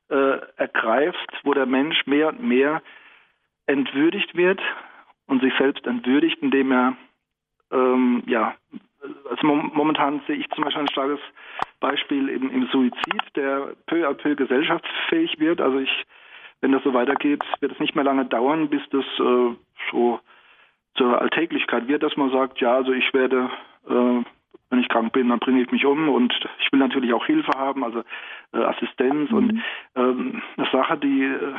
ergreift, 0.09 1.41
wo 1.45 1.55
der 1.55 1.66
Mensch 1.66 2.05
mehr 2.07 2.28
und 2.28 2.43
mehr 2.43 2.82
entwürdigt 3.66 4.36
wird 4.36 4.61
und 5.31 5.41
sich 5.41 5.55
selbst 5.57 5.87
entwürdigt, 5.87 6.39
indem 6.43 6.72
er 6.72 6.97
ähm, 7.72 8.22
ja 8.26 8.55
also 9.31 9.47
momentan 9.47 10.20
sehe 10.26 10.37
ich 10.37 10.49
zum 10.51 10.64
Beispiel 10.64 10.83
ein 10.83 10.91
starkes 10.91 11.20
Beispiel 11.81 12.28
im, 12.28 12.51
im 12.51 12.66
Suizid, 12.68 13.22
der 13.35 13.74
peu 13.87 14.07
à 14.07 14.14
peu 14.14 14.35
gesellschaftsfähig 14.35 15.39
wird. 15.39 15.61
Also 15.61 15.78
ich, 15.78 16.05
wenn 16.61 16.72
das 16.72 16.83
so 16.85 16.93
weitergeht, 16.93 17.43
wird 17.61 17.72
es 17.72 17.81
nicht 17.81 17.95
mehr 17.95 18.05
lange 18.05 18.26
dauern, 18.26 18.68
bis 18.68 18.83
das 18.91 19.05
äh, 19.18 19.55
so 19.91 20.20
zur 20.97 21.20
Alltäglichkeit 21.20 21.89
wird, 21.89 22.03
dass 22.03 22.16
man 22.16 22.31
sagt, 22.31 22.61
ja, 22.61 22.74
also 22.74 22.93
ich 22.93 23.14
werde, 23.14 23.51
äh, 23.89 24.22
wenn 24.70 24.81
ich 24.81 24.89
krank 24.89 25.12
bin, 25.12 25.28
dann 25.31 25.39
bringe 25.39 25.62
ich 25.62 25.70
mich 25.70 25.87
um 25.87 26.09
und 26.09 26.35
ich 26.59 26.70
will 26.72 26.81
natürlich 26.81 27.14
auch 27.14 27.24
Hilfe 27.24 27.53
haben, 27.57 27.85
also 27.85 28.03
äh, 28.53 28.59
Assistenz 28.59 29.31
mhm. 29.31 29.37
und 29.37 29.62
ähm, 29.97 30.43
eine 30.57 30.68
Sache, 30.70 30.99
die 30.99 31.22
äh, 31.22 31.55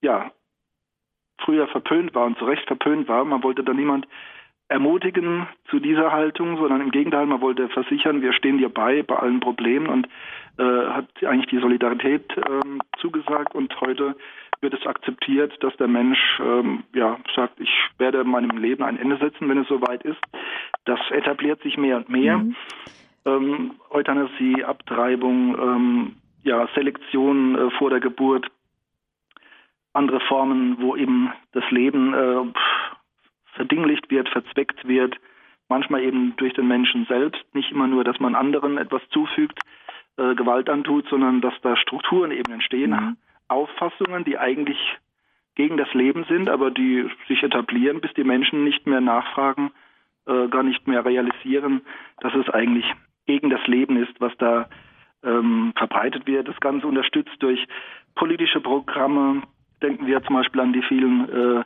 ja 0.00 0.30
früher 1.44 1.68
verpönt 1.68 2.14
war 2.14 2.26
und 2.26 2.38
zu 2.38 2.44
Recht 2.44 2.66
verpönt 2.66 3.08
war. 3.08 3.24
Man 3.24 3.42
wollte 3.42 3.62
da 3.64 3.72
niemand 3.72 4.06
ermutigen 4.68 5.48
zu 5.68 5.80
dieser 5.80 6.12
Haltung, 6.12 6.56
sondern 6.56 6.80
im 6.80 6.92
Gegenteil, 6.92 7.26
man 7.26 7.40
wollte 7.40 7.68
versichern, 7.68 8.22
wir 8.22 8.32
stehen 8.32 8.58
dir 8.58 8.68
bei 8.68 9.02
bei 9.02 9.16
allen 9.16 9.40
Problemen 9.40 9.88
und 9.88 10.08
äh, 10.58 10.62
hat 10.62 11.06
eigentlich 11.24 11.50
die 11.50 11.58
Solidarität 11.58 12.24
ähm, 12.36 12.80
zugesagt 12.98 13.54
und 13.54 13.78
heute 13.80 14.14
wird 14.60 14.74
es 14.74 14.86
akzeptiert, 14.86 15.52
dass 15.60 15.76
der 15.76 15.88
Mensch 15.88 16.18
ähm, 16.40 16.84
ja 16.94 17.18
sagt, 17.34 17.58
ich 17.60 17.70
werde 17.98 18.24
meinem 18.24 18.58
Leben 18.58 18.84
ein 18.84 18.98
Ende 18.98 19.16
setzen, 19.16 19.48
wenn 19.48 19.58
es 19.58 19.68
soweit 19.68 20.02
ist. 20.04 20.20
Das 20.84 21.00
etabliert 21.10 21.62
sich 21.62 21.76
mehr 21.76 21.96
und 21.96 22.08
mehr. 22.08 22.38
Mhm. 22.38 22.56
Ähm, 23.24 23.70
Euthanasie, 23.90 24.64
Abtreibung, 24.64 25.56
ähm, 25.58 26.16
ja, 26.42 26.68
Selektion 26.74 27.56
äh, 27.56 27.70
vor 27.72 27.90
der 27.90 28.00
Geburt, 28.00 28.46
andere 29.92 30.20
Formen, 30.20 30.80
wo 30.80 30.96
eben 30.96 31.32
das 31.52 31.68
Leben 31.70 32.14
äh, 32.14 32.44
verdinglicht 33.54 34.10
wird, 34.10 34.28
verzweckt 34.28 34.86
wird, 34.86 35.16
manchmal 35.68 36.02
eben 36.02 36.34
durch 36.36 36.54
den 36.54 36.68
Menschen 36.68 37.06
selbst, 37.06 37.42
nicht 37.54 37.70
immer 37.70 37.86
nur, 37.86 38.04
dass 38.04 38.20
man 38.20 38.34
anderen 38.34 38.78
etwas 38.78 39.02
zufügt, 39.10 39.58
äh, 40.16 40.34
Gewalt 40.34 40.68
antut, 40.68 41.08
sondern 41.08 41.40
dass 41.40 41.54
da 41.62 41.76
Strukturen 41.76 42.30
eben 42.30 42.52
entstehen, 42.52 42.90
mhm. 42.90 43.16
Auffassungen, 43.48 44.24
die 44.24 44.38
eigentlich 44.38 44.78
gegen 45.54 45.76
das 45.76 45.92
Leben 45.94 46.24
sind, 46.24 46.48
aber 46.48 46.70
die 46.70 47.08
sich 47.28 47.42
etablieren, 47.42 48.00
bis 48.00 48.12
die 48.14 48.24
Menschen 48.24 48.64
nicht 48.64 48.86
mehr 48.86 49.00
nachfragen, 49.00 49.72
äh, 50.26 50.48
gar 50.48 50.62
nicht 50.62 50.86
mehr 50.86 51.04
realisieren, 51.04 51.82
dass 52.20 52.34
es 52.34 52.48
eigentlich 52.48 52.86
gegen 53.26 53.50
das 53.50 53.66
Leben 53.66 53.96
ist, 53.96 54.20
was 54.20 54.32
da 54.38 54.68
ähm, 55.22 55.72
verbreitet 55.76 56.26
wird. 56.26 56.48
Das 56.48 56.58
Ganze 56.60 56.86
unterstützt 56.86 57.36
durch 57.40 57.66
politische 58.14 58.60
Programme. 58.60 59.42
Denken 59.82 60.06
wir 60.06 60.22
zum 60.22 60.36
Beispiel 60.36 60.60
an 60.60 60.72
die 60.72 60.82
vielen 60.82 61.28
äh, 61.28 61.64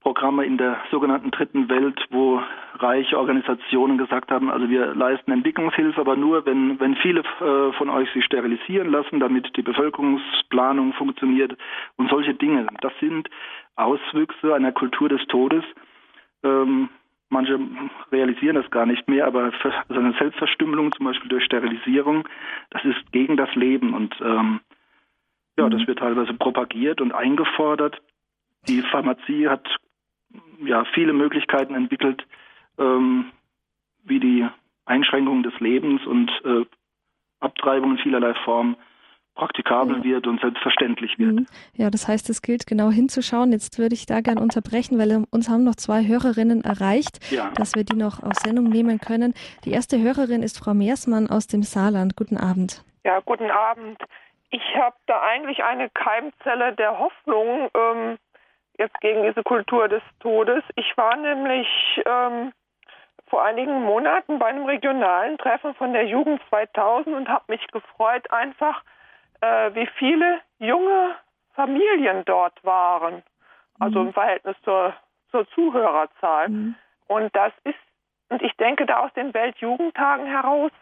Programme 0.00 0.44
in 0.44 0.56
der 0.58 0.78
sogenannten 0.90 1.30
dritten 1.30 1.68
Welt, 1.68 2.00
wo 2.10 2.40
reiche 2.78 3.18
Organisationen 3.18 3.98
gesagt 3.98 4.30
haben, 4.30 4.50
also 4.50 4.68
wir 4.70 4.94
leisten 4.94 5.32
Entwicklungshilfe, 5.32 6.00
aber 6.00 6.16
nur, 6.16 6.46
wenn, 6.46 6.78
wenn 6.78 6.94
viele 6.96 7.20
äh, 7.20 7.72
von 7.72 7.90
euch 7.90 8.10
sich 8.12 8.24
sterilisieren 8.24 8.90
lassen, 8.90 9.18
damit 9.18 9.56
die 9.56 9.62
Bevölkerungsplanung 9.62 10.92
funktioniert 10.92 11.56
und 11.96 12.08
solche 12.10 12.34
Dinge. 12.34 12.68
Das 12.80 12.92
sind 13.00 13.28
Auswüchse 13.76 14.54
einer 14.54 14.72
Kultur 14.72 15.08
des 15.08 15.26
Todes. 15.26 15.64
Ähm, 16.44 16.88
manche 17.28 17.58
realisieren 18.12 18.56
das 18.56 18.70
gar 18.70 18.86
nicht 18.86 19.08
mehr, 19.08 19.26
aber 19.26 19.52
also 19.88 20.00
eine 20.00 20.14
Selbstverstümmelung, 20.14 20.92
zum 20.92 21.06
Beispiel 21.06 21.28
durch 21.28 21.44
Sterilisierung, 21.44 22.28
das 22.70 22.84
ist 22.84 23.12
gegen 23.12 23.36
das 23.36 23.52
Leben 23.56 23.94
und 23.94 24.14
ähm, 24.20 24.60
ja, 25.58 25.66
mhm. 25.66 25.70
das 25.70 25.86
wird 25.86 25.98
teilweise 25.98 26.32
propagiert 26.34 27.00
und 27.00 27.12
eingefordert. 27.12 28.00
Die 28.68 28.82
Pharmazie 28.82 29.48
hat 29.48 29.68
ja 30.64 30.84
viele 30.94 31.12
Möglichkeiten 31.12 31.74
entwickelt, 31.74 32.26
ähm, 32.78 33.26
wie 34.04 34.20
die 34.20 34.46
Einschränkung 34.86 35.42
des 35.42 35.58
Lebens 35.60 36.06
und 36.06 36.30
äh, 36.44 36.64
Abtreibung 37.40 37.92
in 37.92 37.98
vielerlei 37.98 38.34
Form 38.44 38.76
praktikabel 39.34 39.98
ja. 39.98 40.04
wird 40.04 40.26
und 40.26 40.40
selbstverständlich 40.40 41.18
wird. 41.18 41.34
Mhm. 41.34 41.46
Ja, 41.74 41.90
das 41.90 42.08
heißt, 42.08 42.28
es 42.28 42.42
gilt 42.42 42.66
genau 42.66 42.90
hinzuschauen. 42.90 43.52
Jetzt 43.52 43.78
würde 43.78 43.94
ich 43.94 44.04
da 44.06 44.20
gerne 44.20 44.40
unterbrechen, 44.40 44.98
weil 44.98 45.24
uns 45.30 45.48
haben 45.48 45.62
noch 45.62 45.76
zwei 45.76 46.06
Hörerinnen 46.06 46.62
erreicht, 46.62 47.18
ja. 47.30 47.50
dass 47.54 47.76
wir 47.76 47.84
die 47.84 47.96
noch 47.96 48.22
auf 48.22 48.34
Sendung 48.34 48.68
nehmen 48.68 48.98
können. 48.98 49.34
Die 49.64 49.70
erste 49.70 50.00
Hörerin 50.00 50.42
ist 50.42 50.58
Frau 50.58 50.74
Meersmann 50.74 51.30
aus 51.30 51.46
dem 51.46 51.62
Saarland. 51.62 52.16
Guten 52.16 52.36
Abend. 52.36 52.84
Ja, 53.04 53.20
guten 53.20 53.50
Abend. 53.50 53.98
Ich 54.50 54.76
habe 54.76 54.96
da 55.06 55.20
eigentlich 55.20 55.62
eine 55.64 55.90
Keimzelle 55.90 56.72
der 56.74 56.98
Hoffnung. 56.98 57.70
Ähm, 57.74 58.18
jetzt 58.78 58.98
gegen 59.00 59.24
diese 59.24 59.42
Kultur 59.42 59.88
des 59.88 60.02
Todes. 60.20 60.62
Ich 60.76 60.96
war 60.96 61.16
nämlich 61.16 61.68
ähm, 62.06 62.52
vor 63.26 63.44
einigen 63.44 63.82
Monaten 63.82 64.38
bei 64.38 64.46
einem 64.46 64.64
regionalen 64.64 65.36
Treffen 65.36 65.74
von 65.74 65.92
der 65.92 66.06
Jugend 66.06 66.40
2000 66.48 67.14
und 67.14 67.28
habe 67.28 67.44
mich 67.48 67.66
gefreut 67.68 68.30
einfach, 68.30 68.82
äh, 69.40 69.74
wie 69.74 69.86
viele 69.98 70.40
junge 70.58 71.14
Familien 71.54 72.24
dort 72.24 72.64
waren. 72.64 73.22
Also 73.78 74.00
mhm. 74.00 74.06
im 74.08 74.12
Verhältnis 74.12 74.56
zur, 74.64 74.94
zur 75.30 75.48
Zuhörerzahl. 75.50 76.48
Mhm. 76.48 76.74
Und 77.08 77.34
das 77.34 77.52
ist, 77.64 77.78
und 78.28 78.42
ich 78.42 78.56
denke 78.56 78.86
da 78.86 79.00
aus 79.00 79.12
den 79.14 79.34
Weltjugendtagen 79.34 80.26
heraus 80.26 80.72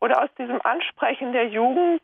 oder 0.00 0.22
aus 0.22 0.30
diesem 0.38 0.60
Ansprechen 0.62 1.32
der 1.32 1.48
Jugend 1.48 2.00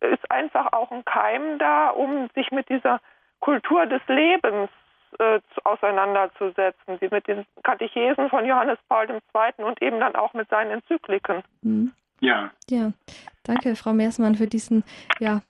ist 0.00 0.30
einfach 0.30 0.72
auch 0.72 0.90
ein 0.90 1.04
Keim 1.04 1.58
da, 1.58 1.90
um 1.90 2.28
sich 2.34 2.50
mit 2.50 2.68
dieser 2.68 3.00
Kultur 3.40 3.86
des 3.86 4.02
Lebens 4.06 4.70
äh, 5.18 5.40
auseinanderzusetzen, 5.64 7.00
wie 7.00 7.08
mit 7.10 7.26
den 7.26 7.44
Katechesen 7.62 8.28
von 8.28 8.46
Johannes 8.46 8.78
Paul 8.88 9.08
II. 9.08 9.64
und 9.64 9.82
eben 9.82 10.00
dann 10.00 10.14
auch 10.14 10.34
mit 10.34 10.48
seinen 10.48 10.70
Enzykliken. 10.72 11.42
Mhm. 11.62 11.92
Ja. 12.20 12.50
Ja, 12.68 12.92
danke, 13.44 13.74
Frau 13.76 13.92
Meersmann, 13.94 14.34
für 14.34 14.46
diesen 14.46 14.84
ja, 15.18 15.40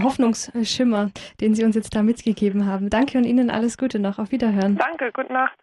Hoffnungsschimmer, 0.00 1.10
den 1.40 1.54
Sie 1.54 1.64
uns 1.64 1.74
jetzt 1.74 1.94
da 1.94 2.02
mitgegeben 2.02 2.66
haben. 2.66 2.88
Danke 2.88 3.18
und 3.18 3.24
Ihnen 3.24 3.50
alles 3.50 3.76
Gute 3.76 3.98
noch. 3.98 4.18
Auf 4.18 4.30
Wiederhören. 4.30 4.76
Danke, 4.76 5.10
gute 5.12 5.32
Nacht. 5.32 5.58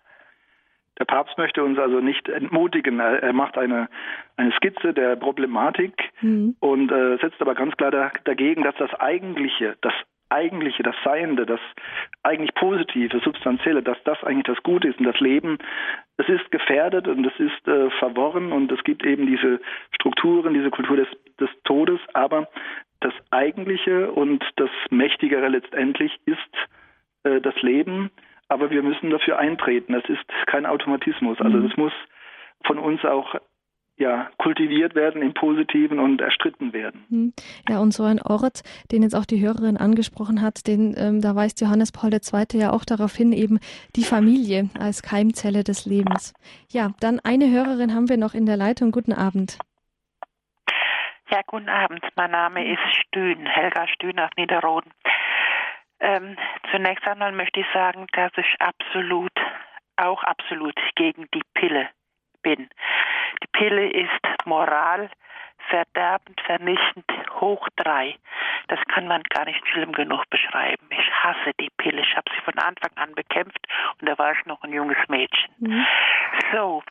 Der 1.00 1.06
Papst 1.06 1.38
möchte 1.38 1.64
uns 1.64 1.78
also 1.78 2.00
nicht 2.00 2.28
entmutigen. 2.28 3.00
Er 3.00 3.34
macht 3.34 3.58
eine, 3.58 3.88
eine 4.36 4.52
Skizze 4.54 4.94
der 4.94 5.16
Problematik 5.16 5.94
mhm. 6.22 6.56
und 6.60 6.92
äh, 6.92 7.18
setzt 7.18 7.42
aber 7.42 7.56
ganz 7.56 7.76
klar 7.78 7.92
da, 7.92 8.12
dagegen, 8.24 8.64
dass 8.64 8.76
das 8.78 8.94
Eigentliche, 8.96 9.78
das 9.82 9.94
Eigentliche, 10.30 10.84
das 10.84 10.96
Seiende, 11.04 11.46
das 11.46 11.60
eigentlich 12.24 12.54
Positive, 12.56 13.20
Substanzielle, 13.20 13.82
dass 13.82 13.98
das 14.04 14.22
eigentlich 14.24 14.56
das 14.56 14.64
Gute 14.64 14.90
ist 14.90 15.00
und 15.00 15.06
das 15.06 15.20
Leben, 15.20 15.58
es 16.18 16.28
ist 16.28 16.52
gefährdet 16.52 17.08
und 17.08 17.26
es 17.26 17.40
ist 17.40 17.68
äh, 17.68 17.90
verworren 17.92 18.52
und 18.52 18.72
es 18.72 18.84
gibt 18.84 19.06
eben 19.06 19.26
diese 19.26 19.62
Strukturen, 19.92 20.54
diese 20.54 20.70
Kultur 20.70 20.98
des, 20.98 21.08
des 21.40 21.50
Todes, 21.64 22.00
aber 22.14 22.50
das 23.00 23.14
Eigentliche 23.32 24.12
und 24.12 24.44
das 24.58 24.70
Mächtigere 24.90 25.48
letztendlich 25.48 26.12
ist 26.26 26.40
äh, 27.24 27.40
das 27.40 27.56
Leben, 27.62 28.12
aber 28.50 28.70
wir 28.70 28.84
müssen 28.84 29.10
dafür 29.10 29.38
eintreten. 29.40 29.94
Das 29.94 30.06
ist 30.06 30.26
kein 30.48 30.66
Automatismus. 30.66 31.40
Also 31.40 31.58
mhm. 31.58 31.68
das 31.68 31.78
muss 31.78 31.94
von 32.66 32.80
uns 32.80 33.04
auch 33.06 33.36
ja, 33.98 34.30
kultiviert 34.38 34.94
werden 34.94 35.22
im 35.24 35.34
Positiven 35.34 36.00
und 36.00 36.22
erstritten 36.22 36.72
werden. 36.72 37.04
Hm. 37.10 37.34
Ja, 37.68 37.80
und 37.80 37.92
so 37.92 38.04
ein 38.04 38.22
Ort, 38.22 38.62
den 38.92 39.02
jetzt 39.02 39.16
auch 39.16 39.26
die 39.26 39.42
Hörerin 39.42 39.76
angesprochen 39.76 40.42
hat, 40.42 40.68
den, 40.68 40.94
ähm, 40.98 41.20
da 41.22 41.36
weist 41.36 41.62
Johannes 41.62 41.92
Paul 41.92 42.14
II. 42.14 42.46
ja 42.60 42.72
auch 42.72 42.86
darauf 42.86 43.16
hin, 43.16 43.34
eben 43.34 43.60
die 43.96 44.04
Familie 44.04 44.70
als 44.80 45.02
Keimzelle 45.02 45.64
des 45.64 45.88
Lebens. 45.88 46.36
Ja, 46.72 46.92
dann 47.00 47.20
eine 47.24 47.50
Hörerin 47.50 47.96
haben 47.96 48.08
wir 48.08 48.18
noch 48.18 48.36
in 48.36 48.46
der 48.46 48.58
Leitung. 48.58 48.92
Guten 48.92 49.14
Abend. 49.14 49.58
Ja, 51.30 51.42
guten 51.48 51.70
Abend. 51.70 52.02
Mein 52.16 52.32
Name 52.32 52.72
ist 52.72 52.80
Stühn, 53.08 53.46
Helga 53.48 53.88
Stühn 53.88 54.18
aus 54.20 54.30
Niederroden. 54.38 54.92
Ähm, 56.00 56.38
zunächst 56.72 57.08
einmal 57.08 57.32
möchte 57.32 57.60
ich 57.60 57.68
sagen, 57.74 58.08
dass 58.14 58.32
ich 58.38 58.56
absolut, 58.60 59.32
auch 59.96 60.24
absolut 60.24 60.76
gegen 60.96 61.28
die 61.34 61.44
Pille 61.54 61.90
bin. 62.42 62.70
Die 63.44 63.48
Pille 63.52 63.90
ist 63.90 64.46
Moral 64.46 65.10
verderbend, 65.70 66.40
vernichtend, 66.42 67.06
hoch 67.42 67.68
drei. 67.76 68.16
Das 68.68 68.80
kann 68.88 69.08
man 69.08 69.22
gar 69.24 69.46
nicht 69.46 69.66
schlimm 69.68 69.92
genug 69.92 70.30
beschreiben. 70.30 70.88
Ich 70.92 71.12
hasse 71.24 71.52
die 71.60 71.70
Pille. 71.78 72.02
Ich 72.02 72.16
habe 72.16 72.30
sie 72.34 72.42
von 72.42 72.58
Anfang 72.58 72.92
an 72.96 73.14
bekämpft 73.16 73.60
und 74.00 74.08
da 74.08 74.18
war 74.18 74.32
ich 74.32 74.46
noch 74.46 74.62
ein 74.64 74.74
junges 74.74 74.98
Mädchen. 75.08 75.54
Mhm. 75.60 75.86
So, 76.54 76.84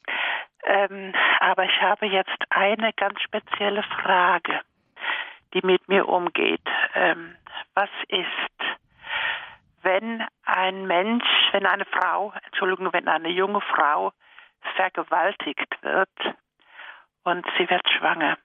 ähm, 0.64 1.12
aber 1.40 1.64
ich 1.64 1.80
habe 1.80 2.07
jetzt 2.07 2.36
eine 2.50 2.92
ganz 2.94 3.20
spezielle 3.22 3.82
Frage, 3.82 4.61
die 5.54 5.64
mit 5.64 5.88
mir 5.88 6.09
umgeht. 6.09 6.66
Ähm, 6.94 7.36
was 7.74 7.90
ist, 8.09 8.78
wenn 9.87 10.26
ein 10.45 10.87
Mensch, 10.87 11.24
wenn 11.53 11.64
eine 11.64 11.84
Frau, 11.84 12.34
Entschuldigung, 12.47 12.93
wenn 12.93 13.09
eine 13.09 13.28
junge 13.28 13.61
Frau 13.61 14.12
vergewaltigt 14.74 15.78
wird 15.82 16.37
und 17.22 17.47
sie 17.57 17.70
wird 17.70 17.89
schwanger? 17.97 18.37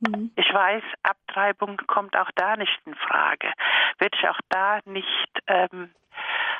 Mhm. 0.00 0.32
Ich 0.34 0.52
weiß, 0.52 0.82
Abtreibung 1.04 1.76
kommt 1.86 2.16
auch 2.16 2.30
da 2.34 2.56
nicht 2.56 2.78
in 2.84 2.96
Frage. 2.96 3.52
Würde 3.98 4.18
ich 4.18 4.28
auch 4.28 4.40
da 4.48 4.80
nicht 4.84 5.42
ähm, 5.46 5.94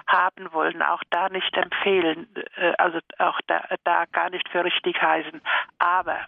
haben 0.07 0.53
wollen, 0.53 0.81
auch 0.83 1.03
da 1.11 1.29
nicht 1.29 1.55
empfehlen, 1.57 2.29
äh, 2.57 2.73
also 2.79 3.01
auch 3.19 3.41
da, 3.49 3.65
da 3.83 4.05
gar 4.13 4.31
nicht 4.31 4.49
für 4.49 4.65
richtig 4.65 5.03
heißen. 5.03 5.43
Aber 5.79 6.21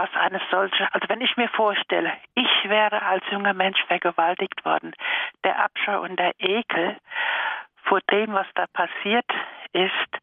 was 0.00 0.08
eine 0.14 0.40
solche, 0.50 0.88
also 0.94 1.06
wenn 1.08 1.20
ich 1.20 1.36
mir 1.36 1.48
vorstelle, 1.50 2.12
ich 2.34 2.64
wäre 2.64 3.02
als 3.02 3.22
junger 3.30 3.52
Mensch 3.52 3.82
vergewaltigt 3.86 4.64
worden, 4.64 4.92
der 5.44 5.62
Abscheu 5.62 6.00
und 6.00 6.18
der 6.18 6.32
Ekel 6.38 6.96
vor 7.84 8.00
dem, 8.10 8.32
was 8.32 8.46
da 8.54 8.66
passiert 8.72 9.26
ist, 9.72 10.22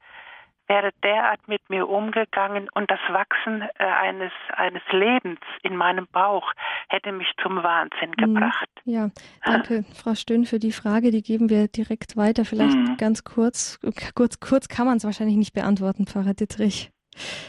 wäre 0.67 0.89
derart 1.03 1.47
mit 1.47 1.61
mir 1.69 1.87
umgegangen 1.87 2.69
und 2.73 2.89
das 2.89 2.99
Wachsen 3.09 3.61
äh, 3.61 3.83
eines, 3.83 4.31
eines 4.49 4.81
Lebens 4.91 5.39
in 5.61 5.77
meinem 5.77 6.07
Bauch 6.11 6.51
hätte 6.89 7.11
mich 7.11 7.27
zum 7.43 7.61
Wahnsinn 7.61 8.09
mhm. 8.17 8.33
gebracht. 8.33 8.69
Ja, 8.83 9.09
danke, 9.45 9.85
Frau 9.93 10.15
Stöhn, 10.15 10.45
für 10.45 10.59
die 10.59 10.71
Frage. 10.71 11.11
Die 11.11 11.21
geben 11.21 11.49
wir 11.49 11.67
direkt 11.67 12.17
weiter. 12.17 12.45
Vielleicht 12.45 12.75
mhm. 12.75 12.97
ganz 12.97 13.23
kurz, 13.23 13.79
kurz, 14.15 14.39
kurz 14.39 14.67
kann 14.69 14.87
man 14.87 14.97
es 14.97 15.05
wahrscheinlich 15.05 15.37
nicht 15.37 15.53
beantworten, 15.53 16.07
Pfarrer 16.07 16.33
Dittrich. 16.33 16.91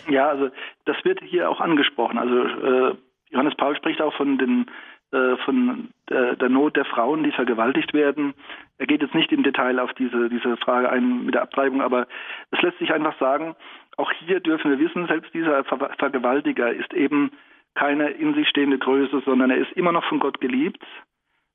Ja, 0.08 0.28
also 0.28 0.50
das 0.84 0.96
wird 1.04 1.20
hier 1.22 1.50
auch 1.50 1.60
angesprochen. 1.60 2.18
Also 2.18 2.42
äh, 2.42 2.94
Johannes 3.30 3.54
Paul 3.56 3.76
spricht 3.76 4.00
auch 4.00 4.14
von 4.14 4.38
den 4.38 4.66
äh, 5.10 5.36
von 5.38 5.88
der, 6.10 6.36
der, 6.36 6.50
Not 6.50 6.76
der 6.76 6.84
Frauen, 6.84 7.22
die 7.22 7.32
vergewaltigt 7.32 7.94
werden. 7.94 8.34
Er 8.76 8.86
geht 8.86 9.00
jetzt 9.00 9.14
nicht 9.14 9.32
im 9.32 9.42
Detail 9.42 9.78
auf 9.78 9.94
diese, 9.94 10.28
diese 10.28 10.58
Frage 10.58 10.90
ein 10.90 11.24
mit 11.24 11.34
der 11.34 11.42
Abtreibung, 11.42 11.80
aber 11.80 12.06
es 12.50 12.60
lässt 12.60 12.78
sich 12.78 12.92
einfach 12.92 13.18
sagen, 13.18 13.56
auch 13.96 14.12
hier 14.12 14.40
dürfen 14.40 14.70
wir 14.70 14.78
wissen, 14.78 15.06
selbst 15.06 15.32
dieser 15.32 15.64
Ver 15.64 15.90
Vergewaltiger 15.98 16.70
ist 16.72 16.92
eben 16.92 17.32
keine 17.74 18.10
in 18.10 18.34
sich 18.34 18.48
stehende 18.48 18.78
Größe, 18.78 19.22
sondern 19.24 19.50
er 19.50 19.56
ist 19.56 19.72
immer 19.72 19.92
noch 19.92 20.04
von 20.04 20.20
Gott 20.20 20.42
geliebt. 20.42 20.84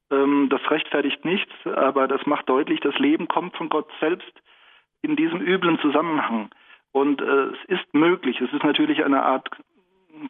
Ähm, 0.09 0.47
das 0.49 0.61
rechtfertigt 0.71 1.23
nichts, 1.23 1.53
aber 1.65 2.07
das 2.07 2.25
macht 2.25 2.49
deutlich, 2.49 2.79
das 2.79 2.97
Leben 2.97 3.27
kommt 3.27 3.55
von 3.55 3.69
Gott 3.69 3.89
selbst 3.99 4.33
in 5.03 5.15
diesem 5.15 5.41
üblen 5.41 5.77
Zusammenhang. 5.79 6.49
Und 6.93 7.21
äh, 7.21 7.25
es 7.25 7.79
ist 7.79 7.93
möglich, 7.93 8.39
es 8.39 8.53
ist 8.53 8.63
natürlich 8.63 9.03
eine 9.03 9.23
Art 9.23 9.49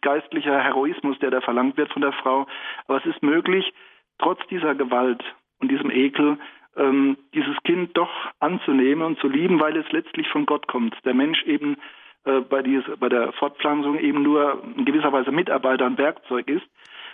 geistlicher 0.02 0.60
Heroismus, 0.60 1.20
der 1.20 1.30
da 1.30 1.42
verlangt 1.42 1.78
wird 1.78 1.92
von 1.92 2.02
der 2.02 2.14
Frau. 2.14 2.48
Aber 2.88 2.98
es 2.98 3.06
ist 3.06 3.22
möglich, 3.22 3.74
trotz 4.18 4.40
dieser 4.48 4.74
Gewalt 4.74 5.24
und 5.60 5.70
diesem 5.70 5.92
Ekel, 5.92 6.40
ähm, 6.76 7.18
dieses 7.34 7.56
Kind 7.64 7.96
doch 7.96 8.10
anzunehmen 8.40 9.06
und 9.06 9.20
zu 9.20 9.28
lieben, 9.28 9.60
weil 9.60 9.78
es 9.78 9.92
letztlich 9.92 10.28
von 10.30 10.46
Gott 10.46 10.68
kommt. 10.68 10.96
Der 11.06 11.14
Mensch 11.14 11.44
eben 11.44 11.78
äh, 12.26 12.40
bei, 12.40 12.62
dieses, 12.62 12.86
bei 12.98 13.10
der 13.10 13.34
Fortpflanzung 13.34 14.00
eben 14.00 14.24
nur 14.24 14.64
in 14.78 14.86
gewisser 14.86 15.12
Weise 15.12 15.32
Mitarbeiter 15.32 15.86
und 15.86 15.98
Werkzeug 15.98 16.48
ist. 16.48 16.66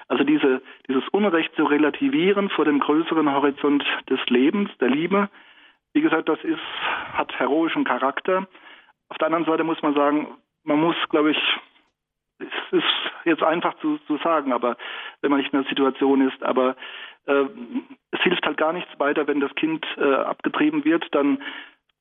Also 0.07 0.23
diese, 0.23 0.61
dieses 0.87 1.07
Unrecht 1.09 1.55
zu 1.55 1.65
relativieren 1.65 2.49
vor 2.49 2.65
dem 2.65 2.79
größeren 2.79 3.31
Horizont 3.31 3.83
des 4.09 4.19
Lebens, 4.27 4.69
der 4.79 4.89
Liebe, 4.89 5.29
wie 5.93 6.01
gesagt, 6.01 6.29
das 6.29 6.39
ist, 6.43 6.59
hat 7.13 7.37
heroischen 7.39 7.83
Charakter. 7.83 8.47
Auf 9.09 9.17
der 9.17 9.27
anderen 9.27 9.45
Seite 9.45 9.63
muss 9.63 9.81
man 9.81 9.93
sagen, 9.93 10.27
man 10.63 10.79
muss, 10.79 10.95
glaube 11.09 11.31
ich, 11.31 11.37
es 12.39 12.47
ist 12.71 12.83
jetzt 13.25 13.43
einfach 13.43 13.77
zu, 13.79 13.97
zu 14.07 14.17
sagen, 14.17 14.53
aber 14.53 14.77
wenn 15.21 15.31
man 15.31 15.39
nicht 15.39 15.53
in 15.53 15.61
der 15.61 15.69
Situation 15.69 16.27
ist, 16.27 16.41
aber 16.43 16.75
äh, 17.25 17.45
es 18.11 18.21
hilft 18.21 18.45
halt 18.45 18.57
gar 18.57 18.73
nichts 18.73 18.91
weiter, 18.99 19.27
wenn 19.27 19.39
das 19.39 19.53
Kind 19.55 19.85
äh, 19.97 20.13
abgetrieben 20.13 20.85
wird, 20.85 21.05
dann 21.13 21.41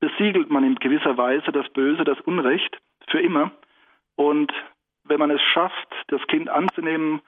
besiegelt 0.00 0.50
man 0.50 0.64
in 0.64 0.76
gewisser 0.76 1.16
Weise 1.16 1.50
das 1.50 1.68
Böse, 1.70 2.04
das 2.04 2.20
Unrecht 2.20 2.78
für 3.08 3.20
immer. 3.20 3.50
Und 4.16 4.52
wenn 5.04 5.18
man 5.18 5.30
es 5.30 5.42
schafft, 5.42 5.88
das 6.08 6.24
Kind 6.28 6.48
anzunehmen, 6.48 7.20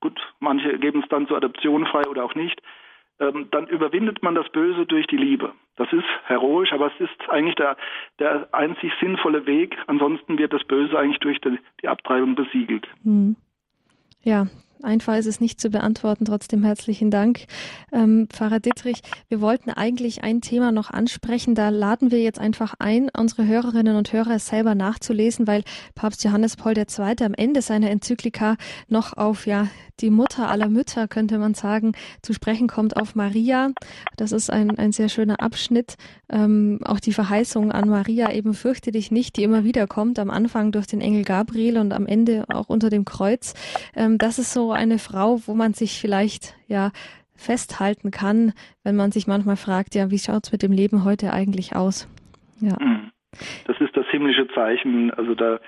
gut, 0.00 0.20
manche 0.38 0.78
geben 0.78 1.02
es 1.02 1.08
dann 1.08 1.26
zur 1.26 1.38
Adoption 1.38 1.86
frei 1.86 2.06
oder 2.08 2.24
auch 2.24 2.34
nicht, 2.34 2.60
dann 3.18 3.68
überwindet 3.68 4.22
man 4.22 4.34
das 4.34 4.48
Böse 4.50 4.86
durch 4.86 5.06
die 5.06 5.16
Liebe. 5.16 5.52
Das 5.76 5.92
ist 5.92 6.04
heroisch, 6.26 6.72
aber 6.72 6.92
es 6.92 7.00
ist 7.00 7.30
eigentlich 7.30 7.54
der, 7.56 7.76
der 8.18 8.48
einzig 8.52 8.92
sinnvolle 9.00 9.46
Weg. 9.46 9.76
Ansonsten 9.86 10.38
wird 10.38 10.52
das 10.52 10.64
Böse 10.64 10.98
eigentlich 10.98 11.20
durch 11.20 11.40
die, 11.40 11.58
die 11.82 11.88
Abtreibung 11.88 12.34
besiegelt. 12.34 12.86
Hm. 13.02 13.36
Ja, 14.22 14.46
Einfach 14.84 15.16
ist 15.16 15.26
es 15.26 15.40
nicht 15.40 15.60
zu 15.60 15.70
beantworten. 15.70 16.26
Trotzdem 16.26 16.62
herzlichen 16.62 17.10
Dank, 17.10 17.46
ähm, 17.92 18.28
Pfarrer 18.30 18.60
Dittrich. 18.60 19.00
Wir 19.28 19.40
wollten 19.40 19.70
eigentlich 19.70 20.22
ein 20.22 20.40
Thema 20.40 20.72
noch 20.72 20.90
ansprechen. 20.90 21.54
Da 21.54 21.70
laden 21.70 22.10
wir 22.10 22.22
jetzt 22.22 22.38
einfach 22.38 22.74
ein, 22.78 23.10
unsere 23.16 23.46
Hörerinnen 23.46 23.96
und 23.96 24.12
Hörer 24.12 24.38
selber 24.38 24.74
nachzulesen, 24.74 25.46
weil 25.46 25.64
Papst 25.94 26.22
Johannes 26.22 26.56
Paul 26.56 26.76
II. 26.76 27.24
am 27.24 27.34
Ende 27.34 27.62
seiner 27.62 27.90
Enzyklika 27.90 28.56
noch 28.88 29.16
auf 29.16 29.46
ja 29.46 29.68
die 30.00 30.10
Mutter 30.10 30.50
aller 30.50 30.68
Mütter, 30.68 31.06
könnte 31.08 31.38
man 31.38 31.54
sagen, 31.54 31.92
zu 32.20 32.32
sprechen 32.32 32.66
kommt 32.66 32.96
auf 32.96 33.14
Maria. 33.14 33.70
Das 34.16 34.32
ist 34.32 34.50
ein, 34.50 34.76
ein 34.76 34.92
sehr 34.92 35.08
schöner 35.08 35.40
Abschnitt. 35.40 35.94
Ähm, 36.28 36.80
auch 36.84 37.00
die 37.00 37.12
Verheißung 37.12 37.70
an 37.70 37.88
Maria 37.88 38.32
eben 38.32 38.54
fürchte 38.54 38.90
dich 38.90 39.10
nicht, 39.10 39.36
die 39.36 39.44
immer 39.44 39.64
wieder 39.64 39.86
kommt, 39.86 40.18
am 40.18 40.30
Anfang 40.30 40.72
durch 40.72 40.86
den 40.86 41.00
Engel 41.00 41.24
Gabriel 41.24 41.78
und 41.78 41.92
am 41.92 42.06
Ende 42.06 42.44
auch 42.48 42.68
unter 42.68 42.90
dem 42.90 43.04
Kreuz. 43.04 43.54
Ähm, 43.94 44.18
das 44.18 44.38
ist 44.38 44.52
so 44.52 44.72
eine 44.74 44.98
Frau, 44.98 45.40
wo 45.46 45.54
man 45.54 45.72
sich 45.72 46.00
vielleicht, 46.00 46.54
ja, 46.66 46.90
festhalten 47.36 48.10
kann, 48.10 48.52
wenn 48.84 48.96
man 48.96 49.10
sich 49.10 49.26
manchmal 49.26 49.56
fragt, 49.56 49.94
ja, 49.94 50.10
wie 50.10 50.18
schaut's 50.18 50.52
mit 50.52 50.62
dem 50.62 50.72
Leben 50.72 51.04
heute 51.04 51.32
eigentlich 51.32 51.74
aus? 51.74 52.08
Ja. 52.60 52.76
Mhm. 52.80 53.10
Das 53.66 53.80
ist 53.80 53.96
das 53.96 54.06
himmlische 54.10 54.46
Zeichen. 54.54 55.10
Also 55.12 55.34
da 55.34 55.58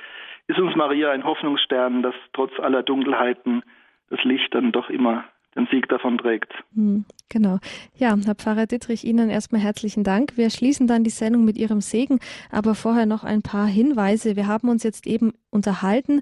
ist 0.47 0.59
uns 0.59 0.77
Maria 0.77 1.11
ein 1.11 1.25
Hoffnungsstern, 1.25 2.03
dass 2.03 2.15
trotz 2.33 2.53
aller 2.61 2.83
Dunkelheiten 2.83 3.63
das 4.09 4.23
Licht 4.23 4.55
dann 4.55 4.71
doch 4.71 4.89
immer 4.89 5.25
den 5.57 5.67
Sieg 5.71 5.89
davon 5.89 6.19
trägt. 6.19 6.53
Hm, 6.75 7.05
genau. 7.29 7.59
Ja, 7.97 8.17
Herr 8.25 8.35
Pfarrer 8.35 8.67
Dittrich, 8.67 9.05
Ihnen 9.05 9.31
erstmal 9.31 9.61
herzlichen 9.61 10.05
Dank. 10.05 10.37
Wir 10.37 10.51
schließen 10.51 10.87
dann 10.87 11.05
die 11.05 11.11
Sendung 11.11 11.45
mit 11.45 11.57
Ihrem 11.57 11.81
Segen, 11.81 12.21
aber 12.51 12.75
vorher 12.75 13.07
noch 13.07 13.25
ein 13.25 13.43
paar 13.43 13.67
Hinweise. 13.67 14.37
Wir 14.37 14.47
haben 14.47 14.69
uns 14.69 14.83
jetzt 14.83 15.07
eben 15.07 15.33
unterhalten 15.51 16.21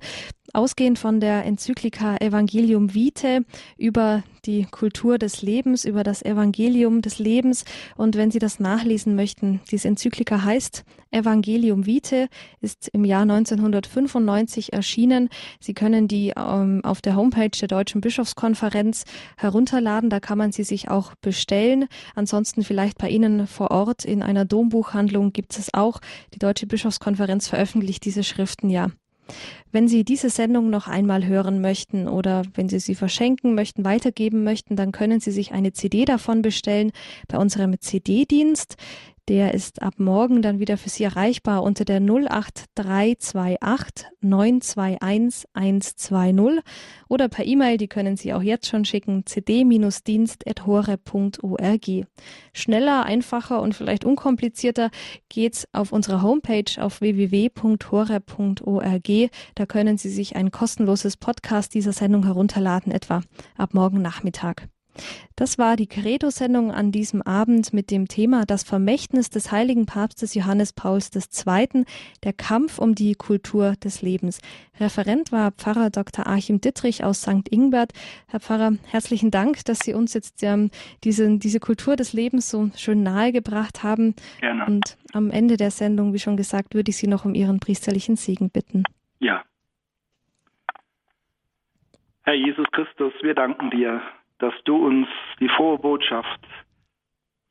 Ausgehend 0.55 1.01
von 1.01 1.18
der 1.18 1.45
Enzyklika 1.45 2.16
Evangelium 2.18 2.95
Vitae 2.95 3.41
über 3.76 4.22
die 4.47 4.66
Kultur 4.70 5.18
des 5.18 5.42
Lebens, 5.42 5.84
über 5.84 6.03
das 6.03 6.22
Evangelium 6.22 7.03
des 7.03 7.18
Lebens. 7.18 7.64
Und 7.97 8.16
wenn 8.16 8.30
Sie 8.30 8.38
das 8.38 8.61
nachlesen 8.61 9.14
möchten, 9.16 9.61
diese 9.70 9.88
Enzyklika 9.88 10.42
heißt 10.42 10.84
Evangelium 11.11 11.86
Vitae, 11.86 12.28
ist 12.61 12.88
im 12.92 13.05
Jahr 13.05 13.22
1995 13.22 14.72
erschienen. 14.72 15.28
Sie 15.61 15.74
können 15.74 16.09
die 16.09 16.32
ähm, 16.36 16.80
auf 16.84 17.01
der 17.01 17.16
Homepage 17.16 17.51
der 17.51 17.68
Deutschen 17.68 18.01
Bischofskonferenz 18.01 19.05
herunterladen. 19.36 20.11
Da 20.11 20.20
kann 20.20 20.38
man 20.38 20.53
sie 20.53 20.64
sich 20.64 20.90
auch 20.90 21.14
bestellen. 21.16 21.86
Ansonsten 22.14 22.64
vielleicht 22.64 22.99
bei 22.99 23.09
Ihnen 23.09 23.47
vor 23.47 23.70
Ort 23.70 24.05
in 24.05 24.22
einer 24.22 24.45
Dombuchhandlung 24.45 25.32
gibt 25.32 25.57
es 25.57 25.72
auch. 25.72 26.01
Die 26.34 26.38
Deutsche 26.38 26.66
Bischofskonferenz 26.66 27.49
veröffentlicht 27.49 28.05
diese 28.05 28.24
Schriften 28.24 28.70
ja 28.70 28.90
wenn 29.72 29.89
Sie 29.89 30.05
diese 30.05 30.31
Sendung 30.31 30.70
noch 30.70 30.87
einmal 30.87 31.27
hören 31.27 31.61
möchten 31.61 32.09
oder 32.09 32.43
wenn 32.55 32.68
Sie 32.68 32.79
sie 32.79 32.95
verschenken 32.95 33.55
möchten, 33.55 33.85
weitergeben 33.85 34.45
möchten, 34.45 34.77
dann 34.77 34.93
können 34.93 35.20
Sie 35.20 35.33
sich 35.33 35.53
eine 35.53 35.72
CD 35.72 36.05
davon 36.05 36.43
bestellen 36.43 36.93
bei 37.29 37.39
unserem 37.39 37.81
CD-Dienst. 37.81 38.77
Der 39.29 39.55
ist 39.55 39.81
ab 39.81 39.95
morgen 39.97 40.43
dann 40.43 40.59
wieder 40.59 40.77
für 40.77 40.91
Sie 40.91 41.05
erreichbar 41.05 41.62
unter 41.62 41.87
der 41.87 41.99
08328 41.99 44.07
921 44.20 45.49
120 45.55 46.62
oder 47.09 47.31
per 47.31 47.47
E-Mail, 47.47 47.79
die 47.79 47.89
können 47.89 48.18
Sie 48.18 48.35
auch 48.35 48.43
jetzt 48.43 48.66
schon 48.66 48.85
schicken, 48.85 49.25
cd-dienst.hore.org. 49.25 52.07
Schneller, 52.53 53.07
einfacher 53.07 53.62
und 53.62 53.75
vielleicht 53.75 54.05
unkomplizierter 54.05 54.91
geht's 55.31 55.66
auf 55.72 55.93
unserer 55.93 56.20
Homepage 56.20 56.79
auf 56.79 57.01
www.hore.org. 57.01 58.20
Da 59.55 59.66
können 59.66 59.97
Sie 59.97 60.11
sich 60.11 60.37
ein 60.37 60.51
kostenloses 60.51 61.16
Podcast 61.16 61.72
dieser 61.72 61.95
Sendung 61.95 62.25
herunterladen, 62.25 62.93
etwa 62.93 63.22
ab 63.57 63.72
morgen 63.72 64.03
Nachmittag. 64.03 64.68
Das 65.36 65.59
war 65.59 65.76
die 65.76 65.86
Credo-Sendung 65.86 66.70
an 66.70 66.92
diesem 66.92 67.22
Abend 67.22 67.72
mit 67.72 67.90
dem 67.90 68.07
Thema 68.09 68.45
Das 68.47 68.62
Vermächtnis 68.62 69.30
des 69.30 69.51
heiligen 69.51 69.86
Papstes 69.86 70.34
Johannes 70.34 70.72
Pauls 70.72 71.11
II., 71.14 71.84
der 72.22 72.32
Kampf 72.32 72.78
um 72.78 72.95
die 72.95 73.14
Kultur 73.14 73.74
des 73.82 74.03
Lebens. 74.03 74.40
Referent 74.78 75.32
war 75.32 75.53
Pfarrer 75.53 75.90
Dr. 75.90 76.26
Achim 76.26 76.61
Dittrich 76.61 77.05
aus 77.05 77.22
St. 77.22 77.49
Ingbert. 77.51 77.92
Herr 78.28 78.40
Pfarrer, 78.40 78.72
herzlichen 78.90 79.30
Dank, 79.30 79.64
dass 79.64 79.80
Sie 79.80 79.95
uns 79.95 80.14
jetzt 80.14 80.42
ähm, 80.42 80.70
diese, 81.03 81.38
diese 81.38 81.61
Kultur 81.61 81.97
des 81.97 82.12
Lebens 82.12 82.51
so 82.51 82.70
schön 82.76 83.03
nahegebracht 83.03 83.82
haben. 83.82 84.14
Gerne. 84.40 84.66
Und 84.66 84.97
am 85.12 85.30
Ende 85.30 85.57
der 85.57 85.70
Sendung, 85.70 86.12
wie 86.12 86.18
schon 86.18 86.36
gesagt, 86.36 86.74
würde 86.74 86.90
ich 86.90 86.97
Sie 86.97 87.07
noch 87.07 87.24
um 87.24 87.34
Ihren 87.34 87.61
priesterlichen 87.61 88.16
Segen 88.16 88.51
bitten. 88.51 88.84
Ja. 89.18 89.42
Herr 92.22 92.34
Jesus 92.34 92.66
Christus, 92.72 93.12
wir 93.22 93.34
danken 93.34 93.70
dir 93.70 94.01
dass 94.39 94.55
du 94.64 94.76
uns 94.76 95.09
die 95.41 95.49
frohe 95.49 95.78
Botschaft 95.78 96.41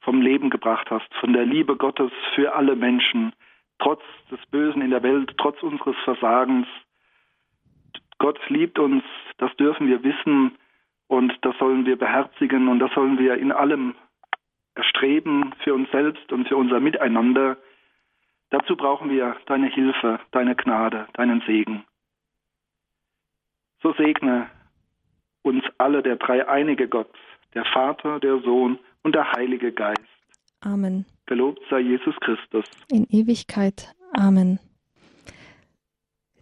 vom 0.01 0.21
Leben 0.21 0.49
gebracht 0.49 0.89
hast, 0.91 1.11
von 1.15 1.33
der 1.33 1.45
Liebe 1.45 1.77
Gottes 1.77 2.11
für 2.35 2.53
alle 2.53 2.75
Menschen, 2.75 3.33
trotz 3.79 4.01
des 4.29 4.39
Bösen 4.47 4.81
in 4.81 4.91
der 4.91 5.03
Welt, 5.03 5.33
trotz 5.37 5.61
unseres 5.63 5.95
Versagens. 6.03 6.67
Gott 8.19 8.39
liebt 8.49 8.79
uns, 8.79 9.03
das 9.37 9.55
dürfen 9.55 9.87
wir 9.87 10.03
wissen 10.03 10.57
und 11.07 11.33
das 11.41 11.57
sollen 11.57 11.85
wir 11.85 11.97
beherzigen 11.97 12.67
und 12.67 12.79
das 12.79 12.91
sollen 12.93 13.17
wir 13.17 13.35
in 13.35 13.51
allem 13.51 13.95
erstreben 14.75 15.53
für 15.63 15.73
uns 15.73 15.89
selbst 15.91 16.31
und 16.31 16.47
für 16.47 16.57
unser 16.57 16.79
Miteinander. 16.79 17.57
Dazu 18.49 18.75
brauchen 18.75 19.09
wir 19.09 19.35
deine 19.45 19.67
Hilfe, 19.67 20.19
deine 20.31 20.55
Gnade, 20.55 21.07
deinen 21.13 21.41
Segen. 21.41 21.85
So 23.81 23.93
segne 23.93 24.49
uns 25.43 25.63
alle 25.77 26.01
der 26.01 26.15
dreieinige 26.15 26.87
Gott, 26.87 27.09
der 27.53 27.65
Vater, 27.65 28.19
der 28.19 28.39
Sohn 28.41 28.79
und 29.03 29.15
der 29.15 29.31
Heilige 29.33 29.71
Geist. 29.71 29.99
Amen. 30.61 31.05
Gelobt 31.25 31.61
sei 31.69 31.79
Jesus 31.79 32.15
Christus. 32.21 32.65
In 32.89 33.05
Ewigkeit. 33.09 33.93
Amen. 34.13 34.59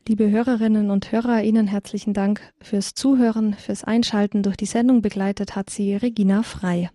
Liebe 0.08 0.30
Hörerinnen 0.30 0.90
und 0.90 1.12
Hörer, 1.12 1.44
Ihnen 1.44 1.68
herzlichen 1.68 2.14
Dank 2.14 2.42
fürs 2.62 2.96
Zuhören, 2.96 3.54
fürs 3.54 3.84
Einschalten. 3.84 4.42
Durch 4.44 4.58
die 4.58 4.66
Sendung 4.66 5.02
begleitet 5.02 5.56
hat 5.56 5.70
sie 5.70 5.96
Regina 5.96 6.44
Frei. 6.44 6.90